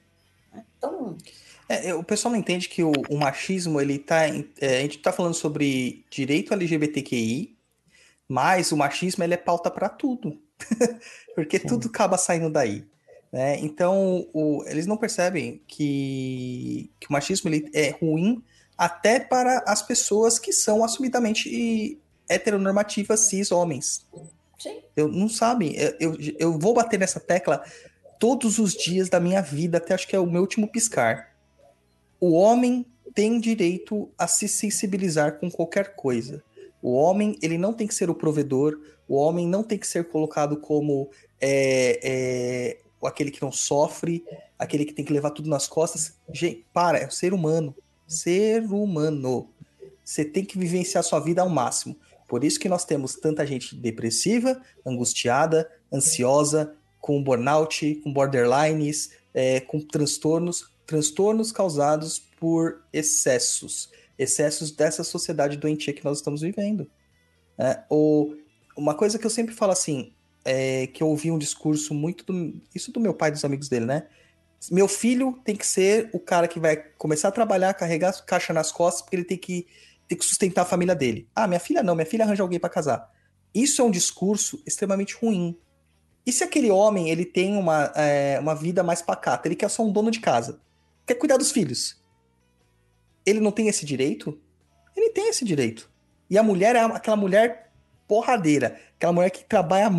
[0.52, 0.66] Né?
[0.76, 1.18] Então.
[1.70, 4.26] É, o pessoal não entende que o, o machismo, ele tá.
[4.60, 7.56] É, a gente está falando sobre direito LGBTQI,
[8.28, 10.42] mas o machismo ele é pauta para tudo,
[11.36, 11.68] porque Sim.
[11.68, 12.88] tudo acaba saindo daí.
[13.36, 13.60] Né?
[13.60, 18.42] Então, o, eles não percebem que, que o machismo ele é ruim
[18.78, 22.00] até para as pessoas que são assumidamente
[22.30, 24.08] heteronormativas cis homens.
[24.58, 24.80] Sim.
[24.96, 25.76] Eu não sabem.
[25.76, 27.62] Eu, eu, eu vou bater nessa tecla
[28.18, 31.36] todos os dias da minha vida, até acho que é o meu último piscar.
[32.22, 36.42] O homem tem direito a se sensibilizar com qualquer coisa.
[36.82, 38.80] O homem, ele não tem que ser o provedor,
[39.10, 41.10] o homem não tem que ser colocado como
[41.42, 44.24] é, é, aquele que não sofre,
[44.58, 46.16] aquele que tem que levar tudo nas costas.
[46.32, 47.76] Gente, para, é um ser humano.
[48.08, 49.50] Ser humano.
[50.04, 51.98] Você tem que vivenciar sua vida ao máximo.
[52.28, 59.60] Por isso que nós temos tanta gente depressiva, angustiada, ansiosa, com burnout, com borderlines, é,
[59.60, 66.90] com transtornos, transtornos causados por excessos excessos dessa sociedade doentia que nós estamos vivendo.
[67.58, 68.36] É, ou,
[68.76, 70.14] uma coisa que eu sempre falo assim,
[70.46, 73.68] é, que eu ouvi um discurso muito do, isso do meu pai e dos amigos
[73.68, 74.08] dele, né?
[74.72, 78.72] Meu filho tem que ser o cara que vai começar a trabalhar, carregar caixa nas
[78.72, 79.68] costas, porque ele tem que,
[80.08, 81.28] tem que sustentar a família dele.
[81.36, 83.12] Ah, minha filha não, minha filha arranja alguém para casar.
[83.54, 85.58] Isso é um discurso extremamente ruim.
[86.26, 89.84] E se aquele homem ele tem uma, é, uma vida mais pacata, ele quer só
[89.84, 90.60] um dono de casa,
[91.06, 92.02] quer cuidar dos filhos,
[93.26, 94.40] ele não tem esse direito?
[94.96, 95.92] Ele tem esse direito.
[96.30, 97.65] E a mulher é aquela mulher
[98.08, 98.80] porradeira.
[98.96, 99.90] Aquela mulher que trabalha.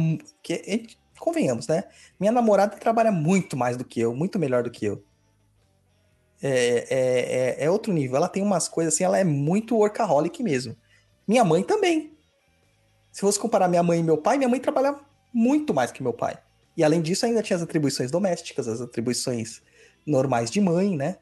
[0.42, 0.86] Que,
[1.18, 1.84] convenhamos, né?
[2.20, 5.02] Minha namorada trabalha muito mais do que eu, muito melhor do que eu.
[6.42, 8.16] É, é, é, é outro nível.
[8.16, 10.76] Ela tem umas coisas assim, ela é muito workaholic mesmo.
[11.26, 12.16] Minha mãe também.
[13.10, 14.94] Se fosse comparar minha mãe e meu pai, minha mãe trabalha
[15.32, 16.38] muito mais que meu pai.
[16.76, 19.62] E além disso, ainda tinha as atribuições domésticas, as atribuições
[20.06, 21.16] normais de mãe, né?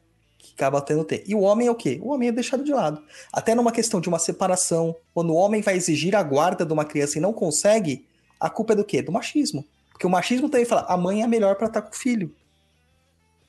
[0.45, 1.23] Que acaba tendo ter.
[1.25, 1.99] E o homem é o quê?
[2.03, 3.01] O homem é deixado de lado.
[3.33, 6.85] Até numa questão de uma separação, quando o homem vai exigir a guarda de uma
[6.85, 8.07] criança e não consegue,
[8.39, 9.01] a culpa é do quê?
[9.01, 9.65] Do machismo.
[9.89, 12.33] Porque o machismo também fala, a mãe é melhor para estar com o filho.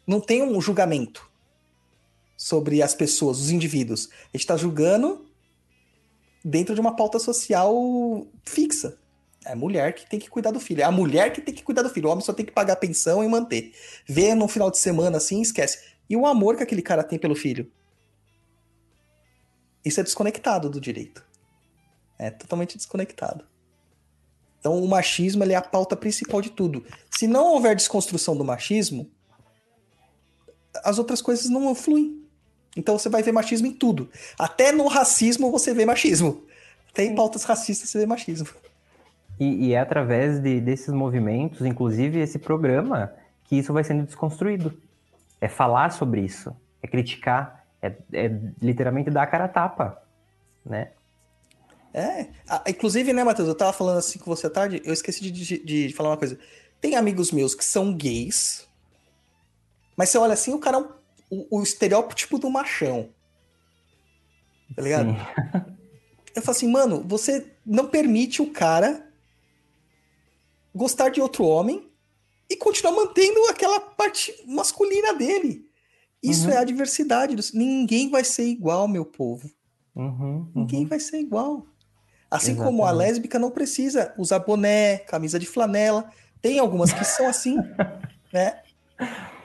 [0.06, 1.28] Não tem um julgamento
[2.36, 4.08] sobre as pessoas, os indivíduos.
[4.10, 5.26] A gente está julgando
[6.44, 8.96] dentro de uma pauta social fixa.
[9.44, 10.80] É a mulher que tem que cuidar do filho.
[10.80, 12.08] É a mulher que tem que cuidar do filho.
[12.08, 13.72] O homem só tem que pagar pensão e manter.
[14.04, 15.78] Vê no final de semana assim, esquece.
[16.08, 17.70] E o amor que aquele cara tem pelo filho?
[19.84, 21.24] Isso é desconectado do direito.
[22.18, 23.44] É totalmente desconectado.
[24.58, 26.84] Então o machismo é a pauta principal de tudo.
[27.10, 29.08] Se não houver desconstrução do machismo,
[30.82, 32.22] as outras coisas não fluem.
[32.76, 34.10] Então você vai ver machismo em tudo.
[34.38, 36.44] Até no racismo você vê machismo.
[36.92, 38.48] Tem pautas racistas você vê machismo.
[39.38, 43.12] E, e é através de, desses movimentos, inclusive esse programa,
[43.44, 44.76] que isso vai sendo desconstruído.
[45.40, 48.30] É falar sobre isso, é criticar, é, é
[48.60, 50.02] literalmente dar a cara a tapa,
[50.64, 50.92] né?
[51.92, 52.28] É,
[52.68, 55.86] inclusive, né, Matheus, eu tava falando assim com você à tarde, eu esqueci de, de,
[55.88, 56.38] de falar uma coisa.
[56.80, 58.68] Tem amigos meus que são gays,
[59.96, 60.96] mas você olha assim, o cara é um
[61.30, 63.10] o, o estereótipo do machão.
[64.74, 65.10] Tá ligado?
[65.10, 65.76] Sim.
[66.34, 69.10] Eu falo assim, mano, você não permite o cara
[70.74, 71.85] gostar de outro homem
[72.48, 75.66] e continuar mantendo aquela parte masculina dele.
[76.22, 76.54] Isso uhum.
[76.54, 77.36] é a diversidade.
[77.54, 79.50] Ninguém vai ser igual, meu povo.
[79.94, 80.50] Uhum, uhum.
[80.54, 81.66] Ninguém vai ser igual.
[82.30, 82.72] Assim Exatamente.
[82.72, 86.10] como a lésbica não precisa usar boné, camisa de flanela.
[86.42, 87.56] Tem algumas que são assim,
[88.32, 88.60] né?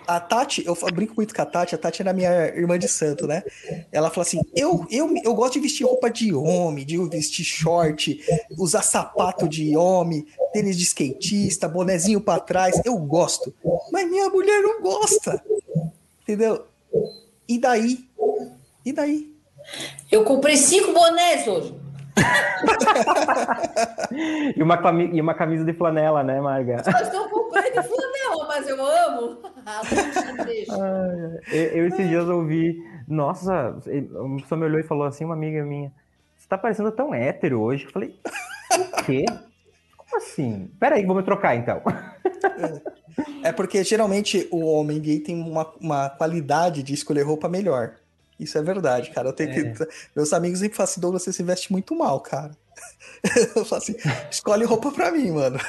[0.08, 3.28] A Tati, eu brinco muito com a Tati, a Tati era minha irmã de santo,
[3.28, 3.44] né?
[3.92, 8.20] Ela fala assim: eu, eu, eu gosto de vestir roupa de homem, de vestir short,
[8.58, 12.80] usar sapato de homem, tênis de skatista, bonezinho para trás.
[12.86, 13.54] Eu gosto.
[13.92, 15.44] Mas minha mulher não gosta.
[16.22, 16.66] Entendeu?
[17.48, 18.06] E daí?
[18.86, 19.32] E daí?
[20.12, 21.81] Eu comprei cinco bonés hoje.
[24.56, 24.82] e, uma,
[25.14, 26.84] e uma camisa de flanela, né, Marga?
[27.14, 29.38] Eu comprei de flanela, mas eu amo.
[31.52, 33.76] eu, eu esses dias ouvi, nossa,
[34.12, 35.92] uma pessoa me olhou e falou assim, uma amiga minha,
[36.38, 37.86] você tá parecendo tão hétero hoje.
[37.86, 38.16] Eu falei,
[39.00, 39.26] o quê?
[39.98, 40.72] Como assim?
[40.80, 41.82] Peraí, vou me trocar então.
[43.44, 47.96] É, é porque geralmente o homem gay tem uma, uma qualidade de escolher roupa melhor.
[48.42, 49.30] Isso é verdade, cara.
[49.30, 49.74] Eu tenho é.
[49.74, 49.88] que.
[50.16, 52.58] Meus amigos sempre falam assim, Douglas, você se veste muito mal, cara.
[53.56, 53.96] Eu falo assim,
[54.32, 55.60] escolhe roupa pra mim, mano.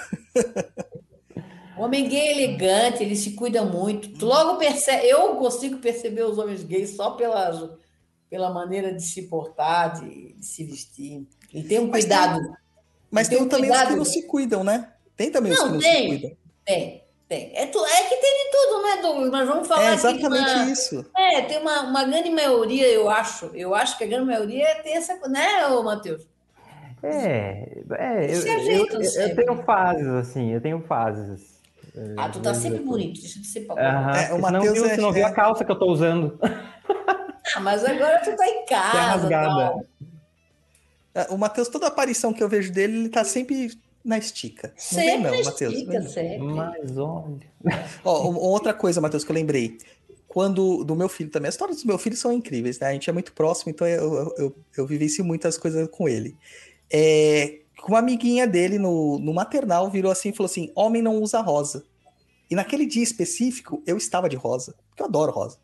[1.77, 4.09] O homem gay é elegante, ele se cuida muito.
[4.19, 7.79] Tu logo percebe, eu consigo perceber os homens gays só pela,
[8.31, 11.27] pela maneira de se portar, de, de se vestir.
[11.53, 12.41] Ele tem um mas cuidado.
[12.41, 12.53] Tem,
[13.11, 13.85] mas tem, tem um também cuidado.
[13.85, 14.93] os que não se cuidam, né?
[15.17, 16.37] Tem também não, os que não tem, se cuidam.
[16.65, 17.02] Tem.
[17.33, 17.51] Tem.
[17.55, 19.31] É, tu, é que tem de tudo, né, Douglas?
[19.31, 21.07] Mas vamos falar É exatamente uma, isso.
[21.17, 23.51] É, tem uma, uma grande maioria, eu acho.
[23.55, 25.17] Eu acho que a grande maioria tem essa.
[25.27, 26.29] Né, ô, Matheus?
[27.03, 31.59] É, é eu, eu, eu, eu, tenho fases, assim, eu tenho fases.
[32.19, 33.81] Ah, tu tá sempre bonito, deixa de ser papo.
[33.81, 36.39] é, o Matheus não viu, é, não viu a calça que eu tô usando.
[37.57, 38.93] Ah, mas agora tu tá em casa.
[38.93, 39.87] Tá rasgada.
[41.15, 43.71] É, o Matheus, toda aparição que eu vejo dele, ele tá sempre
[44.05, 44.73] na estica.
[44.77, 45.75] Sempre não vem, não, Matheus.
[45.75, 46.39] Estica, sempre.
[46.39, 47.41] Mas olha.
[48.05, 49.79] Ó, outra coisa, Matheus, que eu lembrei.
[50.27, 52.89] Quando do meu filho também, as histórias dos meus filhos são incríveis, né?
[52.89, 56.37] A gente é muito próximo, então eu, eu, eu, eu vivencio muitas coisas com ele.
[56.91, 61.41] É, uma amiguinha dele no, no maternal virou assim e falou assim: homem não usa
[61.41, 61.85] rosa.
[62.51, 65.59] E naquele dia específico, eu estava de rosa, porque eu adoro rosa.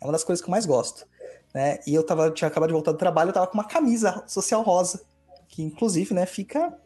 [0.00, 1.06] É uma das coisas que eu mais gosto.
[1.54, 1.78] Né?
[1.86, 4.62] E eu tava, tinha acabado de voltar do trabalho, eu tava com uma camisa social
[4.62, 5.02] rosa,
[5.48, 6.76] que inclusive, né, fica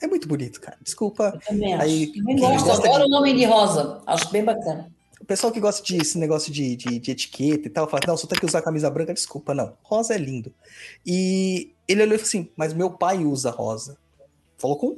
[0.00, 0.76] é muito bonito, cara.
[0.82, 1.32] Desculpa.
[1.34, 1.84] Eu também acho.
[1.84, 3.08] Aí, eu gosto, adoro de...
[3.08, 4.00] o nome de rosa.
[4.06, 4.90] Acho bem bacana.
[5.20, 8.26] O pessoal que gosta desse negócio de, de, de, etiqueta e tal, fala, não, só
[8.26, 9.72] tem que usar camisa branca, desculpa, não.
[9.82, 10.52] Rosa é lindo.
[11.04, 13.96] E ele olhou e falou assim, mas meu pai usa rosa.
[14.58, 14.96] Falou com,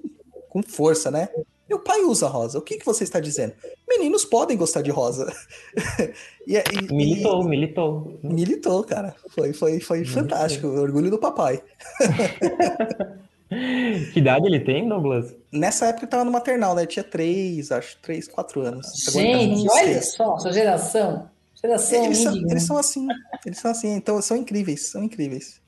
[0.48, 1.28] com força, né?
[1.68, 2.58] Meu pai usa rosa.
[2.58, 3.52] O que, que você está dizendo?
[3.86, 5.32] Meninos podem gostar de rosa.
[6.46, 7.48] e, e, militou, e...
[7.48, 8.18] militou.
[8.22, 9.14] Militou, cara.
[9.28, 10.66] Foi, foi, foi fantástico.
[10.66, 11.62] Orgulho do papai.
[14.12, 15.34] Que idade ele tem, Douglas?
[15.50, 16.82] Nessa época ele tava no maternal, né?
[16.82, 18.86] Ele tinha três, acho, três, quatro anos.
[19.10, 21.30] Gente, tá olha só, sua geração.
[21.60, 23.08] Geração eles, são, eles são assim,
[23.44, 25.60] eles são assim, então são incríveis, são incríveis.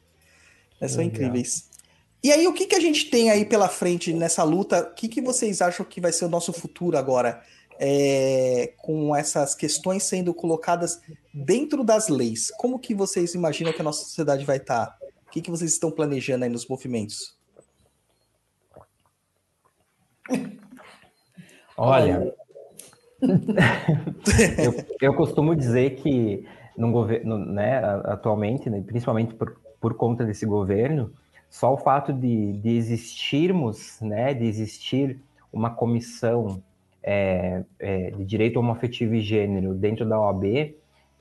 [0.81, 1.69] É, são incríveis.
[2.23, 4.83] E aí, o que, que a gente tem aí pela frente nessa luta?
[4.83, 7.43] O que, que vocês acham que vai ser o nosso futuro agora?
[7.79, 11.01] É, com essas questões sendo colocadas
[11.33, 12.51] dentro das leis.
[12.59, 14.97] Como que vocês imaginam que a nossa sociedade vai estar?
[15.27, 17.40] O que, que vocês estão planejando aí nos movimentos?
[21.77, 22.35] Olha,
[24.59, 26.47] eu, eu, costumo dizer que
[26.77, 31.13] no governo, né, atualmente, né, principalmente por, por conta desse governo,
[31.49, 35.21] só o fato de, de existirmos, né, de existir
[35.53, 36.63] uma comissão
[37.03, 40.75] é, é, de direito homoafetivo e gênero dentro da OAB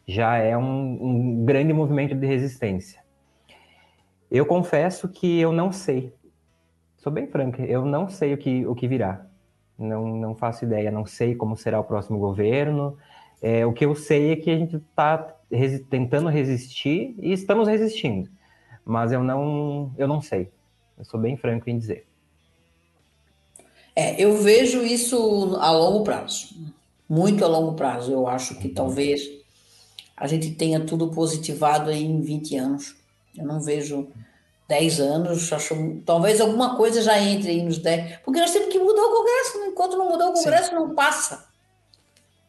[0.06, 3.00] já é um, um grande movimento de resistência.
[4.30, 6.14] Eu confesso que eu não sei.
[7.00, 9.26] Sou bem franca, eu não sei o que, o que virá.
[9.78, 12.98] Não, não faço ideia, não sei como será o próximo governo.
[13.42, 17.70] É, o que eu sei é que a gente está resi tentando resistir e estamos
[17.70, 18.30] resistindo.
[18.84, 20.52] Mas eu não, eu não sei.
[20.98, 22.06] Eu sou bem franco em dizer.
[23.96, 26.54] É, eu vejo isso a longo prazo,
[27.08, 28.12] muito a longo prazo.
[28.12, 29.22] Eu acho que talvez
[30.18, 32.96] a gente tenha tudo positivado em 20 anos.
[33.38, 34.10] Eu não vejo
[34.70, 38.78] 10 anos, acho, talvez alguma coisa já entre aí nos 10, porque nós temos que
[38.78, 39.66] mudar o Congresso, né?
[39.66, 40.76] enquanto não mudar o Congresso, Sim.
[40.76, 41.50] não passa.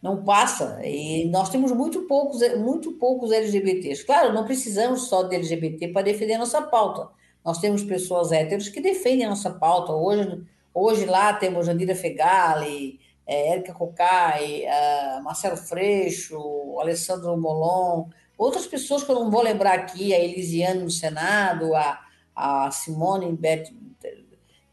[0.02, 0.80] Não passa.
[0.84, 4.04] E nós temos muito poucos, muito poucos LGBTs.
[4.04, 7.08] Claro, não precisamos só de LGBT para defender a nossa pauta.
[7.42, 9.92] Nós temos pessoas héteros que defendem a nossa pauta.
[9.92, 10.42] Hoje,
[10.74, 16.38] hoje lá temos Jandira Fegali, é, Érica Cocai, é, Marcelo Freixo,
[16.78, 22.09] Alessandro Molon, outras pessoas que eu não vou lembrar aqui, a Elisiane no Senado, a,
[22.40, 23.64] a Simone Beth.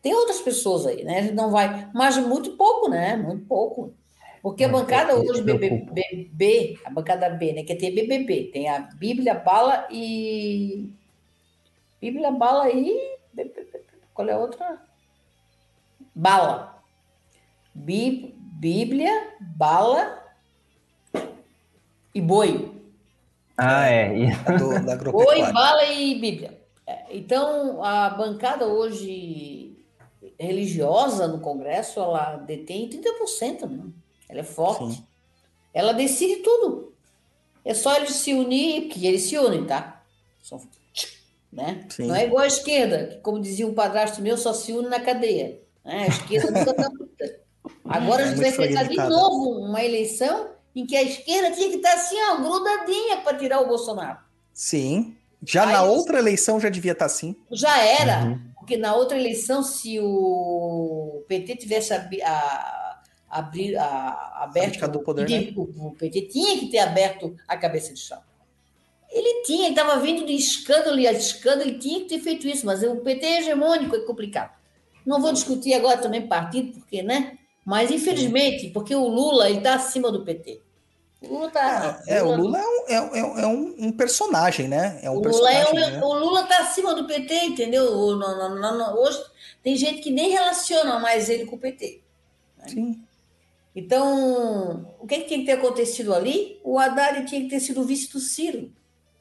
[0.02, 1.20] Tem outras pessoas aí, né?
[1.20, 3.18] A gente não vai, mas muito pouco, né?
[3.18, 3.94] Muito pouco.
[4.42, 7.64] Porque a bancada hoje, BBB, a bancada B, né?
[7.64, 10.90] Que tem BBB, tem a Bíblia, Bala e.
[12.00, 13.18] Bíblia, Bala e.
[14.14, 14.82] Qual é a outra?
[16.16, 16.82] Bala.
[17.76, 20.24] Bíblia, Bala
[22.16, 22.72] e Boi.
[23.58, 24.32] Ah, é.
[24.58, 26.57] Do, Boi, Bala e Bíblia.
[26.88, 29.78] É, então, a bancada hoje
[30.40, 33.84] religiosa no Congresso, ela detém 30%, né?
[34.30, 34.96] Ela é forte.
[34.96, 35.04] Sim.
[35.74, 36.94] Ela decide tudo.
[37.66, 40.02] É só eles se unir, que eles se unem, tá?
[41.52, 41.88] Né?
[42.00, 45.00] Não é igual a esquerda, que, como dizia um padrasto meu, só se une na
[45.00, 45.62] cadeia.
[45.84, 46.04] Né?
[46.04, 46.90] A esquerda nunca tá
[47.84, 51.70] Agora é a gente vai enfrentar de novo uma eleição em que a esquerda tinha
[51.70, 54.20] que estar assim, ó, grudadinha para tirar o Bolsonaro.
[54.54, 55.18] Sim.
[55.44, 57.36] Já Aí, na outra eleição já devia estar tá assim.
[57.52, 58.40] Já era, uhum.
[58.56, 65.30] porque na outra eleição, se o PT tivesse a, a, abrir, a, aberto do poder,
[65.30, 65.54] né?
[65.56, 68.20] o, o, PT tinha que ter aberto a cabeça de chão.
[69.10, 72.48] Ele tinha, ele estava vindo de escândalo e a escândalo, ele tinha que ter feito
[72.48, 74.52] isso, mas o PT é hegemônico, é complicado.
[75.06, 77.38] Não vou discutir agora também partido, porque, né?
[77.64, 80.62] Mas infelizmente, porque o Lula está acima do PT.
[81.22, 82.04] O Lula tá.
[82.08, 85.00] É, Lula, é o Lula é, um, é, é, é um, um, personagem, né?
[85.02, 85.62] É um o Lula é.
[85.62, 86.02] É, né?
[86.04, 87.86] O Lula tá acima do PT, entendeu?
[87.86, 89.24] O, hoje
[89.64, 92.02] tem gente que nem relaciona mais ele com o PT.
[92.58, 92.68] Né?
[92.68, 93.04] Sim.
[93.76, 96.60] Então, o que, que tinha que ter acontecido ali?
[96.64, 98.72] O Haddad tinha que ter sido vice do Ciro.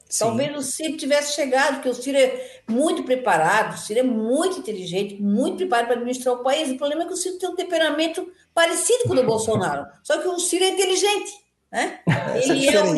[0.08, 0.18] Sim.
[0.20, 4.58] Talvez o Ciro tivesse chegado, porque o Ciro é muito preparado, o Ciro é muito
[4.58, 6.70] inteligente, muito preparado para administrar o país.
[6.70, 9.86] O problema é que o Ciro tem um temperamento parecido com o do Bolsonaro.
[10.02, 11.45] Só que o Ciro é inteligente.
[11.70, 12.00] Né?
[12.34, 12.96] Ele, é um,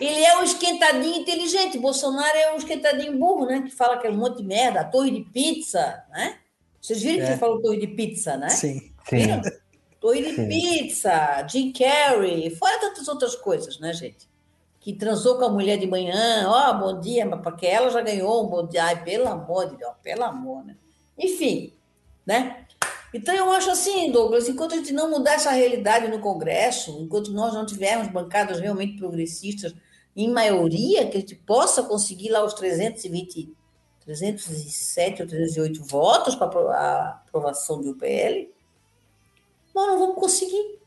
[0.00, 1.78] ele é um esquentadinho inteligente.
[1.78, 3.62] Bolsonaro é um esquentadinho burro, né?
[3.62, 6.38] Que fala que é um monte de merda, a torre de pizza, né?
[6.80, 7.26] Vocês viram é.
[7.26, 8.48] que ele falou torre de pizza, né?
[8.50, 8.92] Sim.
[9.08, 9.40] Sim.
[10.00, 10.48] Torre de Sim.
[10.48, 14.28] pizza, Jim Carrey, fora tantas outras coisas, né, gente?
[14.80, 18.02] Que transou com a mulher de manhã, ó, oh, bom dia, mas porque ela já
[18.02, 18.84] ganhou um bom dia.
[18.84, 20.76] Ai, pelo amor de Deus, pelo amor, né?
[21.18, 21.72] Enfim,
[22.26, 22.63] né?
[23.14, 27.30] Então, eu acho assim, Douglas, enquanto a gente não mudar essa realidade no Congresso, enquanto
[27.30, 29.72] nós não tivermos bancadas realmente progressistas,
[30.16, 33.54] em maioria, que a gente possa conseguir lá os 320,
[34.00, 38.52] 307 ou 308 votos para a aprovação do UPL,
[39.72, 40.80] nós não vamos conseguir.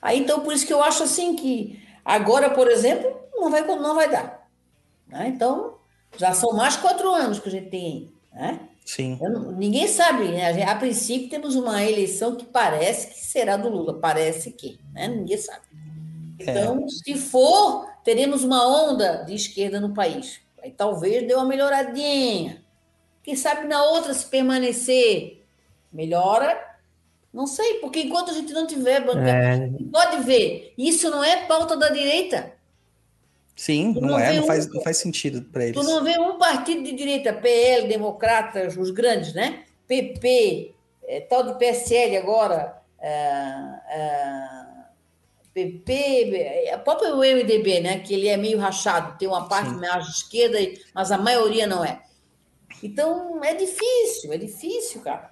[0.00, 3.94] Aí, então, por isso que eu acho assim que agora, por exemplo, não vai, não
[3.94, 4.48] vai dar.
[5.06, 5.28] Né?
[5.28, 5.78] Então,
[6.16, 8.68] já são mais quatro anos que a gente tem, né?
[8.84, 9.18] Sim.
[9.20, 10.64] Não, ninguém sabe, né?
[10.64, 15.08] A princípio temos uma eleição que parece que será do Lula, parece que, né?
[15.08, 15.66] Ninguém sabe.
[16.38, 16.88] Então, é.
[16.88, 20.40] se for, teremos uma onda de esquerda no país.
[20.62, 22.62] Aí talvez dê uma melhoradinha.
[23.22, 25.44] Quem sabe na outra, se permanecer,
[25.92, 26.60] melhora.
[27.32, 29.70] Não sei, porque enquanto a gente não tiver bancada, é.
[29.90, 32.52] pode ver, isso não é pauta da direita.
[33.54, 35.76] Sim, não, não é, não um- faz, não faz sentido para eles.
[35.76, 39.64] Tu não vê um partido de direita, PL, Democratas, os grandes, né?
[39.86, 40.74] PP,
[41.06, 44.84] eh, tal de PSL agora, ah, ah,
[45.52, 47.98] PP, a própria o MDB, né?
[47.98, 49.76] Que ele é meio rachado, tem uma parte Sim.
[49.80, 50.58] mais de esquerda,
[50.94, 52.00] mas a maioria não é.
[52.82, 55.30] Então é difícil, é difícil, cara.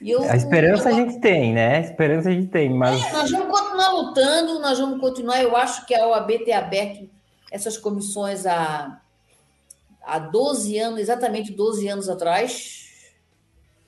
[0.00, 1.76] Eu- A esperança a gente tem, né?
[1.76, 5.42] A esperança a gente tem, mas nós vamos continuar lutando, nós vamos continuar.
[5.42, 7.08] Eu acho que a OAB tem aberto
[7.50, 9.00] essas comissões há,
[10.02, 13.10] há 12 anos, exatamente 12 anos atrás.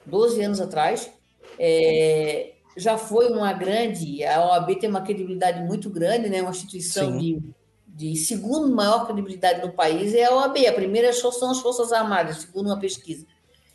[0.04, 1.10] 12 anos atrás.
[1.58, 4.24] É, já foi uma grande.
[4.24, 6.42] A OAB tem uma credibilidade muito grande, né?
[6.42, 7.18] uma instituição Sim.
[7.18, 7.42] de,
[7.86, 10.66] de segundo maior credibilidade no país é a OAB.
[10.66, 13.26] A primeira são as Forças Armadas, segundo uma pesquisa.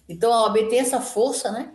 [0.09, 1.71] Então a OAB tem essa força, né?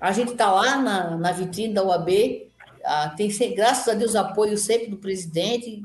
[0.00, 2.50] A gente está lá na, na vitrine da UAB,
[2.84, 5.82] ah, tem, graças a Deus, apoio sempre do presidente.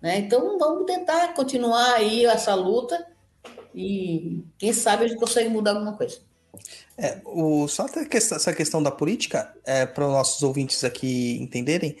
[0.00, 0.18] Né?
[0.18, 3.06] Então, vamos tentar continuar aí essa luta
[3.74, 6.18] e quem sabe a gente consegue mudar alguma coisa.
[6.96, 11.38] É, o, só até que essa questão da política, é, para os nossos ouvintes aqui
[11.40, 11.96] entenderem,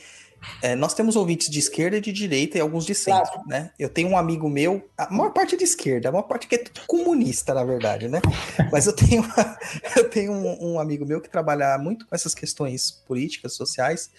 [0.62, 3.48] é, nós temos ouvintes de esquerda e de direita e alguns de centro, Claro.
[3.48, 3.70] né?
[3.78, 6.54] Eu tenho um amigo meu, a maior parte é de esquerda, a maior parte que
[6.54, 8.20] é comunista, na verdade, né?
[8.72, 9.24] Mas eu tenho,
[9.96, 14.10] eu tenho um, um amigo meu que trabalha muito com essas questões políticas, sociais,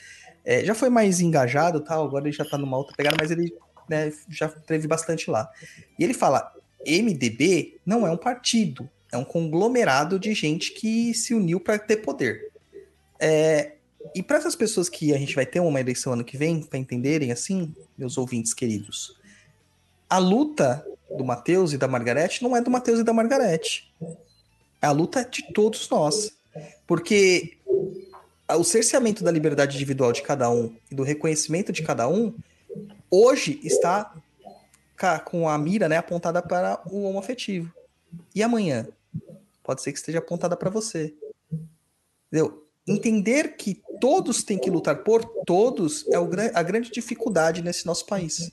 [0.46, 3.54] é, já foi mais engajado, tal, agora ele já tá numa outra pegada, mas ele
[3.90, 5.50] né, já teve bastante lá.
[5.98, 6.54] E ele fala,
[6.86, 11.98] MDB não é um partido, é um conglomerado de gente que se uniu para ter
[11.98, 12.52] poder.
[13.20, 13.74] É,
[14.16, 16.80] e para essas pessoas que a gente vai ter uma eleição ano que vem, para
[16.80, 19.18] entenderem assim, meus ouvintes queridos,
[20.10, 23.92] a luta do Matheus e da Margarete não é do Matheus e da Margarete.
[24.82, 26.32] A luta é de todos nós.
[26.88, 27.58] Porque
[28.58, 32.34] o cerceamento da liberdade individual de cada um e do reconhecimento de cada um,
[33.10, 34.14] hoje está
[35.26, 37.72] com a mira né, apontada para o homoafetivo.
[38.36, 38.88] E amanhã?
[39.64, 41.14] Pode ser que esteja apontada para você.
[42.28, 42.68] Entendeu?
[42.88, 46.16] Entender que todos têm que lutar por todos é
[46.54, 48.52] a grande dificuldade nesse nosso país.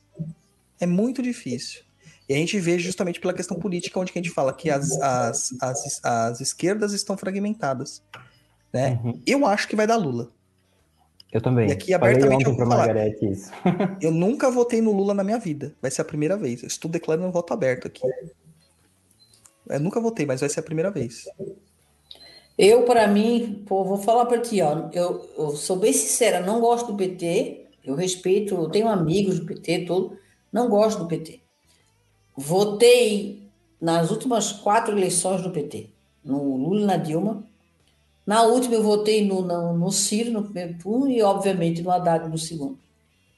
[0.78, 1.82] É muito difícil.
[2.28, 4.90] E a gente vê justamente pela questão política, onde que a gente fala que as,
[5.00, 8.02] as, as, as esquerdas estão fragmentadas.
[8.72, 9.00] Né?
[9.02, 9.20] Uhum.
[9.24, 10.30] Eu acho que vai dar Lula.
[11.36, 11.68] Eu também.
[11.68, 12.86] E aqui, abertamente, eu vou falar.
[12.86, 13.50] Margarete isso.
[14.00, 15.74] Eu nunca votei no Lula na minha vida.
[15.80, 16.62] Vai ser a primeira vez.
[16.62, 18.02] Eu estou declarando um voto aberto aqui.
[19.68, 21.24] Eu nunca votei, mas vai ser a primeira vez.
[22.56, 26.58] Eu, para mim, pô, vou falar para ti, ó, eu, eu sou bem sincera, não
[26.58, 30.16] gosto do PT, eu respeito, eu tenho amigos do PT, tudo,
[30.50, 31.40] não gosto do PT.
[32.34, 33.46] Votei
[33.78, 35.90] nas últimas quatro eleições do PT,
[36.24, 37.44] no Lula e na Dilma.
[38.26, 42.28] Na última eu votei no, no, no Ciro, no primeiro turno, e obviamente no Haddad
[42.28, 42.78] no segundo.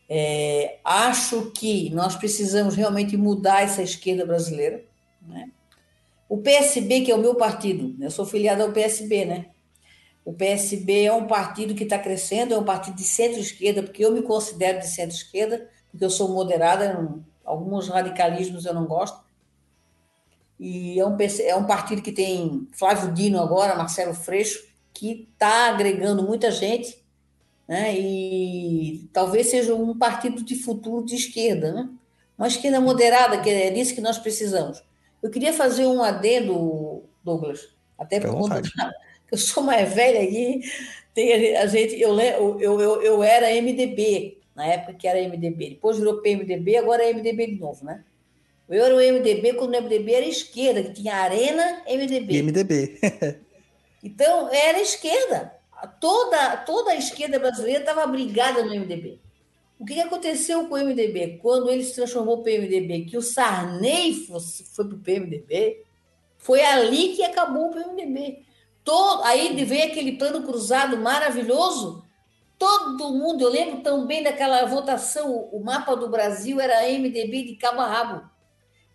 [0.08, 4.82] É, acho que nós precisamos realmente mudar essa esquerda brasileira,
[5.20, 5.50] né?
[6.28, 9.46] O PSB, que é o meu partido, eu sou filiado ao PSB, né?
[10.24, 14.12] O PSB é um partido que está crescendo, é um partido de centro-esquerda, porque eu
[14.12, 19.18] me considero de centro-esquerda, porque eu sou moderada, não- alguns radicalismos eu não gosto.
[20.60, 24.67] E é um, é um partido que tem Flávio Dino agora, Marcelo Freixo,
[24.98, 26.98] que está agregando muita gente,
[27.68, 27.96] né?
[27.96, 31.88] E talvez seja um partido de futuro de esquerda, né?
[32.36, 34.82] Uma esquerda moderada, que é disso que nós precisamos.
[35.22, 38.72] Eu queria fazer um adendo, Douglas, até Fica por à conta vontade.
[38.76, 38.92] da,
[39.30, 40.62] eu sou mais velha aqui,
[41.14, 45.96] tem a gente, eu, eu, eu, eu era MDB, na época que era MDB, depois
[45.96, 48.04] virou PMDB, agora é MDB de novo, né?
[48.68, 52.42] Eu era o MDB quando o MDB era esquerda, que tinha Arena MDB.
[52.42, 52.98] MDB.
[54.02, 55.56] Então, era esquerda.
[56.00, 59.20] Toda, toda a esquerda brasileira estava brigada no MDB.
[59.78, 61.38] O que aconteceu com o MDB?
[61.40, 65.84] Quando ele se transformou para o PMDB, que o Sarney fosse, foi para o PMDB,
[66.36, 68.44] foi ali que acabou o PMDB.
[68.82, 72.04] Todo, aí veio aquele plano cruzado maravilhoso.
[72.58, 77.54] Todo mundo, eu lembro tão bem daquela votação, o mapa do Brasil era MDB de
[77.54, 78.28] cabo a rabo.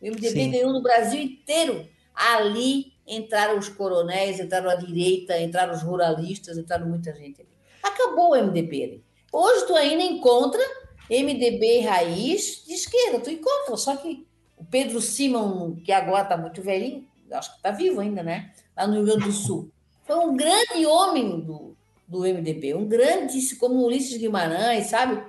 [0.01, 0.51] O MDB Sim.
[0.51, 1.87] ganhou no Brasil inteiro.
[2.13, 7.49] Ali entraram os coronéis, entraram a direita, entraram os ruralistas, entraram muita gente ali.
[7.81, 9.03] Acabou o MDB ali.
[9.31, 10.61] Hoje tu ainda encontra
[11.09, 14.25] MDB raiz de esquerda, tu encontra, só que
[14.57, 18.51] o Pedro Simon, que agora está muito velhinho, acho que está vivo ainda, né?
[18.75, 19.69] Lá no Rio Grande do Sul.
[20.05, 21.75] Foi um grande homem do,
[22.07, 25.21] do MDB, um grande, como Ulisses Guimarães, sabe?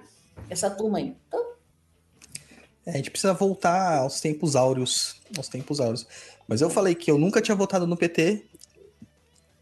[0.48, 1.16] Essa turma aí.
[1.26, 1.54] Então,
[2.86, 5.16] É, a gente precisa voltar aos tempos áureos.
[5.36, 6.06] Aos tempos áureos.
[6.46, 8.44] Mas eu falei que eu nunca tinha votado no PT.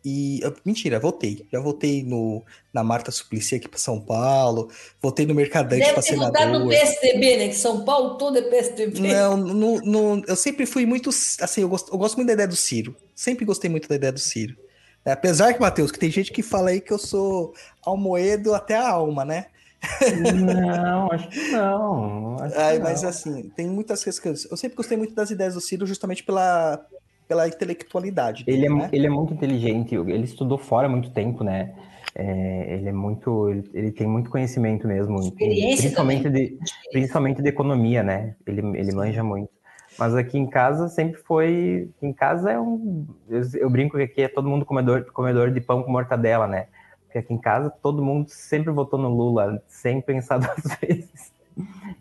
[0.05, 0.41] E.
[0.65, 1.47] Mentira, votei.
[1.53, 2.43] Já votei no,
[2.73, 4.69] na Marta Suplicy aqui para São Paulo.
[5.01, 6.33] Votei no Mercadante para senador.
[6.33, 7.49] Deve ter votado no PSDB, né?
[7.49, 9.01] Que São Paulo todo é PSDB.
[9.01, 11.11] Não, no, no, eu sempre fui muito.
[11.11, 12.97] Assim, eu gosto, eu gosto muito da ideia do Ciro.
[13.15, 14.57] Sempre gostei muito da ideia do Ciro.
[15.05, 17.55] É, apesar que, Matheus, que tem gente que fala aí que eu sou
[17.85, 19.47] almoedo até a alma, né?
[20.45, 22.37] Não, acho que não.
[22.41, 23.09] Acho Ai, que mas não.
[23.09, 24.51] assim, tem muitas coisas.
[24.51, 26.85] Eu sempre gostei muito das ideias do Ciro justamente pela,
[27.27, 28.45] pela intelectualidade.
[28.45, 28.89] Dele, ele, é, né?
[28.93, 31.75] ele é muito inteligente, ele estudou fora há muito tempo, né?
[32.15, 33.49] É, ele é muito.
[33.49, 35.33] Ele, ele, tem muito conhecimento mesmo.
[35.33, 36.59] Principalmente de,
[36.91, 38.37] principalmente de economia, né?
[38.47, 39.51] Ele, ele manja muito.
[39.99, 41.89] Mas aqui em casa sempre foi.
[42.03, 43.07] Em casa é um.
[43.29, 46.67] Eu, eu brinco que aqui é todo mundo comedor, comedor de pão com mortadela, né?
[47.13, 51.31] Porque aqui em casa todo mundo sempre votou no Lula, sem pensar duas vezes.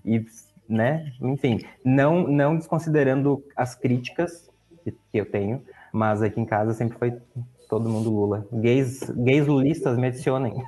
[0.05, 0.25] E,
[0.69, 1.11] né?
[1.21, 4.49] Enfim, não, não desconsiderando as críticas
[4.85, 5.61] que, que eu tenho,
[5.91, 7.19] mas aqui em casa sempre foi
[7.67, 8.47] todo mundo Lula.
[8.53, 10.53] Gays, gays lulistas me adicionem.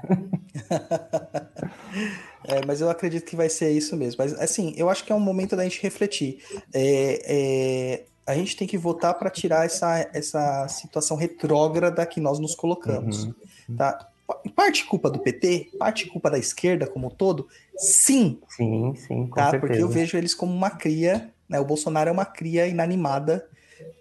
[2.46, 4.18] É, mas eu acredito que vai ser isso mesmo.
[4.18, 6.40] Mas, assim, eu acho que é um momento da gente refletir.
[6.74, 12.40] É, é, a gente tem que votar para tirar essa, essa situação retrógrada que nós
[12.40, 13.24] nos colocamos.
[13.70, 13.76] Uhum.
[13.78, 14.10] Tá?
[14.56, 18.40] Parte culpa do PT, parte culpa da esquerda como um todo, sim.
[18.50, 19.52] Sim, sim, com tá?
[19.52, 19.60] certeza.
[19.60, 21.60] Porque eu vejo eles como uma cria, né?
[21.60, 23.48] O Bolsonaro é uma cria inanimada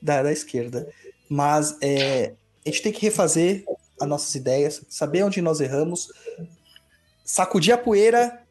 [0.00, 0.88] da, da esquerda.
[1.28, 2.34] Mas é,
[2.64, 3.64] a gente tem que refazer
[4.00, 6.12] as nossas ideias, saber onde nós erramos,
[7.24, 8.42] sacudir a poeira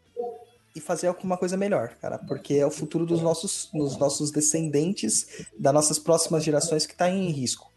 [0.75, 5.45] e fazer alguma coisa melhor, cara, porque é o futuro dos nossos, dos nossos descendentes,
[5.57, 7.71] das nossas próximas gerações que está em risco.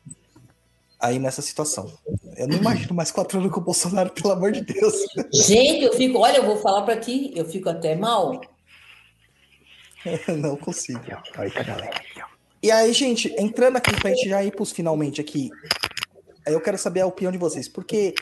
[1.01, 1.93] Aí nessa situação.
[2.37, 4.95] Eu não imagino mais quatro anos com o Bolsonaro, pelo amor de Deus.
[5.33, 8.41] Gente, eu fico, olha, eu vou falar para ti, eu fico até mal.
[10.39, 11.01] não consigo.
[12.63, 15.51] E aí, gente, entrando aqui pra gente já ir pros finalmente aqui,
[16.47, 18.15] eu quero saber a opinião de vocês, porque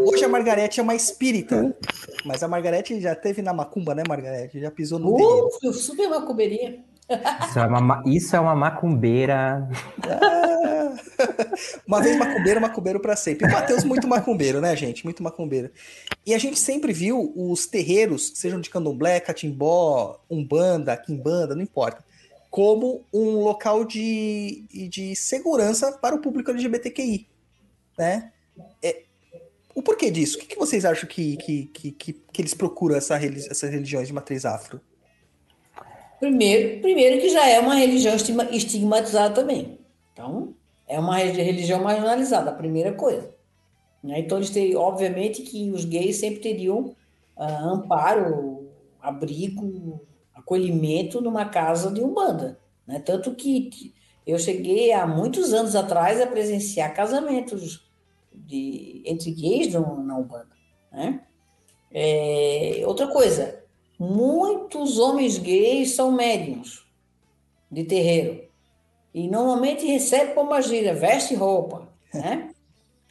[0.00, 1.76] Hoje a Margarete é uma espírita,
[2.24, 4.60] mas a Margarete já teve na macumba, né, Margarete?
[4.60, 6.84] Já pisou no uh, super macumbeirinha.
[7.48, 9.68] Isso é uma, isso é uma macumbeira.
[10.02, 10.77] Ah,
[11.86, 13.46] uma vez macumbeiro, macumbeiro para sempre.
[13.46, 15.04] O Matheus muito macumbeiro, né, gente?
[15.04, 15.70] Muito macumbeiro.
[16.24, 22.04] E a gente sempre viu os terreiros, sejam de candomblé, catimbó, umbanda, quimbanda, não importa,
[22.50, 27.26] como um local de, de segurança para o público LGBTQI,
[27.96, 28.32] né?
[28.82, 29.02] É,
[29.74, 30.36] o porquê disso?
[30.36, 34.12] O que, que vocês acham que, que, que, que, eles procuram essa, essas religiões de
[34.12, 34.80] matriz afro?
[36.18, 38.16] Primeiro, primeiro que já é uma religião
[38.50, 39.78] estigmatizada também.
[40.12, 40.52] Então,
[40.88, 43.30] é uma religião marginalizada, a primeira coisa.
[44.02, 44.20] Né?
[44.20, 46.96] Então, eles obviamente, que os gays sempre teriam
[47.36, 48.70] uh, amparo,
[49.00, 50.00] abrigo,
[50.34, 52.58] acolhimento numa casa de umbanda.
[52.86, 52.98] Né?
[53.00, 53.92] Tanto que
[54.26, 57.86] eu cheguei há muitos anos atrás a presenciar casamentos
[58.32, 60.56] de, entre gays no, na Umbanda.
[60.90, 61.22] Né?
[61.90, 63.62] É, outra coisa,
[63.98, 66.86] muitos homens gays são médiums
[67.70, 68.47] de terreiro
[69.14, 72.50] e normalmente recebem pombagira, veste roupa, né?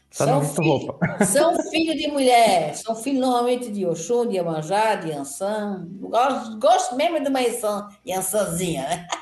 [0.10, 1.26] São, filho, roupa.
[1.26, 5.86] são filhos de mulher, são filhos normalmente de Oxum, de Amanjá, de Ansan.
[6.00, 7.40] Gosto, gosto mesmo de uma
[8.06, 9.08] Yansanzinha, né?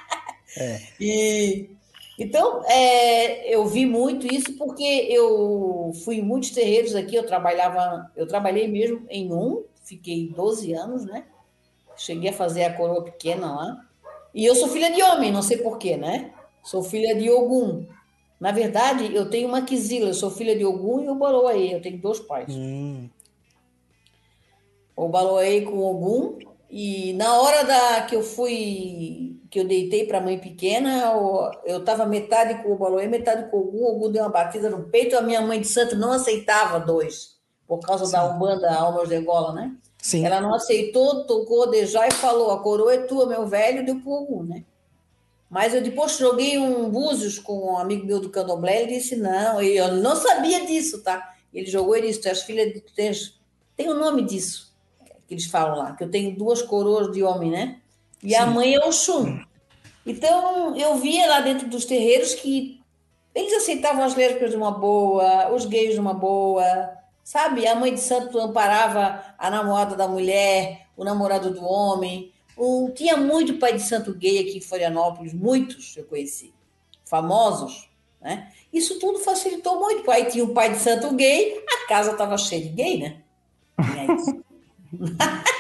[0.58, 0.80] É.
[1.02, 1.70] E
[2.18, 8.10] então, é, eu vi muito isso porque eu fui em muitos terreiros aqui, eu trabalhava,
[8.16, 11.26] eu trabalhei mesmo em um, fiquei 12 anos, né?
[11.98, 13.86] Cheguei a fazer a coroa pequena lá.
[14.34, 16.32] E eu sou filha de homem, não sei porquê, né?
[16.66, 17.86] Sou filha de Ogum.
[18.40, 21.82] Na verdade, eu tenho uma quisila, eu sou filha de Ogum e o Baloaê, eu
[21.82, 22.48] tenho dois pais.
[22.50, 23.08] Hum.
[24.96, 26.40] O Baloaê com Ogum,
[26.70, 31.14] e na hora da que eu fui, que eu deitei para a mãe pequena,
[31.66, 34.90] eu estava metade com o Baloê, metade com o Ogum, Ogum deu uma batida no
[34.90, 37.38] peito, a minha mãe de santo não aceitava dois,
[37.68, 38.14] por causa Sim.
[38.14, 39.76] da Umbanda Almas de Angola, né?
[40.02, 40.26] Sim.
[40.26, 44.00] Ela não aceitou, tocou de já e falou, a coroa é tua, meu velho, deu
[44.02, 44.66] pro Ogum, né?
[45.50, 49.62] Mas eu depois joguei um búzios com um amigo meu do candomblé, ele disse, não,
[49.62, 51.34] e eu não sabia disso, tá?
[51.54, 52.82] Ele jogou e disse, tu és filha de...
[52.82, 53.40] Tu tens...
[53.76, 54.66] Tem o um nome disso
[55.28, 57.80] que eles falam lá, que eu tenho duas coroas de homem, né?
[58.24, 58.36] E Sim.
[58.36, 59.40] a mãe é o Xum.
[60.06, 62.80] Então, eu via lá dentro dos terreiros que
[63.34, 66.92] eles aceitavam as lésbicas de uma boa, os gays de uma boa,
[67.24, 67.68] sabe?
[67.68, 72.32] A mãe de santo amparava a namorada da mulher, o namorado do homem.
[72.58, 76.54] O, tinha muito pai de santo gay aqui em Florianópolis, muitos eu conheci,
[77.04, 77.90] famosos,
[78.22, 78.52] né?
[78.72, 80.10] Isso tudo facilitou muito.
[80.10, 83.22] Aí tinha o pai de santo gay, a casa estava cheia de gay, né?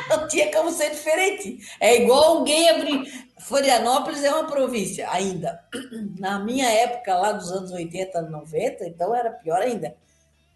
[0.09, 1.59] não tinha como ser diferente.
[1.80, 3.26] É igual um gay abrir.
[3.39, 5.63] Florianópolis é uma província ainda.
[6.19, 9.95] Na minha época, lá dos anos 80, 90, então era pior ainda.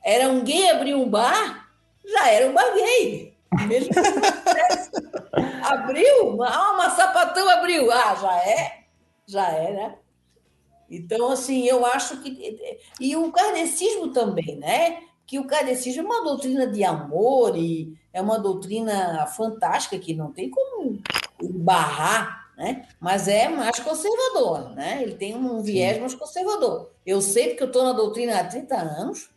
[0.04, 1.70] Era um gay abrir um bar,
[2.06, 3.38] já era um bar gay.
[3.68, 3.92] Mesmo
[5.64, 8.84] abriu, ah, uma sapatão abriu, ah, já é,
[9.26, 9.96] já é, né?
[10.90, 12.80] Então, assim, eu acho que.
[13.00, 15.04] E o kardecismo também, né?
[15.26, 20.32] Que o kardecismo é uma doutrina de amor e é uma doutrina fantástica que não
[20.32, 21.00] tem como
[21.42, 22.88] barrar, né?
[23.00, 25.04] Mas é mais conservador, né?
[25.04, 26.92] Ele tem um viés mais conservador.
[27.06, 29.30] Eu sei porque eu estou na doutrina há 30 anos,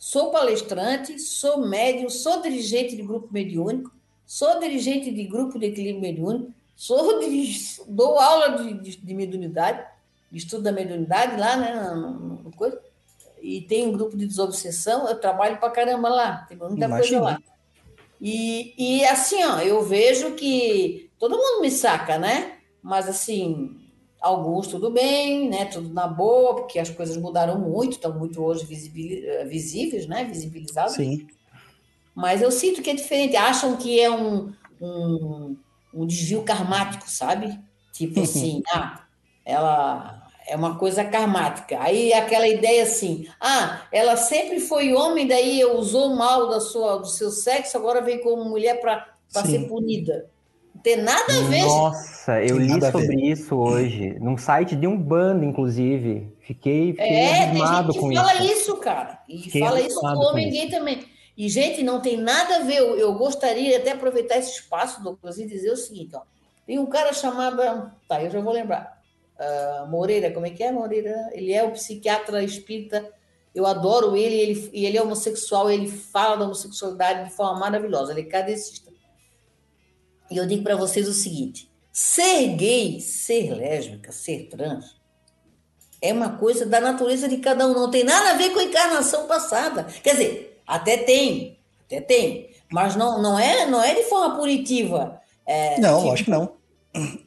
[0.00, 3.92] sou palestrante, sou médium, sou dirigente de grupo mediúnico,
[4.26, 7.20] sou dirigente de grupo de equilíbrio mediúnico, sou
[7.86, 9.86] dou aula de, de, de mediunidade
[10.32, 11.74] estudo da mediunidade lá, né?
[11.94, 12.80] No, no, coisa.
[13.42, 16.98] E tem um grupo de desobsessão, eu trabalho pra caramba lá, tem muita Imagina.
[16.98, 17.42] coisa lá.
[18.20, 22.58] E, e assim, ó, eu vejo que todo mundo me saca, né?
[22.82, 23.79] Mas assim,
[24.20, 25.64] alguns tudo bem, né?
[25.64, 30.24] Tudo na boa, porque as coisas mudaram muito, estão muito hoje visíveis, né?
[30.24, 30.92] Visibilizadas.
[30.92, 31.26] Sim.
[32.14, 33.36] Mas eu sinto que é diferente.
[33.36, 35.56] Acham que é um, um,
[35.94, 37.58] um desvio karmático, sabe?
[37.92, 39.04] Tipo assim, ah,
[39.44, 41.80] ela é uma coisa karmática.
[41.80, 47.06] Aí aquela ideia assim, ah, ela sempre foi homem, daí usou mal da sua, do
[47.06, 50.28] seu sexo, agora vem como mulher para ser punida.
[50.80, 51.62] Não tem nada a ver.
[51.62, 56.34] Nossa, eu li sobre isso hoje, num site de um bando, inclusive.
[56.40, 58.52] Fiquei, fiquei é, tem gente que fala isso.
[58.52, 59.20] isso, cara.
[59.28, 61.04] E fiquei fala isso com homem gay também.
[61.36, 62.78] E, gente, não tem nada a ver.
[62.78, 66.22] Eu, eu gostaria até aproveitar esse espaço, Douglas, e dizer o seguinte: ó.
[66.66, 67.90] Tem um cara chamado.
[68.08, 69.00] Tá, eu já vou lembrar
[69.40, 71.30] uh, Moreira, como é que é, Moreira?
[71.32, 73.10] Ele é o psiquiatra espírita,
[73.54, 78.12] eu adoro ele, ele, e ele é homossexual, ele fala da homossexualidade de forma maravilhosa,
[78.12, 78.89] ele é cadecista.
[80.30, 84.96] E eu digo para vocês o seguinte: ser gay, ser lésbica, ser trans,
[86.00, 88.64] é uma coisa da natureza de cada um, não tem nada a ver com a
[88.64, 89.84] encarnação passada.
[90.02, 95.20] Quer dizer, até tem, até tem, mas não, não, é, não é de forma punitiva.
[95.46, 96.60] É, não, tipo, acho que não.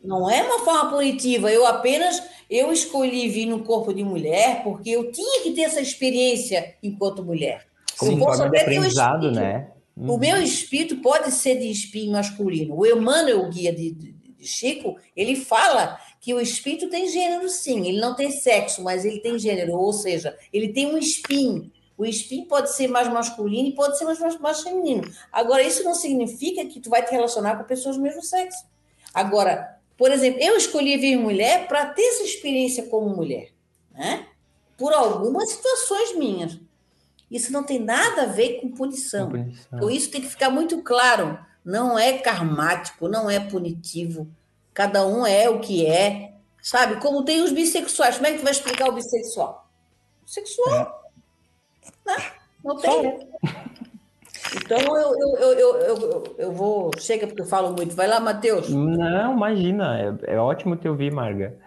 [0.03, 1.51] Não é uma forma punitiva.
[1.51, 5.81] Eu apenas eu escolhi vir no corpo de mulher porque eu tinha que ter essa
[5.81, 7.65] experiência enquanto mulher.
[7.95, 9.71] Sim, eu posso até ter um espírito, né?
[9.95, 10.15] Uhum.
[10.15, 12.75] O meu espírito pode ser de espinho masculino.
[12.75, 17.47] O Emmanuel, o guia de, de, de, Chico, ele fala que o espírito tem gênero,
[17.47, 17.87] sim.
[17.87, 19.73] Ele não tem sexo, mas ele tem gênero.
[19.73, 21.71] Ou seja, ele tem um espinho.
[21.97, 25.03] O espinho pode ser mais masculino e pode ser mais, mais, mais feminino.
[25.31, 28.65] Agora, isso não significa que tu vai te relacionar com pessoas do mesmo sexo.
[29.13, 33.51] Agora, por exemplo, eu escolhi vir mulher para ter essa experiência como mulher,
[33.91, 34.27] né?
[34.75, 36.59] Por algumas situações minhas.
[37.33, 39.27] Isso não tem nada a ver com punição.
[39.27, 39.65] punição.
[39.73, 41.39] Então, isso tem que ficar muito claro.
[41.65, 44.27] Não é karmático, não é punitivo.
[44.71, 46.33] Cada um é o que é.
[46.61, 47.01] Sabe?
[47.01, 48.17] Como tem os bissexuais.
[48.17, 49.67] Como é que tu vai explicar o bissexual?
[50.27, 51.09] Sexual.
[52.05, 52.11] É.
[52.11, 52.31] Né?
[52.63, 53.27] Não tem.
[54.55, 56.91] Então eu, eu, eu, eu, eu, vou.
[56.99, 57.95] Chega porque eu falo muito.
[57.95, 58.69] Vai lá, Matheus.
[58.69, 59.99] Não, imagina.
[59.99, 61.57] É, é ótimo te ouvir, Marga.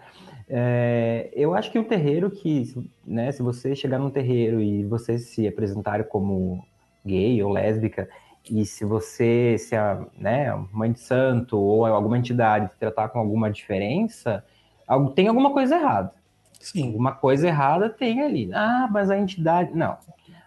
[0.49, 2.73] É, eu acho que um terreiro que,
[3.05, 6.63] né, se você chegar num terreiro e você se apresentar como
[7.05, 8.09] gay ou lésbica,
[8.49, 13.19] e se você, se a né, mãe de santo ou alguma entidade te tratar com
[13.19, 14.43] alguma diferença,
[15.15, 16.13] tem alguma coisa errada.
[16.59, 16.87] Sim.
[16.87, 18.49] Alguma coisa errada tem ali.
[18.53, 19.75] Ah, mas a entidade.
[19.75, 19.97] Não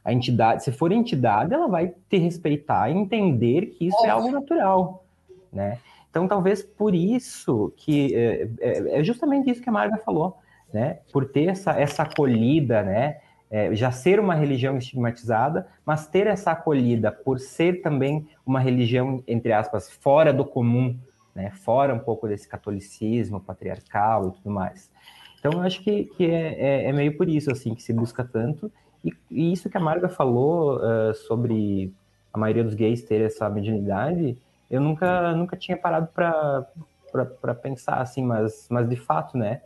[0.05, 4.31] a entidade, se for entidade, ela vai te respeitar e entender que isso é algo
[4.31, 5.05] natural,
[5.53, 5.79] né?
[6.11, 10.37] Então, talvez por isso que é, é, é justamente isso que a Marga falou,
[10.73, 10.99] né?
[11.13, 13.19] Por ter essa, essa acolhida, né?
[13.49, 19.25] É, já ser uma religião estigmatizada, mas ter essa acolhida por ser também uma religião,
[19.27, 20.97] entre aspas, fora do comum,
[21.35, 21.51] né?
[21.51, 24.91] Fora um pouco desse catolicismo patriarcal e tudo mais.
[25.39, 28.23] Então, eu acho que, que é, é, é meio por isso, assim, que se busca
[28.23, 28.71] tanto,
[29.05, 31.93] e, e isso que a Marga falou uh, sobre
[32.33, 34.37] a maioria dos gays ter essa mediunidade,
[34.71, 39.61] eu nunca, nunca tinha parado para pensar assim, mas, mas de fato, né?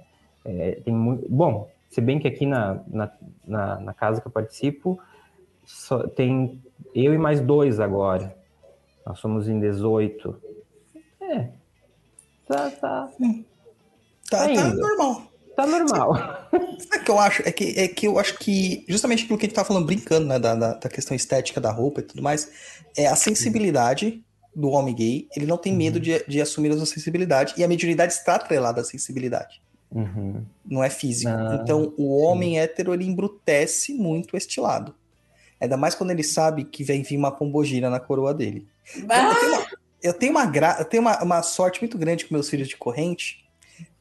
[0.44, 3.12] É, tem muito, bom, se bem que aqui na, na,
[3.46, 4.98] na, na casa que eu participo,
[5.64, 6.62] só, tem
[6.94, 8.34] eu e mais dois agora.
[9.06, 10.42] Nós somos em 18.
[11.20, 11.48] É.
[12.46, 13.10] Tá, tá.
[14.30, 15.22] Tá, tá, tá normal.
[15.54, 16.14] Tá normal.
[16.80, 17.42] Sabe o que eu acho?
[17.46, 20.26] É que, é que eu acho que, justamente aquilo que a gente tá falando, brincando,
[20.26, 24.24] né, da, da, da questão estética da roupa e tudo mais, é a sensibilidade
[24.54, 25.78] do homem gay, ele não tem uhum.
[25.78, 29.60] medo de, de assumir a sua sensibilidade, e a mediunidade está atrelada à sensibilidade.
[29.90, 30.44] Uhum.
[30.64, 31.30] Não é físico.
[31.30, 32.58] Ah, então, o homem sim.
[32.58, 34.94] hétero, ele embrutece muito este lado.
[35.60, 38.66] Ainda mais quando ele sabe que vem vir uma pombogira na coroa dele.
[39.08, 39.66] Ah!
[40.02, 40.76] eu tenho uma, gra...
[40.78, 43.44] eu tenho uma, uma sorte muito grande com meus filhos de corrente,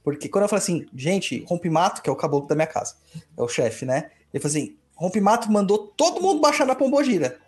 [0.03, 2.95] porque quando eu falo assim, gente, Rompimato, que é o caboclo da minha casa,
[3.37, 4.11] é o chefe, né?
[4.33, 7.39] Ele falou assim: Rompimato mandou todo mundo baixar na Pombogira.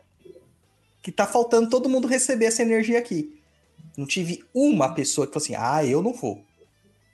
[1.06, 3.40] Que tá faltando todo mundo receber essa energia aqui.
[3.96, 6.44] Não tive uma pessoa que falou assim: ah, eu não vou.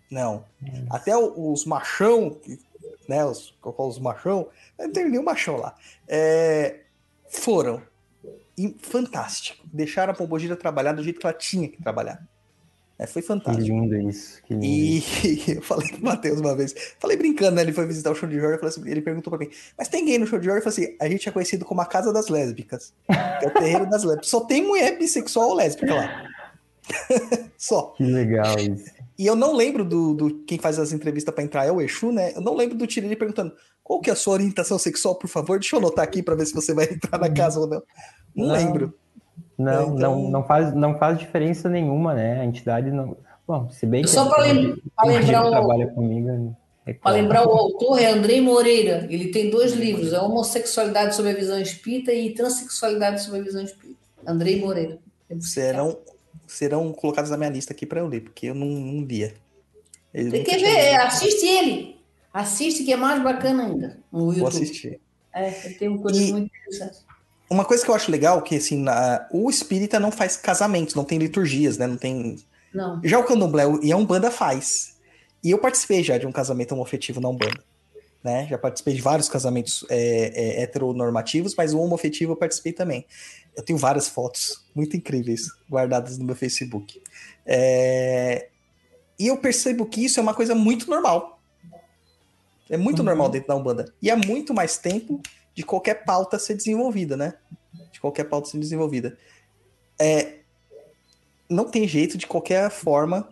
[0.09, 0.45] Não.
[0.89, 2.39] Até os machão,
[3.05, 3.25] né?
[3.25, 4.47] Os, os machão,
[4.79, 5.75] eu não tenho nenhum machão lá.
[6.07, 6.79] É,
[7.27, 7.81] foram.
[8.57, 9.61] E, fantástico.
[9.65, 12.25] Deixaram a Pombogira trabalhar do jeito que ela tinha que trabalhar.
[13.01, 13.65] É, foi fantástico.
[13.65, 14.39] Que lindo isso.
[14.43, 14.63] Que lindo.
[14.63, 15.03] E
[15.57, 17.63] eu falei pro Matheus uma vez, falei brincando, né?
[17.63, 20.19] Ele foi visitar o show de Jorge, assim, ele perguntou pra mim, mas tem gay
[20.19, 20.59] no show de Jorge?
[20.59, 22.93] Eu falei assim, a gente é conhecido como a Casa das Lésbicas.
[23.09, 24.29] É o terreiro das lésbicas.
[24.29, 26.27] Só tem mulher bissexual ou lésbica lá.
[27.57, 27.95] Só.
[27.97, 28.91] Que legal isso.
[29.17, 32.11] E eu não lembro do, do quem faz as entrevistas para entrar é o Exu,
[32.11, 32.33] né?
[32.35, 33.53] Eu não lembro do Tiriri perguntando
[33.83, 35.59] qual que é a sua orientação sexual, por favor.
[35.59, 37.83] Deixa eu anotar aqui para ver se você vai entrar na casa ou não.
[38.35, 38.93] Não, não lembro.
[39.61, 39.95] Não, é, então...
[39.95, 42.41] não, não, faz, não faz diferença nenhuma, né?
[42.41, 43.17] A entidade não.
[43.47, 44.09] Bom, se bem que.
[44.09, 45.49] Só para lembra, lembrar o.
[45.49, 46.55] Trabalha comigo,
[46.85, 46.99] é claro.
[47.01, 49.07] Para lembrar o autor é Andrei Moreira.
[49.09, 53.61] Ele tem dois livros: é Homossexualidade sob a visão espírita e Transsexualidade sob a visão
[53.63, 53.99] espírita.
[54.25, 54.99] Andrei Moreira.
[55.39, 55.97] Serão
[56.47, 59.33] serão colocados na minha lista aqui para eu ler, porque eu não, não lia.
[60.11, 62.01] Tem que ver, assiste ele.
[62.33, 63.97] Assiste, que é mais bacana ainda.
[64.11, 64.39] No YouTube.
[64.39, 64.99] Vou assistir.
[65.33, 66.99] É, tem uma coisa e muito interessante.
[67.51, 71.03] Uma coisa que eu acho legal, que assim, na, o espírita não faz casamentos, não
[71.03, 71.85] tem liturgias, né?
[71.85, 72.37] Não tem.
[72.73, 73.01] Não.
[73.03, 74.95] Já o candomblé e a Umbanda faz.
[75.43, 77.61] E eu participei já de um casamento homofetivo na Umbanda.
[78.23, 78.47] Né?
[78.49, 83.05] Já participei de vários casamentos é, é, heteronormativos, mas o homofetivo eu participei também.
[83.53, 87.01] Eu tenho várias fotos muito incríveis guardadas no meu Facebook.
[87.45, 88.47] É...
[89.19, 91.41] E eu percebo que isso é uma coisa muito normal.
[92.69, 93.05] É muito uhum.
[93.05, 93.93] normal dentro da Umbanda.
[94.01, 95.19] E há muito mais tempo
[95.53, 97.35] de qualquer pauta ser desenvolvida, né?
[97.91, 99.17] De qualquer pauta ser desenvolvida.
[99.99, 100.39] É...
[101.49, 103.27] Não tem jeito de qualquer forma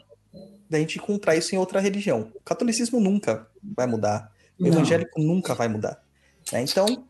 [0.70, 2.32] da gente encontrar isso em outra religião.
[2.36, 4.32] O catolicismo nunca vai mudar.
[4.60, 4.70] O Não.
[4.70, 6.02] evangélico nunca vai mudar.
[6.52, 6.62] Né?
[6.62, 7.06] Então,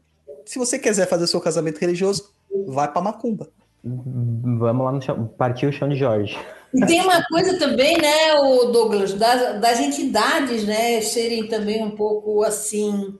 [0.45, 2.33] se você quiser fazer seu casamento religioso,
[2.67, 3.49] vai para Macumba.
[3.83, 6.37] Vamos lá no chão, partir o chão de Jorge.
[6.73, 11.91] E tem uma coisa também, né, o Douglas, das, das entidades, né, serem também um
[11.91, 13.17] pouco assim,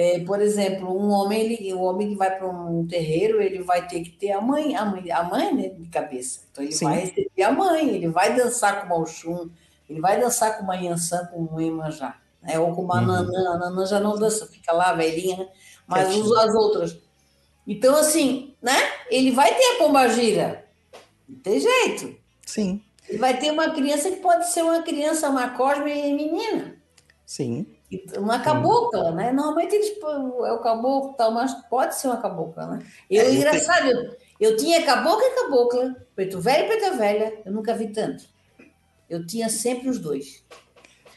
[0.00, 3.88] é, por exemplo, um homem, ele, um homem que vai para um terreiro, ele vai
[3.88, 6.42] ter que ter a mãe, a mãe, a mãe né, de cabeça.
[6.52, 6.84] Então ele Sim.
[6.84, 9.50] vai receber a mãe, ele vai dançar com o Malchum,
[9.90, 13.06] ele vai dançar com uma Yansan, com uma Iemanjá, né, ou com uma uhum.
[13.06, 15.48] Nanã, a Nanã já não dança, fica lá velhinha,
[15.88, 16.96] mas as outras
[17.68, 18.76] então, assim, né?
[19.10, 20.64] Ele vai ter a pombagira.
[21.28, 22.16] Não tem jeito.
[22.46, 22.82] Sim.
[23.06, 26.76] Ele vai ter uma criança que pode ser uma criança, uma cosme menina.
[27.26, 27.66] Sim.
[28.18, 29.32] Uma cabocla, né?
[29.32, 32.86] Normalmente eles é o caboclo tal, mas pode ser uma cabocla, né?
[33.10, 37.52] Eu, é, engraçado, eu, eu tinha cabocla e cabocla, preto velho e preta velha, eu
[37.52, 38.24] nunca vi tanto.
[39.08, 40.44] Eu tinha sempre os dois.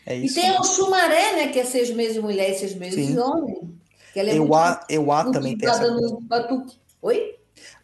[0.05, 1.47] É e tem o chumaré, né?
[1.47, 3.19] Que é seis meses mulher e seis meses Sim.
[3.19, 3.77] homem.
[4.13, 5.89] Que ela é Euá, Euá também tem essa.
[5.91, 6.77] No batuque.
[7.01, 7.35] Oi?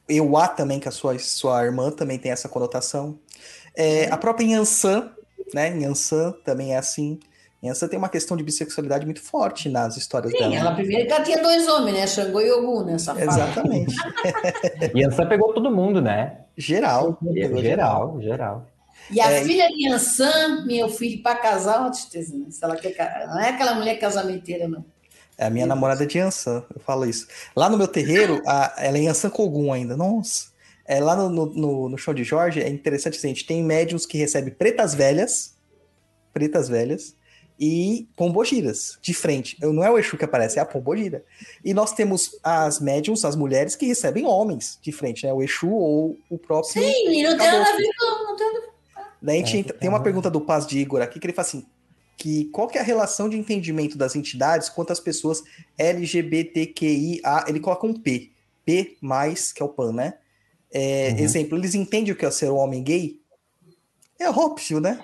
[0.08, 3.20] Euá também, que a sua, sua irmã também tem essa conotação.
[3.76, 5.12] É, a própria Yansan,
[5.54, 5.78] né?
[5.78, 7.20] Yansan também é assim.
[7.64, 10.56] Yansan tem uma questão de bissexualidade muito forte nas histórias Sim, dela.
[10.56, 12.08] Ela primeiro ela tinha dois homens, né?
[12.08, 12.98] Xangô e Ogum, né?
[12.98, 13.26] Safada.
[13.26, 13.96] Exatamente.
[14.96, 16.42] Yansan pegou todo mundo, né?
[16.56, 17.18] Geral.
[17.24, 18.22] Geral, geral.
[18.22, 18.68] geral.
[19.10, 22.46] E a é, filha de Yansan, meu filho, para casar, é uma tristeza, né?
[22.50, 22.96] Se ela quer,
[23.28, 24.84] não é aquela mulher casamenteira, não.
[25.38, 25.70] É a minha Isso.
[25.70, 27.28] namorada de Ansan, eu falo isso.
[27.56, 29.96] Lá no meu terreiro, a, ela é em Ansan Kogum ainda.
[29.96, 30.48] Nossa.
[30.84, 34.06] É, lá no, no, no, show de Jorge, é interessante assim, a gente tem médiums
[34.06, 35.56] que recebem pretas velhas,
[36.34, 37.16] pretas velhas,
[37.60, 39.58] e pombogiras, de frente.
[39.60, 41.24] Não é o Exu que aparece, é a pombogira.
[41.64, 45.34] E nós temos as médiums, as mulheres, que recebem homens de frente, né?
[45.34, 46.74] O Exu ou o próprio...
[46.74, 48.24] Sim, e não tem nada a ver com...
[48.24, 48.62] Não tem...
[49.22, 51.66] Daí a gente tem uma pergunta do Paz de Igor aqui, que ele fala assim,
[52.16, 55.44] que qual que é a relação de entendimento das entidades quanto às pessoas
[55.78, 58.32] LGBTQIA, ele coloca um P,
[58.64, 58.98] P+,
[59.56, 60.16] que é o PAN, né?
[60.72, 61.24] É, uhum.
[61.24, 63.20] Exemplo, eles entendem o que é ser um homem gay?
[64.20, 65.04] É óbvio, né?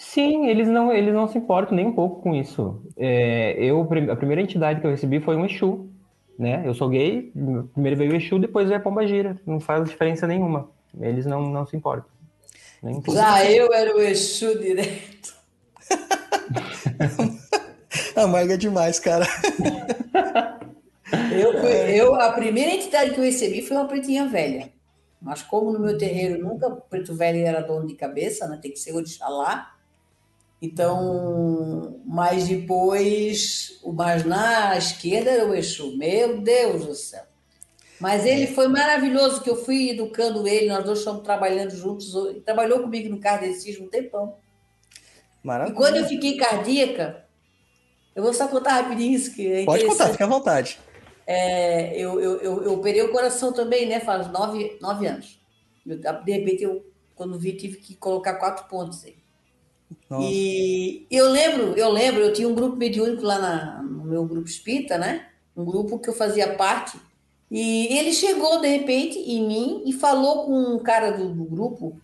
[0.00, 2.82] Sim, eles não, eles não se importam nem um pouco com isso.
[2.96, 5.90] É, eu, a primeira entidade que eu recebi foi um Exu,
[6.38, 6.62] né?
[6.64, 7.30] Eu sou gay,
[7.74, 9.38] primeiro veio o Exu, depois veio a Pomba Gira.
[9.46, 10.70] Não faz diferença nenhuma.
[10.98, 12.10] Eles não, não se importam.
[13.12, 15.34] Já eu era o Exu direto.
[18.16, 19.26] Amarga demais, cara.
[21.30, 24.72] Eu, fui, eu, a primeira entidade que eu recebi foi uma pretinha velha.
[25.20, 28.58] Mas como no meu terreiro nunca o preto velho era dono de cabeça, né?
[28.62, 29.78] Tem que ser o de xalá.
[30.62, 35.96] Então, mas depois, o mais na esquerda era o Exu.
[35.96, 37.24] Meu Deus do céu.
[37.98, 42.14] Mas ele foi maravilhoso, que eu fui educando ele, nós dois estamos trabalhando juntos.
[42.14, 44.36] Ele trabalhou comigo no kardecismo um tempão.
[45.42, 45.72] Maravilha.
[45.72, 47.24] E quando eu fiquei cardíaca,
[48.14, 50.78] eu vou só contar rapidinho isso que é Pode contar, fica à vontade.
[51.26, 54.00] É, eu, eu, eu, eu operei o coração também, né?
[54.00, 55.40] Faz nove, nove anos.
[55.86, 56.84] Eu, de repente, eu,
[57.14, 59.16] quando vi, tive que colocar quatro pontos aí.
[60.08, 60.28] Nossa.
[60.32, 64.48] E eu lembro, eu lembro, eu tinha um grupo mediúnico lá na- no meu grupo
[64.48, 65.28] espírita, né?
[65.56, 66.98] Um grupo que eu fazia parte.
[67.50, 72.00] E ele chegou, de repente, em mim e falou com um cara do, do grupo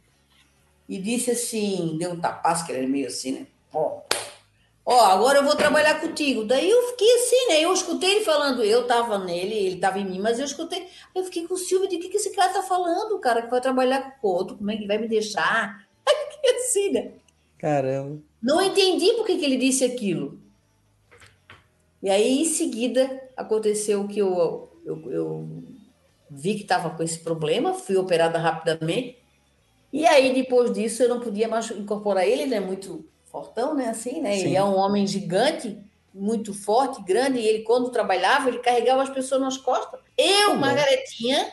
[0.89, 3.47] e disse assim, deu um tapaço, que era meio assim, né?
[3.75, 4.01] Ó,
[4.85, 6.45] ó, agora eu vou trabalhar contigo.
[6.45, 7.61] Daí eu fiquei assim, né?
[7.65, 10.87] Eu escutei ele falando, eu tava nele, ele tava em mim, mas eu escutei.
[11.15, 14.19] Eu fiquei com ciúme de que, que esse cara tá falando, cara, que vai trabalhar
[14.21, 15.87] com outro, como é que vai me deixar?
[16.07, 17.13] Aí fiquei assim, né?
[17.59, 18.21] Caramba.
[18.43, 20.41] Não entendi por que, que ele disse aquilo.
[22.03, 25.49] E aí, em seguida, aconteceu que eu, eu, eu
[26.31, 29.19] vi que estava com esse problema, fui operada rapidamente.
[29.93, 33.89] E aí, depois disso, eu não podia mais incorporar ele, ele é muito fortão, né?
[33.89, 34.37] Assim, né?
[34.37, 34.47] Sim.
[34.47, 35.79] Ele é um homem gigante,
[36.13, 40.01] muito forte, grande, e ele, quando trabalhava, ele carregava as pessoas nas costas.
[40.17, 40.61] Eu, Tá bom.
[40.61, 41.53] Margaretinha,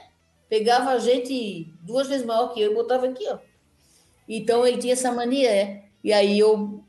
[0.50, 3.40] pegava a gente duas vezes maior que eu e botava aqui, ó.
[4.28, 5.83] Então ele tinha essa mania, é.
[6.04, 6.84] E aí eu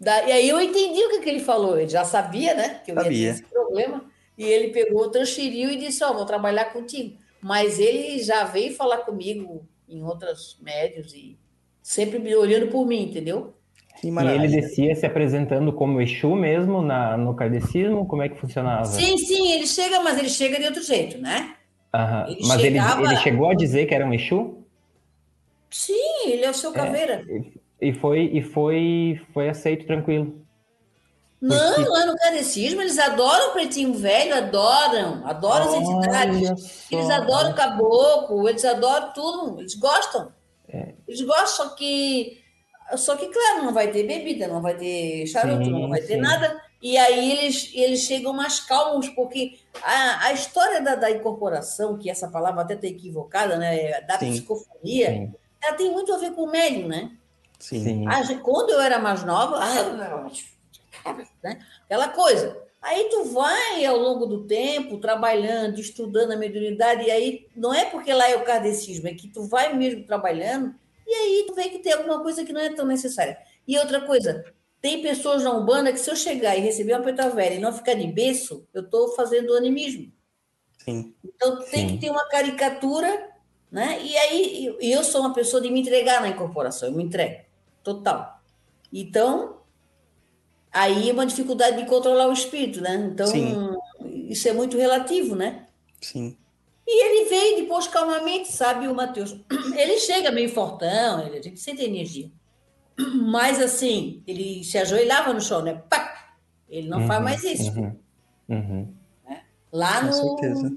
[0.00, 1.78] e aí eu entendi o que, que ele falou.
[1.78, 2.80] Ele já sabia, né?
[2.84, 3.30] Que eu ia ter Sabia.
[3.30, 4.04] esse problema.
[4.36, 7.16] E ele pegou, transferiu e disse: Ó, vou trabalhar contigo.
[7.40, 11.38] Mas ele já veio falar comigo em outros médios e
[11.82, 13.54] sempre me olhando por mim, entendeu?
[14.00, 18.06] Que E ele descia se apresentando como Exu mesmo na, no kardecismo?
[18.06, 18.86] Como é que funcionava?
[18.86, 21.54] Sim, sim, ele chega, mas ele chega de outro jeito, né?
[21.94, 22.26] Aham.
[22.28, 24.64] Ele Mas ele, chegava- ele chegou a dizer que era um Exu?
[25.70, 27.24] Sim, ele é o seu caveira.
[27.80, 30.44] E foi, e foi, foi aceito tranquilo.
[31.40, 36.42] Não, Porque- lá no catecismo, eles adoram o pretinho velho, adoram, adoram as entidades.
[36.48, 36.56] Olha.
[36.90, 40.32] Eles adoram o caboclo, eles adoram tudo, eles gostam.
[40.68, 40.94] É.
[41.06, 42.40] Eles gostam, só que,
[42.96, 46.14] só que, claro, não vai ter bebida, não vai ter charuto, Sim, não vai ter
[46.14, 46.20] sim.
[46.20, 46.58] nada.
[46.80, 52.08] E aí eles, eles chegam mais calmos, porque a, a história da, da incorporação, que
[52.08, 54.00] essa palavra até está equivocada, né?
[54.02, 54.30] Da Sim.
[54.30, 55.30] psicofonia,
[55.62, 57.10] ela tem muito a ver com o médium, né?
[57.58, 57.82] Sim.
[57.82, 58.08] sim.
[58.08, 60.34] A gente- quando eu era mais nova, ah,
[61.42, 61.58] né?
[61.84, 62.62] aquela coisa.
[62.80, 67.86] Aí tu vai ao longo do tempo trabalhando, estudando a mediunidade, e aí não é
[67.86, 70.74] porque lá é o kardecismo, é que tu vai mesmo trabalhando,
[71.06, 73.38] e aí tu vê que tem alguma coisa que não é tão necessária.
[73.66, 74.44] E outra coisa,
[74.82, 77.72] tem pessoas na Umbanda que se eu chegar e receber uma preta velha e não
[77.72, 80.12] ficar de berço, eu estou fazendo animismo.
[80.84, 81.14] Sim.
[81.24, 81.94] Então tem Sim.
[81.94, 83.30] que ter uma caricatura,
[83.74, 84.00] né?
[84.00, 87.44] E aí eu- sou uma pessoa de me entregar na incorporação, eu me entrego,
[87.82, 88.40] total.
[88.92, 89.56] Então
[90.72, 92.94] aí é uma dificuldade de controlar o espírito, né?
[93.12, 93.56] Então Sim.
[94.30, 95.66] isso é muito relativo, né?
[96.00, 96.36] Sim.
[96.86, 99.34] E ele veio depois calmamente, sabe, o Matheus?
[99.74, 102.30] Ele chega meio fortão, ele, a gente sente energia.
[103.26, 105.82] Mas assim, ele se ajoelhava no chão, né?
[105.88, 106.36] Pá!
[106.68, 107.72] Ele não faz Uhum, mais isso.
[107.72, 107.96] uhum,
[108.50, 108.94] uhum.
[109.74, 110.12] Lá Com no.
[110.12, 110.72] certeza.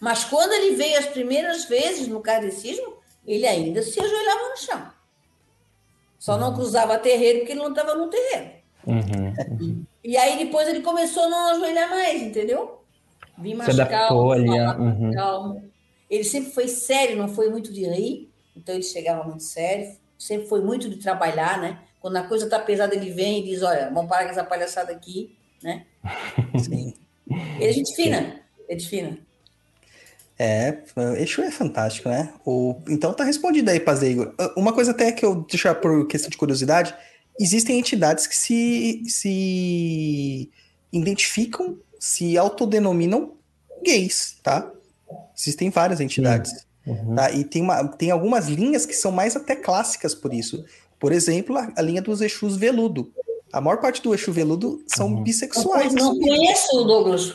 [0.00, 4.92] Mas quando ele veio as primeiras vezes no kardecismo, ele ainda se ajoelhava no chão.
[6.16, 8.50] Só não cruzava terreiro porque ele não estava no terreiro.
[8.86, 9.84] Uhum.
[10.04, 12.80] E aí depois ele começou a não ajoelhar mais, entendeu?
[13.36, 15.10] Vim mais Se adaptou calmo, ali, uhum.
[15.12, 15.70] calmo.
[16.08, 20.46] Ele sempre foi sério, não foi muito de rir, então ele chegava muito sério, sempre
[20.46, 21.80] foi muito de trabalhar, né?
[22.00, 24.92] Quando a coisa está pesada, ele vem e diz: Olha, vamos parar com essa palhaçada
[24.92, 25.84] aqui, né?
[26.62, 26.94] Sim.
[27.28, 29.18] Ele é gente fina, é de fina.
[30.38, 30.82] É,
[31.18, 32.32] Exu é fantástico, né?
[32.44, 34.34] O, então tá respondido aí, Paz Igor.
[34.38, 36.94] Ah, Uma coisa até que eu deixar por questão de curiosidade,
[37.40, 40.50] existem entidades que se, se
[40.92, 43.32] identificam, se autodenominam
[43.82, 44.70] gays, tá?
[45.36, 46.66] Existem várias entidades.
[46.86, 47.14] Uhum.
[47.14, 47.30] Tá?
[47.30, 50.64] E tem, uma, tem algumas linhas que são mais até clássicas por isso.
[51.00, 53.10] Por exemplo, a, a linha dos Exus veludo.
[53.52, 55.22] A maior parte do Exu veludo são Uhum.
[55.22, 55.94] Bissexuais.
[55.94, 57.34] não conheço o Douglas.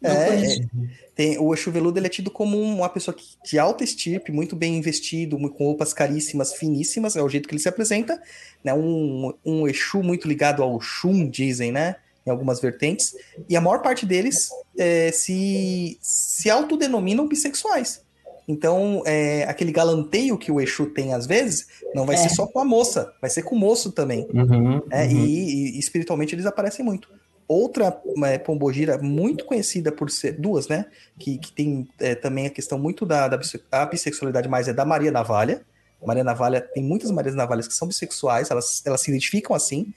[0.00, 0.60] Não É, conheço.
[1.14, 4.56] Tem, o Exu veludo ele é tido como uma pessoa que, de alta estirpe, muito
[4.56, 8.20] bem investido, com roupas caríssimas, finíssimas, é o jeito que ele se apresenta.
[8.62, 8.74] Né?
[8.74, 11.96] Um, um Exu muito ligado ao Shun, dizem, né?
[12.26, 13.14] Em algumas vertentes.
[13.48, 18.02] E a maior parte deles é, se, se autodenominam bissexuais.
[18.46, 22.18] Então, é, aquele galanteio que o Exu tem às vezes, não vai É.
[22.18, 24.26] ser só com a moça, vai ser com o moço também.
[24.34, 25.06] Uhum, né?
[25.06, 25.24] uhum.
[25.24, 27.08] E, e espiritualmente eles aparecem muito.
[27.46, 30.86] Outra é, pombogira muito conhecida por ser duas, né?
[31.18, 34.72] Que, que tem é, também a questão muito da, da bisse- a bissexualidade, mais é
[34.72, 35.62] da Maria Navalha.
[36.06, 39.92] Maria Navalha, tem muitas Marias Navalhas que são bissexuais, elas, elas se identificam assim.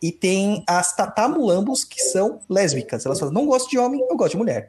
[0.00, 3.06] E tem as tatamulambos que são lésbicas.
[3.06, 4.68] Elas falam, não gosto de homem, eu gosto de mulher.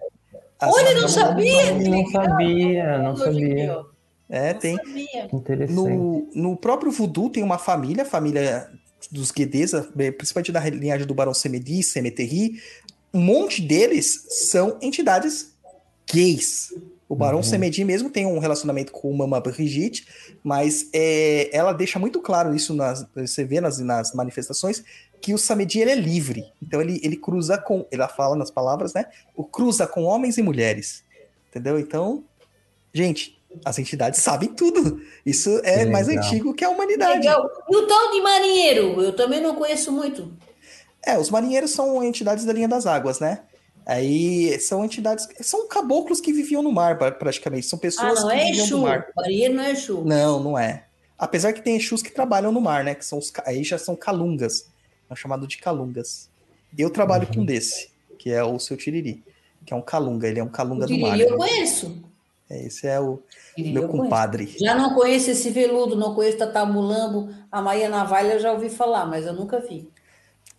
[0.65, 1.67] As Olha, não sabia!
[1.71, 3.81] Eu não sabia, não sabia.
[4.29, 4.75] É, Não tem.
[4.77, 5.29] sabia.
[5.33, 5.73] Interessante.
[5.75, 8.69] No, no próprio voodoo tem uma família, a família
[9.11, 12.61] dos Guedesa, principalmente da linhagem do Barão Semedi, Semeterri.
[13.13, 15.53] Um monte deles são entidades
[16.11, 16.73] gays.
[17.07, 17.43] O Barão Uhum.
[17.43, 20.07] Semedi mesmo tem um relacionamento com Mama Brigitte,
[20.43, 24.83] mas é, ela deixa muito claro isso, nas, você vê nas, nas manifestações,
[25.23, 26.51] que o Samedi ele é livre.
[26.61, 29.05] Então ele, ele cruza com, ela fala nas palavras, né?
[29.33, 31.01] O cruza com homens e mulheres.
[31.49, 31.79] Entendeu?
[31.79, 32.25] Então,
[32.93, 35.01] gente, as entidades sabem tudo.
[35.25, 36.25] Isso é Que mais legal.
[36.25, 37.19] antigo que a humanidade.
[37.19, 37.49] Legal.
[37.69, 39.01] E o tal de marinheiro?
[39.01, 40.33] Eu também não conheço muito.
[41.05, 43.43] É, os marinheiros são entidades da linha das águas, né?
[43.85, 47.65] Aí são entidades, são caboclos que viviam no mar, pra- praticamente.
[47.67, 48.77] São Ah, pessoas não que é viviam Exu.
[48.77, 49.07] no mar.
[49.15, 50.03] Marinheiro não é Exu.
[50.05, 50.85] Não, não é.
[51.17, 52.93] Apesar que tem Exus que trabalham no mar, né?
[52.95, 54.72] Que são os, aí já são calungas.
[55.13, 56.29] É chamado de calungas.
[56.77, 59.23] Eu trabalho com um desse, que é o seu Tiriri,
[59.65, 60.27] que é um calunga.
[60.27, 61.11] Ele é um calunga O do mar.
[61.11, 62.03] Tiriri eu conheço.
[62.49, 63.19] É, esse é o
[63.55, 64.03] Tiriri meu eu conheço.
[64.03, 64.55] compadre.
[64.59, 68.69] Já não conheço esse veludo, não conheço Tata Mulambo, a Maria Navalha eu já ouvi
[68.69, 69.89] falar, mas eu nunca vi.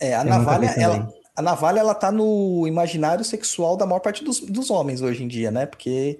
[0.00, 4.24] É, a Eu navalha, ela, a navalha, ela tá no imaginário sexual da maior parte
[4.24, 5.66] dos, dos homens hoje em dia, né?
[5.66, 6.18] Porque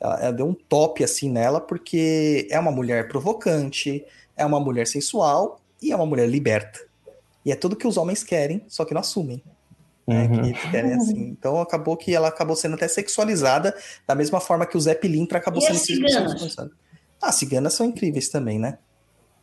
[0.00, 4.04] ela, ela deu um top assim nela, porque é uma mulher provocante,
[4.36, 6.80] é uma mulher sensual e é uma mulher liberta.
[7.44, 9.42] E é tudo que os homens querem, só que não assumem.
[10.06, 10.24] né?
[10.26, 10.52] Uhum.
[10.52, 11.28] Que querem assim.
[11.28, 13.74] Então acabou que ela acabou sendo até sexualizada,
[14.06, 16.30] da mesma forma que o Zé Pilintra acabou E sendo as ciganas?
[16.32, 16.70] sexualizado.
[17.22, 18.78] Ah, ciganas são incríveis também, né?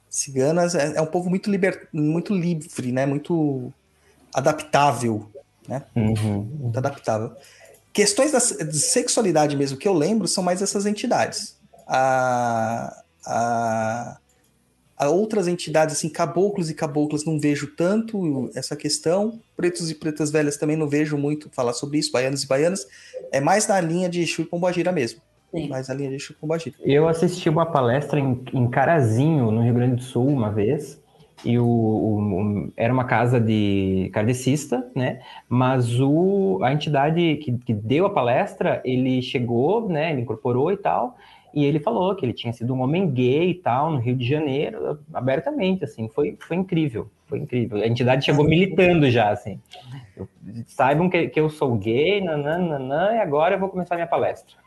[0.10, 3.06] Ciganas é, é um povo muito, liber, muito livre, né?
[3.06, 3.72] Muito
[4.34, 5.30] adaptável,
[5.95, 6.44] Uhum.
[6.60, 7.32] muito adaptável.
[7.94, 11.57] Questões da se- de sexualidade mesmo que eu lembro são mais essas entidades.
[11.88, 14.18] A, a
[15.10, 19.40] outras entidades, assim, caboclos e caboclas, não vejo tanto essa questão.
[19.57, 22.11] Pretos e pretas velhas também não vejo muito falar sobre isso.
[22.11, 22.86] Baianos e baianas.
[23.32, 25.19] É mais na linha de Exu e Pombagira mesmo.
[25.53, 25.68] Sim.
[25.69, 26.76] Mais na linha de Exu e Pombagira.
[26.86, 30.99] Eu assisti uma palestra em, em Carazinho, no Rio Grande do Sul, uma vez,
[31.44, 32.19] e o, o-
[32.65, 35.19] o- era uma casa de kardecista, né?
[35.49, 40.11] Mas o, a entidade que, que deu a palestra, ele chegou, né?
[40.11, 41.18] Ele incorporou e tal,
[41.53, 44.28] e ele falou que ele tinha sido um homem gay e tal, no Rio de
[44.28, 47.78] Janeiro, abertamente, assim, foi, foi incrível, foi incrível.
[47.82, 49.60] A entidade chegou militando já, assim.
[50.15, 50.28] Eu-
[50.68, 54.60] saibam que, que eu sou gay, nananana, e agora eu vou começar minha palestra.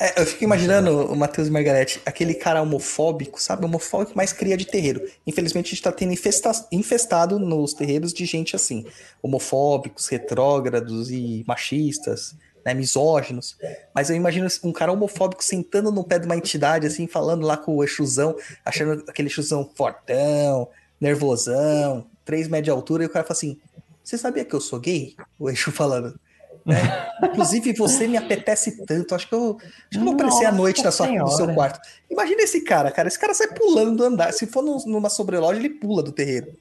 [0.00, 3.64] É, eu fico imaginando o Matheus Margarete, aquele cara homofóbico, sabe?
[3.64, 5.00] Homofóbico, mas cria de terreiro.
[5.24, 8.84] Infelizmente, a gente tá tendo infesta- infestado nos terreiros de gente assim.
[9.22, 12.74] Homofóbicos, retrógrados e machistas, né?
[12.74, 13.56] Misóginos.
[13.94, 17.56] Mas eu imagino um cara homofóbico sentando no pé de uma entidade, assim, falando lá
[17.56, 20.68] com o Exusão, achando aquele Exusão fortão,
[21.00, 23.58] nervosão, três metros de altura, e o cara fala assim:
[24.02, 25.14] Você sabia que eu sou gay?
[25.38, 26.18] O Exu falando.
[26.64, 27.08] né?
[27.22, 29.14] Inclusive, você me apetece tanto.
[29.14, 31.80] Acho que eu, acho que eu vou aparecer à noite na sua, no seu quarto.
[32.10, 33.08] Imagina esse cara, cara.
[33.08, 34.32] Esse cara sai pulando do andar.
[34.32, 36.52] Se for num- numa sobreloja, ele pula do terreiro.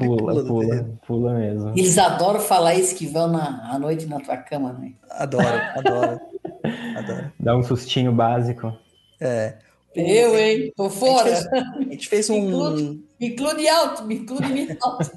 [0.00, 1.70] Pula, pula, pula mesmo.
[1.70, 4.92] Eles adoram falar isso que vão na, à noite na tua cama, né?
[5.10, 5.46] Adoro,
[5.76, 6.20] adoro.
[6.96, 7.32] adoro.
[7.38, 8.72] Dá um sustinho básico.
[9.20, 9.58] É.
[9.94, 10.72] Eu, hein?
[10.76, 11.24] Tô A gente fora.
[11.24, 15.10] fez, a gente fez um, Me include alto, me include me alto.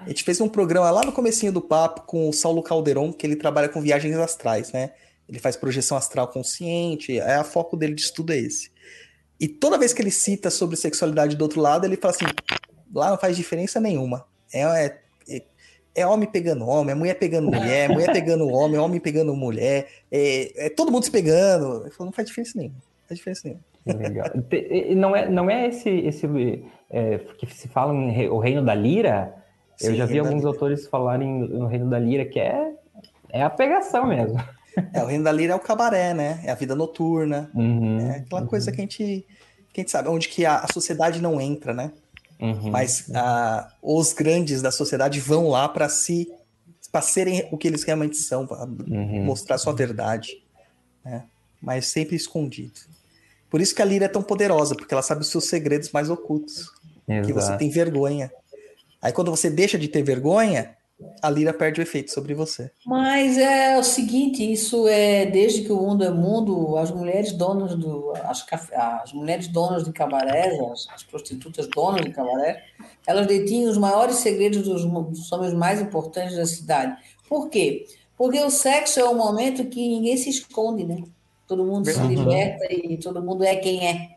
[0.00, 3.26] A gente fez um programa lá no comecinho do papo com o Saulo Calderon, que
[3.26, 4.92] ele trabalha com viagens astrais, né?
[5.28, 8.70] Ele faz projeção astral consciente, é a foco dele de estudo é esse.
[9.38, 12.24] E toda vez que ele cita sobre sexualidade do outro lado, ele fala assim:
[12.94, 14.24] lá não faz diferença nenhuma.
[14.52, 14.98] É, é,
[15.28, 15.42] é-
[15.94, 20.66] é homem pegando homem, é mulher pegando mulher, mulher pegando homem, homem pegando mulher, é,
[20.66, 21.82] é todo mundo se pegando.
[21.82, 22.76] Ele falou, não faz diferença nenhuma.
[22.76, 23.64] Não faz diferença nenhuma.
[23.84, 24.30] Que legal.
[24.96, 26.26] Não é, não é esse, esse
[26.90, 29.34] é, que se fala em o reino da lira?
[29.80, 32.72] Eu Sim, já vi alguns autores falarem no reino da lira, que é,
[33.30, 34.38] é a pegação mesmo.
[34.92, 36.40] É, o reino da lira é o cabaré, né?
[36.44, 37.50] É a vida noturna.
[37.52, 39.26] Uhum, É aquela coisa que a gente,
[39.72, 41.90] que a gente sabe, onde que a, a sociedade não entra, né?
[42.40, 42.70] Uhum.
[42.70, 46.28] Mas ah, os grandes da sociedade vão lá para se
[46.90, 49.22] para serem o que eles realmente são, para Uhum.
[49.24, 50.42] mostrar sua verdade,
[51.04, 51.24] né?
[51.60, 52.80] Mas sempre escondido.
[53.50, 56.08] Por isso que a Lira é tão poderosa, porque ela sabe os seus segredos mais
[56.08, 56.70] ocultos,
[57.06, 57.58] que você Exato.
[57.58, 58.32] tem vergonha.
[59.02, 60.76] Aí quando você deixa de ter vergonha,
[61.22, 62.70] a Lira perde o efeito sobre você.
[62.84, 67.74] Mas é o seguinte, isso é desde que o mundo é mundo, as mulheres donas
[67.74, 72.62] do, as, as mulheres donas de cabarés, as, as prostitutas donas de cabaré,
[73.06, 76.96] elas detinham os maiores segredos dos, dos homens mais importantes da cidade.
[77.28, 77.86] Por quê?
[78.16, 81.02] Porque o sexo é um momento que ninguém se esconde, né?
[81.46, 84.08] Todo mundo se liberta e todo mundo é quem é.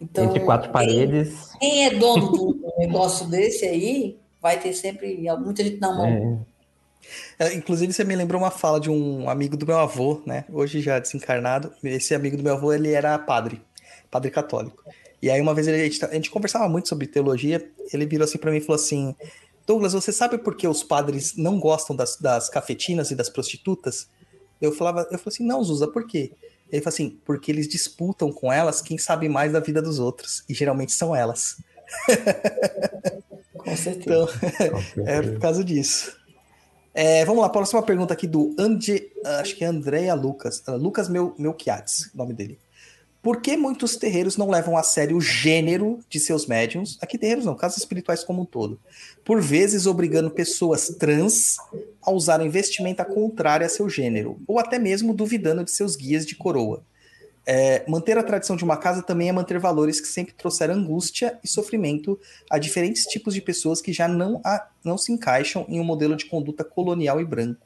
[0.00, 1.52] Então, Entre quatro quem- paredes.
[1.60, 6.46] Quem é dono de um negócio desse aí vai ter sempre muita gente na mão.
[7.38, 10.44] é, É, inclusive, você me lembrou uma fala de um amigo do meu avô, né?
[10.52, 11.72] Hoje já desencarnado.
[11.82, 13.62] Esse amigo do meu avô, ele era padre,
[14.10, 14.84] padre católico.
[15.22, 17.66] E aí, uma vez ele, a, gente, conversava muito sobre teologia.
[17.90, 19.16] Ele virou assim para mim e falou assim:
[19.66, 24.10] Douglas, você sabe por que os padres não gostam das, das cafetinas e das prostitutas?
[24.60, 26.32] Eu falava, eu falei assim: Não, Zusa, por quê?
[26.70, 30.44] Ele falou assim: Porque eles disputam com elas quem sabe mais da vida dos outros.
[30.50, 31.56] E geralmente são elas.
[33.64, 34.28] Com certeza.
[34.42, 36.16] Então, é por causa disso.
[36.92, 39.10] É, vamos lá, próxima pergunta aqui do Ande,
[39.40, 40.62] acho que é Andréa Lucas.
[40.68, 42.58] Uh, Lucas Meu, Melquiades, nome dele.
[43.20, 46.98] Por que muitos terreiros não levam a sério o gênero de seus médiums?
[47.00, 48.78] Aqui terreiros não, casas espirituais como um todo.
[49.24, 51.56] Por vezes obrigando pessoas trans
[52.02, 56.36] a usarem vestimenta contrária a seu gênero, ou até mesmo duvidando de seus guias de
[56.36, 56.84] coroa.
[57.46, 61.38] É, manter a tradição de uma casa também é manter valores que sempre trouxeram angústia
[61.44, 62.18] e sofrimento
[62.50, 66.16] a diferentes tipos de pessoas que já não, a, não se encaixam em um modelo
[66.16, 67.60] de conduta colonial e branco.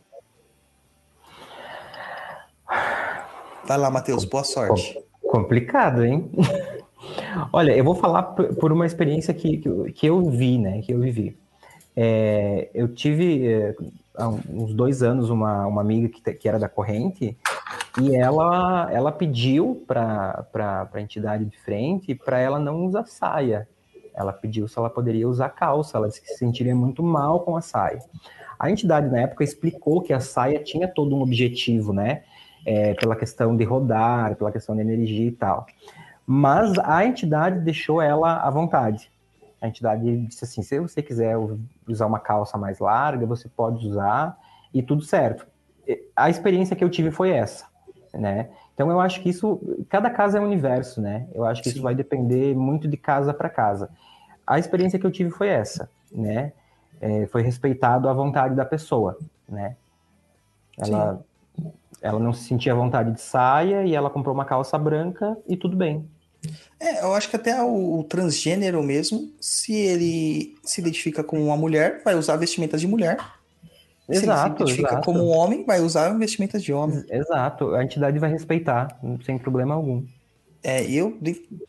[3.65, 4.99] Vai lá, Matheus, boa sorte.
[5.23, 6.31] Complicado, hein?
[7.53, 9.63] Olha, eu vou falar por uma experiência que,
[9.95, 10.81] que, eu vi, né?
[10.81, 11.39] Que eu vivi.
[11.95, 13.75] É, eu tive é,
[14.17, 17.37] há uns dois anos uma, uma amiga que, que era da corrente
[18.01, 20.47] e ela, ela pediu para
[20.93, 23.69] a entidade de frente para ela não usar saia.
[24.15, 27.57] Ela pediu se ela poderia usar calça, ela disse que se sentiria muito mal com
[27.57, 28.01] a saia.
[28.59, 32.23] A entidade na época explicou que a saia tinha todo um objetivo, né?
[32.67, 35.67] É, pela questão de rodar, pela questão de energia e tal.
[36.27, 39.11] Mas a entidade deixou ela à vontade.
[39.61, 41.37] A entidade disse assim: se você quiser
[41.89, 44.37] usar uma calça mais larga, você pode usar
[44.75, 45.47] e tudo certo.
[46.15, 47.67] A experiência que eu tive foi essa
[48.13, 48.49] né?
[48.75, 51.27] Então eu acho que isso, cada casa é um universo, né?
[51.35, 51.77] Eu acho que Sim.
[51.77, 53.91] isso vai depender muito de casa para casa.
[54.47, 56.53] A experiência que eu tive foi essa, né?
[57.01, 59.19] É, foi respeitado a vontade da pessoa,
[59.49, 59.77] né?
[60.77, 61.21] Ela,
[62.01, 65.57] ela não se sentia à vontade de saia e ela comprou uma calça branca e
[65.57, 66.09] tudo bem.
[66.79, 71.57] É, eu acho que até o, o, transgênero mesmo, se ele se identifica como uma
[71.57, 73.19] mulher, vai usar vestimentas de mulher.
[74.11, 75.05] Se exato, ele se identifica exato.
[75.05, 77.05] como homem, vai usar vestimentas de homem.
[77.11, 80.03] Exato, a entidade vai respeitar, sem problema algum.
[80.63, 81.17] É, eu,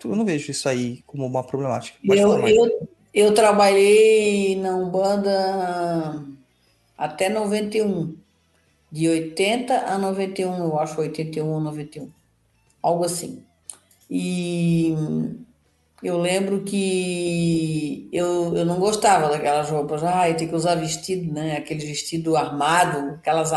[0.03, 1.97] eu não vejo isso aí como uma problemática.
[2.03, 6.23] eu, eu, eu trabalhei na Umbanda
[6.97, 8.15] até 91.
[8.91, 12.09] De 80 a 91, eu acho, 81 ou 91.
[12.81, 13.43] Algo assim.
[14.09, 14.95] E
[16.01, 20.03] eu lembro que eu, eu não gostava daquelas roupas.
[20.03, 21.57] Ah, eu que usar vestido, né?
[21.57, 23.51] Aquele vestido armado, aquelas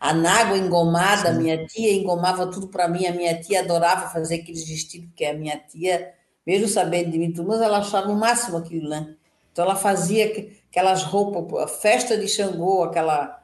[0.00, 1.32] anágua engomada.
[1.32, 1.38] Sim.
[1.38, 3.06] Minha tia engomava tudo para mim.
[3.06, 6.12] A minha tia adorava fazer aqueles vestidos, porque a minha tia,
[6.44, 9.14] mesmo sabendo de mim tudo, mas ela achava o máximo aquilo, né?
[9.52, 13.40] Então ela fazia aquelas roupas, a festa de Xangô, aquela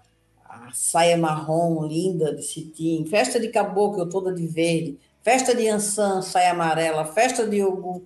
[0.72, 6.52] saia marrom linda de cetim, festa de caboclo toda de verde Festa de Ansan, saia
[6.52, 8.02] amarela, festa de Ogum,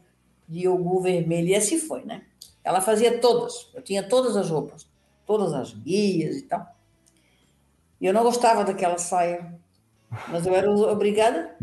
[0.48, 2.22] de Ogum vermelho, e assim foi, né?
[2.62, 4.86] Ela fazia todas, eu tinha todas as roupas,
[5.26, 6.66] todas as guias e tal.
[8.00, 9.54] E eu não gostava daquela saia,
[10.28, 11.56] mas eu era obrigada,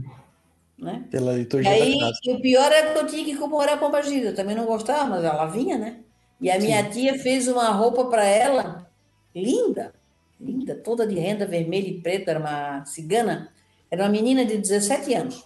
[0.78, 1.06] né?
[1.12, 4.02] Pela liturgia e aí, E o pior é que eu tinha que comemorar com a
[4.02, 6.00] Gira, também não gostava, mas ela vinha, né?
[6.40, 6.90] E a minha Sim.
[6.90, 8.90] tia fez uma roupa para ela,
[9.36, 9.94] linda,
[10.40, 13.52] linda, toda de renda vermelha e preta, era uma cigana,
[13.92, 15.44] era uma menina de 17 anos.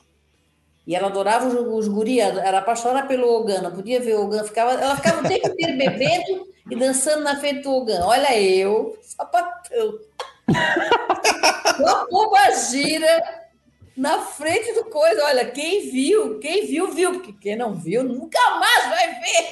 [0.86, 4.44] E ela adorava os, os guri, era apaixonada pelo Ogan, não podia ver o Ogan,
[4.44, 8.06] ficava, ela ficava o tempo inteiro bebendo e dançando na frente do Ogan.
[8.06, 10.00] Olha eu, sapatão.
[11.80, 13.46] Uma pomba gira
[13.98, 15.26] na frente do coisa.
[15.26, 19.50] Olha, quem viu, quem viu, viu, porque quem não viu nunca mais vai ver.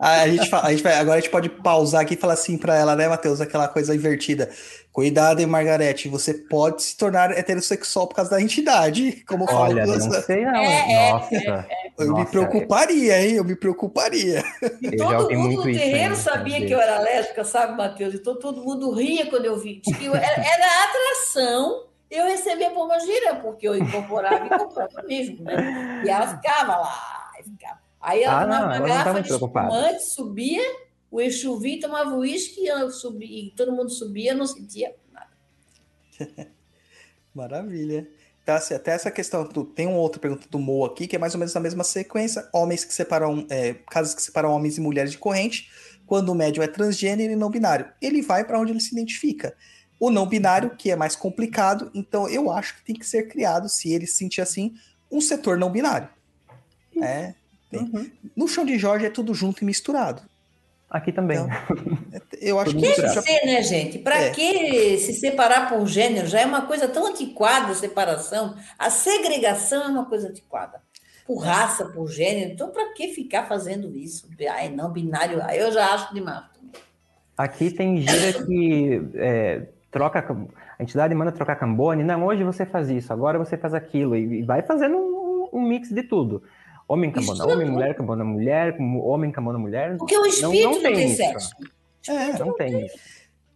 [0.00, 2.76] A gente, a gente vai, agora a gente pode pausar aqui e falar assim para
[2.76, 3.40] ela, né, Matheus?
[3.40, 4.48] Aquela coisa invertida.
[4.92, 9.98] Cuidado, hein, Margarete, você pode se tornar heterossexual por causa da entidade, como Olha, falo.
[9.98, 10.54] Não sei não.
[10.54, 11.34] É, Nossa.
[11.34, 11.66] É, é,
[11.98, 13.34] eu Nossa, me preocuparia, hein?
[13.34, 14.44] Eu me preocuparia.
[14.80, 18.14] E todo mundo no terreiro sabia que eu era lésbica, sabe, Matheus?
[18.14, 19.82] Então todo mundo ria quando eu vi.
[20.00, 26.02] Eu era, era atração eu recebia pomba gira, porque eu incorporava e incorporava mesmo, né?
[26.04, 27.87] E ela ficava lá, ficava.
[28.00, 30.62] Aí ela ah, tomava uma garrafa de espumante, subia,
[31.10, 35.30] o Exu vinha, tomava uísque, eu subia, e todo mundo subia, não sentia nada.
[37.34, 38.08] Maravilha.
[38.44, 41.34] Tá, assim, até essa questão, tem uma outra pergunta do Mo aqui, que é mais
[41.34, 42.48] ou menos na mesma sequência.
[42.52, 45.70] Homens que separam, é, casas que separam homens e mulheres de corrente,
[46.06, 47.92] quando o médium é transgênero e não binário.
[48.00, 49.54] Ele vai para onde ele se identifica.
[50.00, 53.68] O não binário, que é mais complicado, então eu acho que tem que ser criado,
[53.68, 54.74] se ele se sentir assim,
[55.10, 56.08] um setor não binário.
[57.02, 57.34] É,
[57.72, 58.10] Uhum.
[58.36, 60.22] No chão de Jorge é tudo junto e misturado.
[60.90, 61.36] Aqui também.
[61.38, 61.48] Então,
[62.40, 63.20] eu acho que Deve já...
[63.20, 63.98] ser, né, gente?
[63.98, 64.30] Para É.
[64.30, 66.26] que se separar por gênero?
[66.26, 68.56] Já é uma coisa tão antiquada a separação.
[68.78, 70.80] A segregação é uma coisa antiquada.
[71.26, 72.52] Por raça, por gênero.
[72.52, 74.26] Então, para que ficar fazendo isso?
[74.50, 75.42] Ai, não, binário.
[75.52, 76.44] Eu já acho demais.
[77.36, 80.24] Aqui tem gira que é, troca.
[80.78, 82.02] A entidade manda trocar cambone.
[82.02, 84.16] Não, hoje você faz isso, agora você faz aquilo.
[84.16, 86.42] E, e vai fazendo um, um mix de tudo.
[86.88, 87.52] Homem Isso cambona tudo.
[87.54, 89.96] homem, mulher cambona mulher, homem cambona mulher.
[89.98, 91.16] Porque o espírito não não, tem tem isso.
[91.16, 91.50] sexo.
[92.08, 92.96] É, Não tem isso.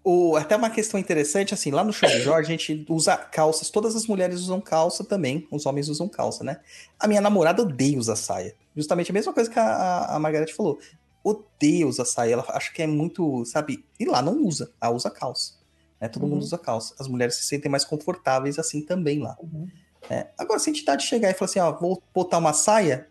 [0.04, 3.70] O, até uma questão interessante, assim, lá no show de Jorge, a gente usa calças,
[3.70, 6.58] todas as mulheres usam calça também, os homens usam calça, né?
[6.98, 8.54] A minha namorada odeia usar saia.
[8.76, 10.78] Justamente a mesma coisa que a, a, a Margareth falou.
[11.24, 13.84] Odeia usar saia, ela acha que é muito, sabe?
[13.98, 15.54] E lá não usa, ela usa calça.
[16.00, 16.08] Né?
[16.08, 16.30] Todo Uhum.
[16.30, 16.94] mundo usa calça.
[16.98, 19.36] As mulheres se sentem mais confortáveis assim também lá.
[19.40, 19.68] Uhum.
[20.10, 23.06] É, agora, se a entidade chegar e falar assim, ó, vou botar uma saia,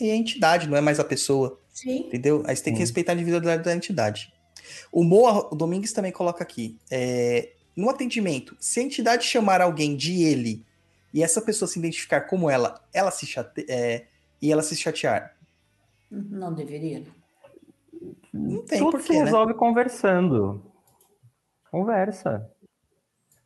[0.00, 1.58] aí é a entidade, não é mais a pessoa.
[1.70, 2.06] Sim.
[2.06, 2.42] Entendeu?
[2.46, 2.82] Aí você tem que Sim.
[2.84, 4.32] respeitar a individualidade da entidade.
[4.90, 6.78] O Moa o Domingues também coloca aqui.
[6.90, 10.62] é, no atendimento, se a entidade chamar alguém de ele
[11.14, 14.04] e essa pessoa se identificar como ela, ela se chate, é,
[14.42, 15.34] e ela se chatear,
[16.10, 17.00] Não deveria.
[17.00, 17.06] né?
[18.32, 19.24] não tem Tudo se porquê, né?
[19.24, 20.62] resolve conversando.
[21.70, 22.46] Conversa.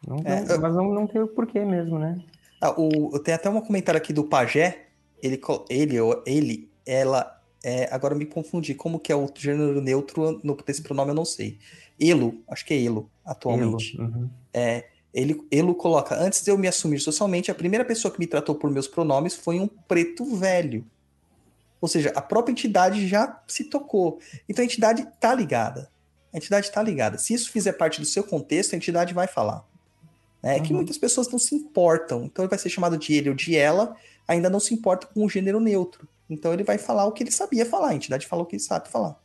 [0.07, 2.19] Não tem- É, Mas não, não tem o porquê mesmo, né?
[2.61, 4.86] Ah, o, eu tenho até um comentário aqui do Pajé.
[5.23, 7.41] Ele, ele, ou ele, ela.
[7.65, 8.75] é, agora eu me confundi.
[8.75, 11.11] Como que é o gênero neutro no, desse pronome?
[11.11, 11.59] Eu não sei.
[12.01, 13.97] Elo, acho que é Elo, atualmente.
[13.99, 14.31] Elo, uhum.
[14.53, 18.27] É, ele, Elo coloca: Antes de eu me assumir socialmente, a primeira pessoa que me
[18.27, 20.85] tratou por meus pronomes foi um preto velho.
[21.81, 24.19] Ou seja, a própria entidade já se tocou.
[24.49, 25.91] Então a entidade tá ligada.
[26.33, 27.19] A entidade tá ligada.
[27.19, 29.65] Se isso fizer parte do seu contexto, a entidade vai falar.
[30.43, 30.77] É que Uhum.
[30.77, 32.25] muitas pessoas não se importam.
[32.25, 33.97] Então ele vai ser chamado de ele ou de ela,
[34.27, 36.09] ainda não se importa com o gênero neutro.
[36.29, 37.89] Então ele vai falar o que ele sabia falar.
[37.91, 39.17] A entidade fala o que ele sabe falar.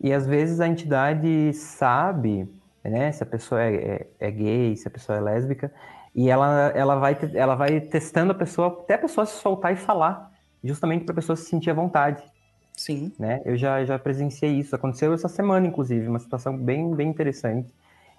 [0.00, 2.48] E às vezes a entidade sabe,
[2.84, 5.72] né, se a pessoa é, é- é gay, se a pessoa é lésbica,
[6.14, 9.76] e ela, ela, vai, ela vai testando a pessoa, até a pessoa se soltar e
[9.76, 10.32] falar,
[10.64, 12.22] justamente para a pessoa se sentir à vontade,
[12.74, 13.12] Sim.
[13.18, 13.42] né?
[13.44, 17.72] Eu já, já presenciei isso, aconteceu essa semana, inclusive, uma situação bem, bem interessante.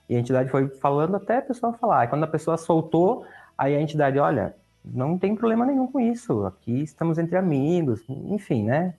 [0.08, 2.06] E a entidade foi falando até a pessoa falar.
[2.06, 3.26] E quando a pessoa soltou,
[3.58, 4.56] aí a entidade, olha,
[4.94, 8.94] não tem problema nenhum com isso, aqui estamos entre amigos, enfim, né?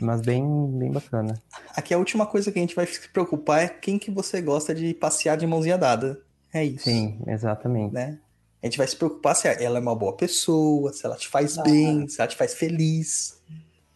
[0.00, 0.44] Mas bem,
[0.78, 1.34] bem bacana.
[1.76, 4.72] Aqui a última coisa que a gente vai se preocupar é quem que você gosta
[4.74, 6.20] de passear de mãozinha dada.
[6.54, 6.84] É isso.
[6.84, 7.92] Sim, exatamente.
[7.94, 8.18] né?
[8.62, 11.58] A gente vai se preocupar se ela é uma boa pessoa, se ela te faz
[11.58, 11.62] Ah.
[11.62, 13.40] bem, se ela te faz feliz.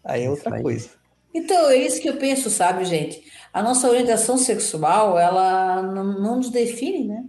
[0.05, 0.63] Aí é Isso outra aí.
[0.63, 0.89] coisa.
[1.35, 3.25] Então, é isso que eu penso, sabe, gente?
[3.53, 7.25] A nossa orientação sexual, ela não, não nos define, né?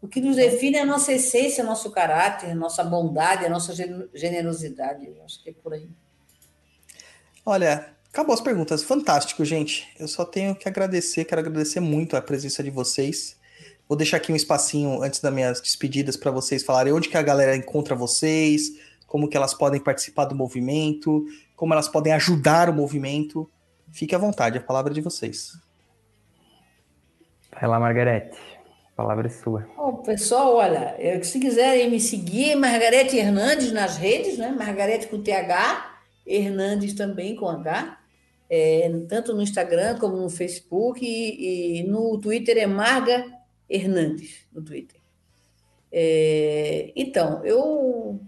[0.00, 3.74] O que nos define é a nossa essência, nosso caráter, a nossa bondade, a nossa
[3.74, 5.06] gen- generosidade.
[5.06, 5.88] Eu acho que é por aí.
[7.44, 8.84] Olha, acabou as perguntas.
[8.84, 9.88] Fantástico, gente.
[9.98, 13.36] Eu só tenho que agradecer, quero agradecer muito a presença de vocês.
[13.88, 17.22] Vou deixar aqui um espacinho antes das minhas despedidas para vocês falarem onde que a
[17.22, 18.70] galera encontra vocês,
[19.06, 21.24] como que elas podem participar do movimento,
[21.56, 23.50] como elas podem ajudar o movimento.
[23.90, 25.58] Fique à vontade, a palavra é de vocês.
[27.50, 28.38] Vai lá, Margarete.
[28.98, 29.64] Palavra é sua.
[29.76, 34.50] Bom, pessoal, olha, se quiserem me seguir, Margarete Hernandes nas redes, né?
[34.50, 37.96] Margarete com TH, Hernandes também com H,
[38.50, 43.24] é, tanto no Instagram como no Facebook e, e no Twitter é Marga
[43.70, 45.00] Hernandes, no Twitter.
[45.92, 48.20] É, então, eu,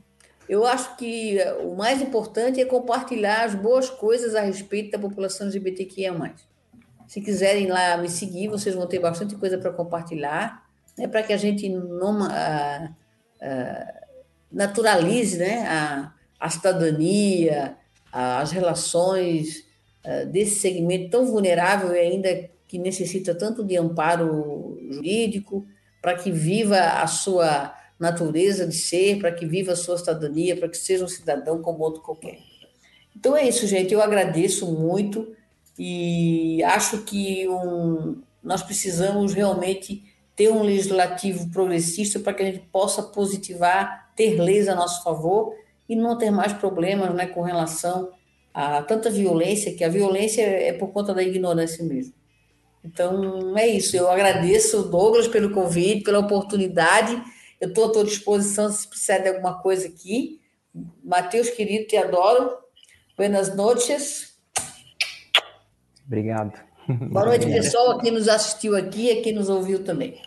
[0.48, 5.48] eu acho que o mais importante é compartilhar as boas coisas a respeito da população
[5.48, 6.14] LGBTQIA+.
[7.10, 10.64] Se quiserem lá me seguir, vocês vão ter bastante coisa para compartilhar,
[10.96, 12.88] né, para que a gente não, ah,
[13.42, 13.94] ah,
[14.52, 17.76] naturalize né, a, a cidadania,
[18.12, 19.66] a- as relações
[20.04, 25.66] ah, desse segmento tão vulnerável e ainda que necessita tanto de amparo jurídico,
[26.00, 30.68] para que viva a sua natureza de ser, para que viva a sua cidadania, para
[30.68, 32.38] que seja um cidadão como outro qualquer.
[33.16, 33.92] Então é isso, gente.
[33.92, 35.34] Eu agradeço muito
[35.82, 40.04] e acho que um, nós precisamos realmente
[40.36, 45.54] ter um legislativo progressista para que a gente possa positivar, ter leis a nosso favor
[45.88, 48.10] e não ter mais problemas né, com relação
[48.52, 52.12] a tanta violência, que a violência é por conta da ignorância mesmo.
[52.84, 53.96] Então, é isso.
[53.96, 57.22] Eu agradeço, Douglas, pelo convite, pela oportunidade.
[57.58, 60.42] Eu estou à tua disposição se precisar de alguma coisa aqui.
[61.02, 62.50] Matheus, querido, te adoro.
[63.16, 64.29] Buenas noches.
[66.10, 66.58] Obrigado.
[67.08, 70.20] Boa noite, pessoal, a quem nos assistiu aqui e a quem nos ouviu também.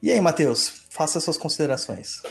[0.00, 2.22] E aí, Matheus, faça suas considerações.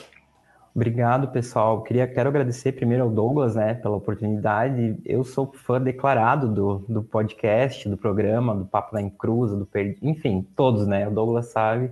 [0.73, 1.83] Obrigado, pessoal.
[1.83, 4.95] Queria, quero agradecer primeiro ao Douglas, né, pela oportunidade.
[5.05, 9.97] Eu sou fã declarado do, do podcast, do programa, do Papo na Encruza, do per...
[10.01, 11.05] enfim, todos, né?
[11.05, 11.91] O Douglas sabe.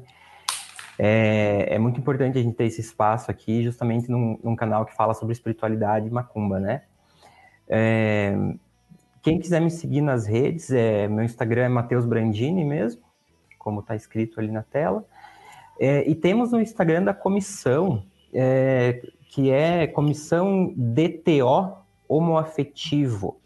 [0.97, 4.95] É, é, muito importante a gente ter esse espaço aqui, justamente num, num canal que
[4.95, 6.83] fala sobre espiritualidade e macumba, né?
[7.67, 8.33] É,
[9.21, 13.01] quem quiser me seguir nas redes, é, meu Instagram é Matheus Brandini mesmo,
[13.59, 15.05] como está escrito ali na tela.
[15.79, 18.03] É, e temos no Instagram da comissão,
[18.33, 21.77] é, que é Comissão DTO
[22.07, 23.39] Homoafetivo.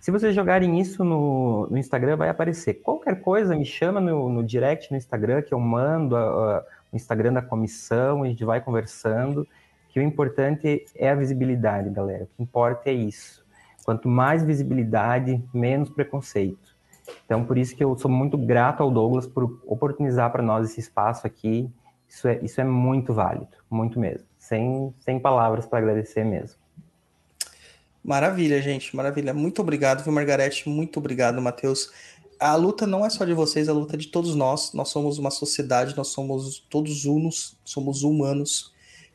[0.00, 2.74] Se vocês jogarem isso no, no, Instagram, vai aparecer.
[2.74, 6.96] Qualquer coisa, me chama no, no direct no Instagram, que eu mando a, a, o
[6.96, 9.46] Instagram da comissão, a gente vai conversando.
[9.88, 12.24] Que o importante é a visibilidade, galera.
[12.24, 13.44] O que importa é isso.
[13.88, 16.76] Quanto mais visibilidade, menos preconceito.
[17.24, 20.78] Então, por isso que eu sou muito grato ao Douglas por oportunizar para nós esse
[20.78, 21.72] espaço aqui
[22.06, 24.26] isso é, isso é muito válido, muito mesmo.
[24.38, 26.58] Sem, sem palavras para agradecer mesmo.
[28.04, 29.32] Maravilha, gente, maravilha.
[29.32, 30.68] Muito obrigado, viu, Margarete?
[30.68, 31.90] Muito obrigado, Matheus.
[32.38, 34.74] A luta não é só de vocês, a luta é de todos nós.
[34.74, 38.70] Nós somos uma sociedade, nós somos todos unos, somos humanos.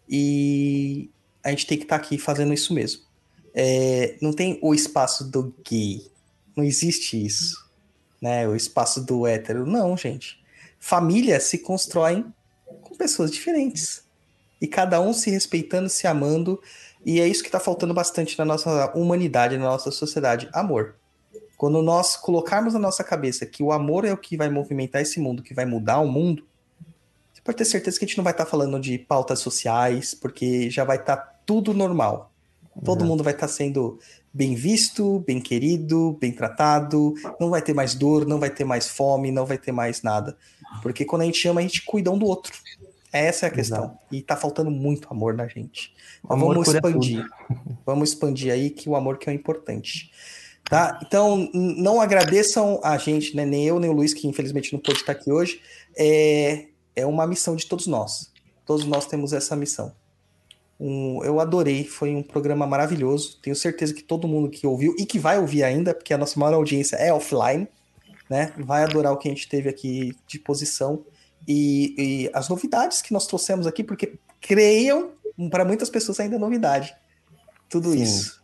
[0.09, 1.11] E
[1.43, 3.12] a gente tem que estar tá aqui fazendo isso mesmo.
[3.53, 6.09] É, não tem o espaço do gay.
[6.55, 7.69] Não existe isso.
[8.21, 8.47] Né?
[8.47, 9.65] O espaço do hétero.
[9.65, 10.43] Não, gente.
[10.79, 12.25] Família se constroem
[12.81, 14.03] com pessoas diferentes.
[14.59, 16.61] E cada um se respeitando, se amando.
[17.05, 20.95] E é isso que está faltando bastante na nossa humanidade, na nossa sociedade: amor.
[21.57, 25.19] Quando nós colocarmos na nossa cabeça que o amor é o que vai movimentar esse
[25.19, 26.45] mundo, que vai mudar o mundo,
[27.33, 30.13] você pode ter certeza que a gente não vai estar tá falando de pautas sociais,
[30.13, 32.32] porque já vai estar tá tudo normal.
[32.83, 33.07] Todo uhum.
[33.07, 33.99] mundo vai estar tá sendo
[34.33, 38.87] bem visto, bem querido, bem tratado, não vai ter mais dor, não vai ter mais
[38.87, 40.35] fome, não vai ter mais nada.
[40.81, 42.53] Porque quando a gente ama, a gente cuida um do outro.
[43.11, 43.83] Essa é a questão.
[43.83, 43.99] Exato.
[44.11, 45.93] E tá faltando muito amor na gente.
[46.25, 47.25] Então, vamos expandir.
[47.85, 50.09] Vamos expandir aí que o amor que é importante.
[50.63, 50.99] Tá?
[51.05, 53.45] Então, não agradeçam a gente, né?
[53.45, 55.61] nem eu, nem o Luiz, que infelizmente não pôde estar aqui hoje.
[55.95, 58.31] É, é uma missão de todos nós.
[58.65, 59.93] Todos nós temos essa missão.
[60.79, 63.39] Um, eu adorei, foi um programa maravilhoso.
[63.41, 66.39] Tenho certeza que todo mundo que ouviu e que vai ouvir ainda, porque a nossa
[66.39, 67.67] maior audiência é offline,
[68.29, 68.53] né?
[68.57, 71.05] Vai adorar o que a gente teve aqui de posição
[71.47, 75.11] e, e as novidades que nós trouxemos aqui, porque creiam,
[75.49, 76.95] para muitas pessoas ainda é novidade.
[77.69, 78.01] Tudo Sim.
[78.01, 78.41] isso.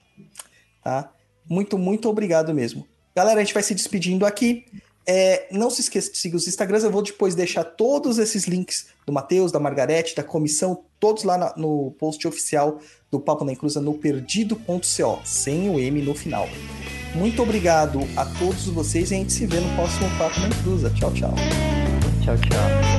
[0.84, 1.12] Tá?
[1.48, 2.88] Muito, muito obrigado mesmo.
[3.16, 4.66] Galera, a gente vai se despedindo aqui.
[5.06, 6.84] É, não se esqueça de seguir os Instagrams.
[6.84, 11.38] Eu vou depois deixar todos esses links do Matheus, da Margarete, da comissão, todos lá
[11.38, 12.80] na, no post oficial
[13.12, 16.48] do Papo na Encruza no perdido.co, sem o M no final.
[17.16, 20.90] Muito obrigado a todos vocês e a gente se vê no próximo Papo na Encruza.
[20.92, 21.34] Tchau, tchau.
[22.24, 22.99] Tchau, tchau.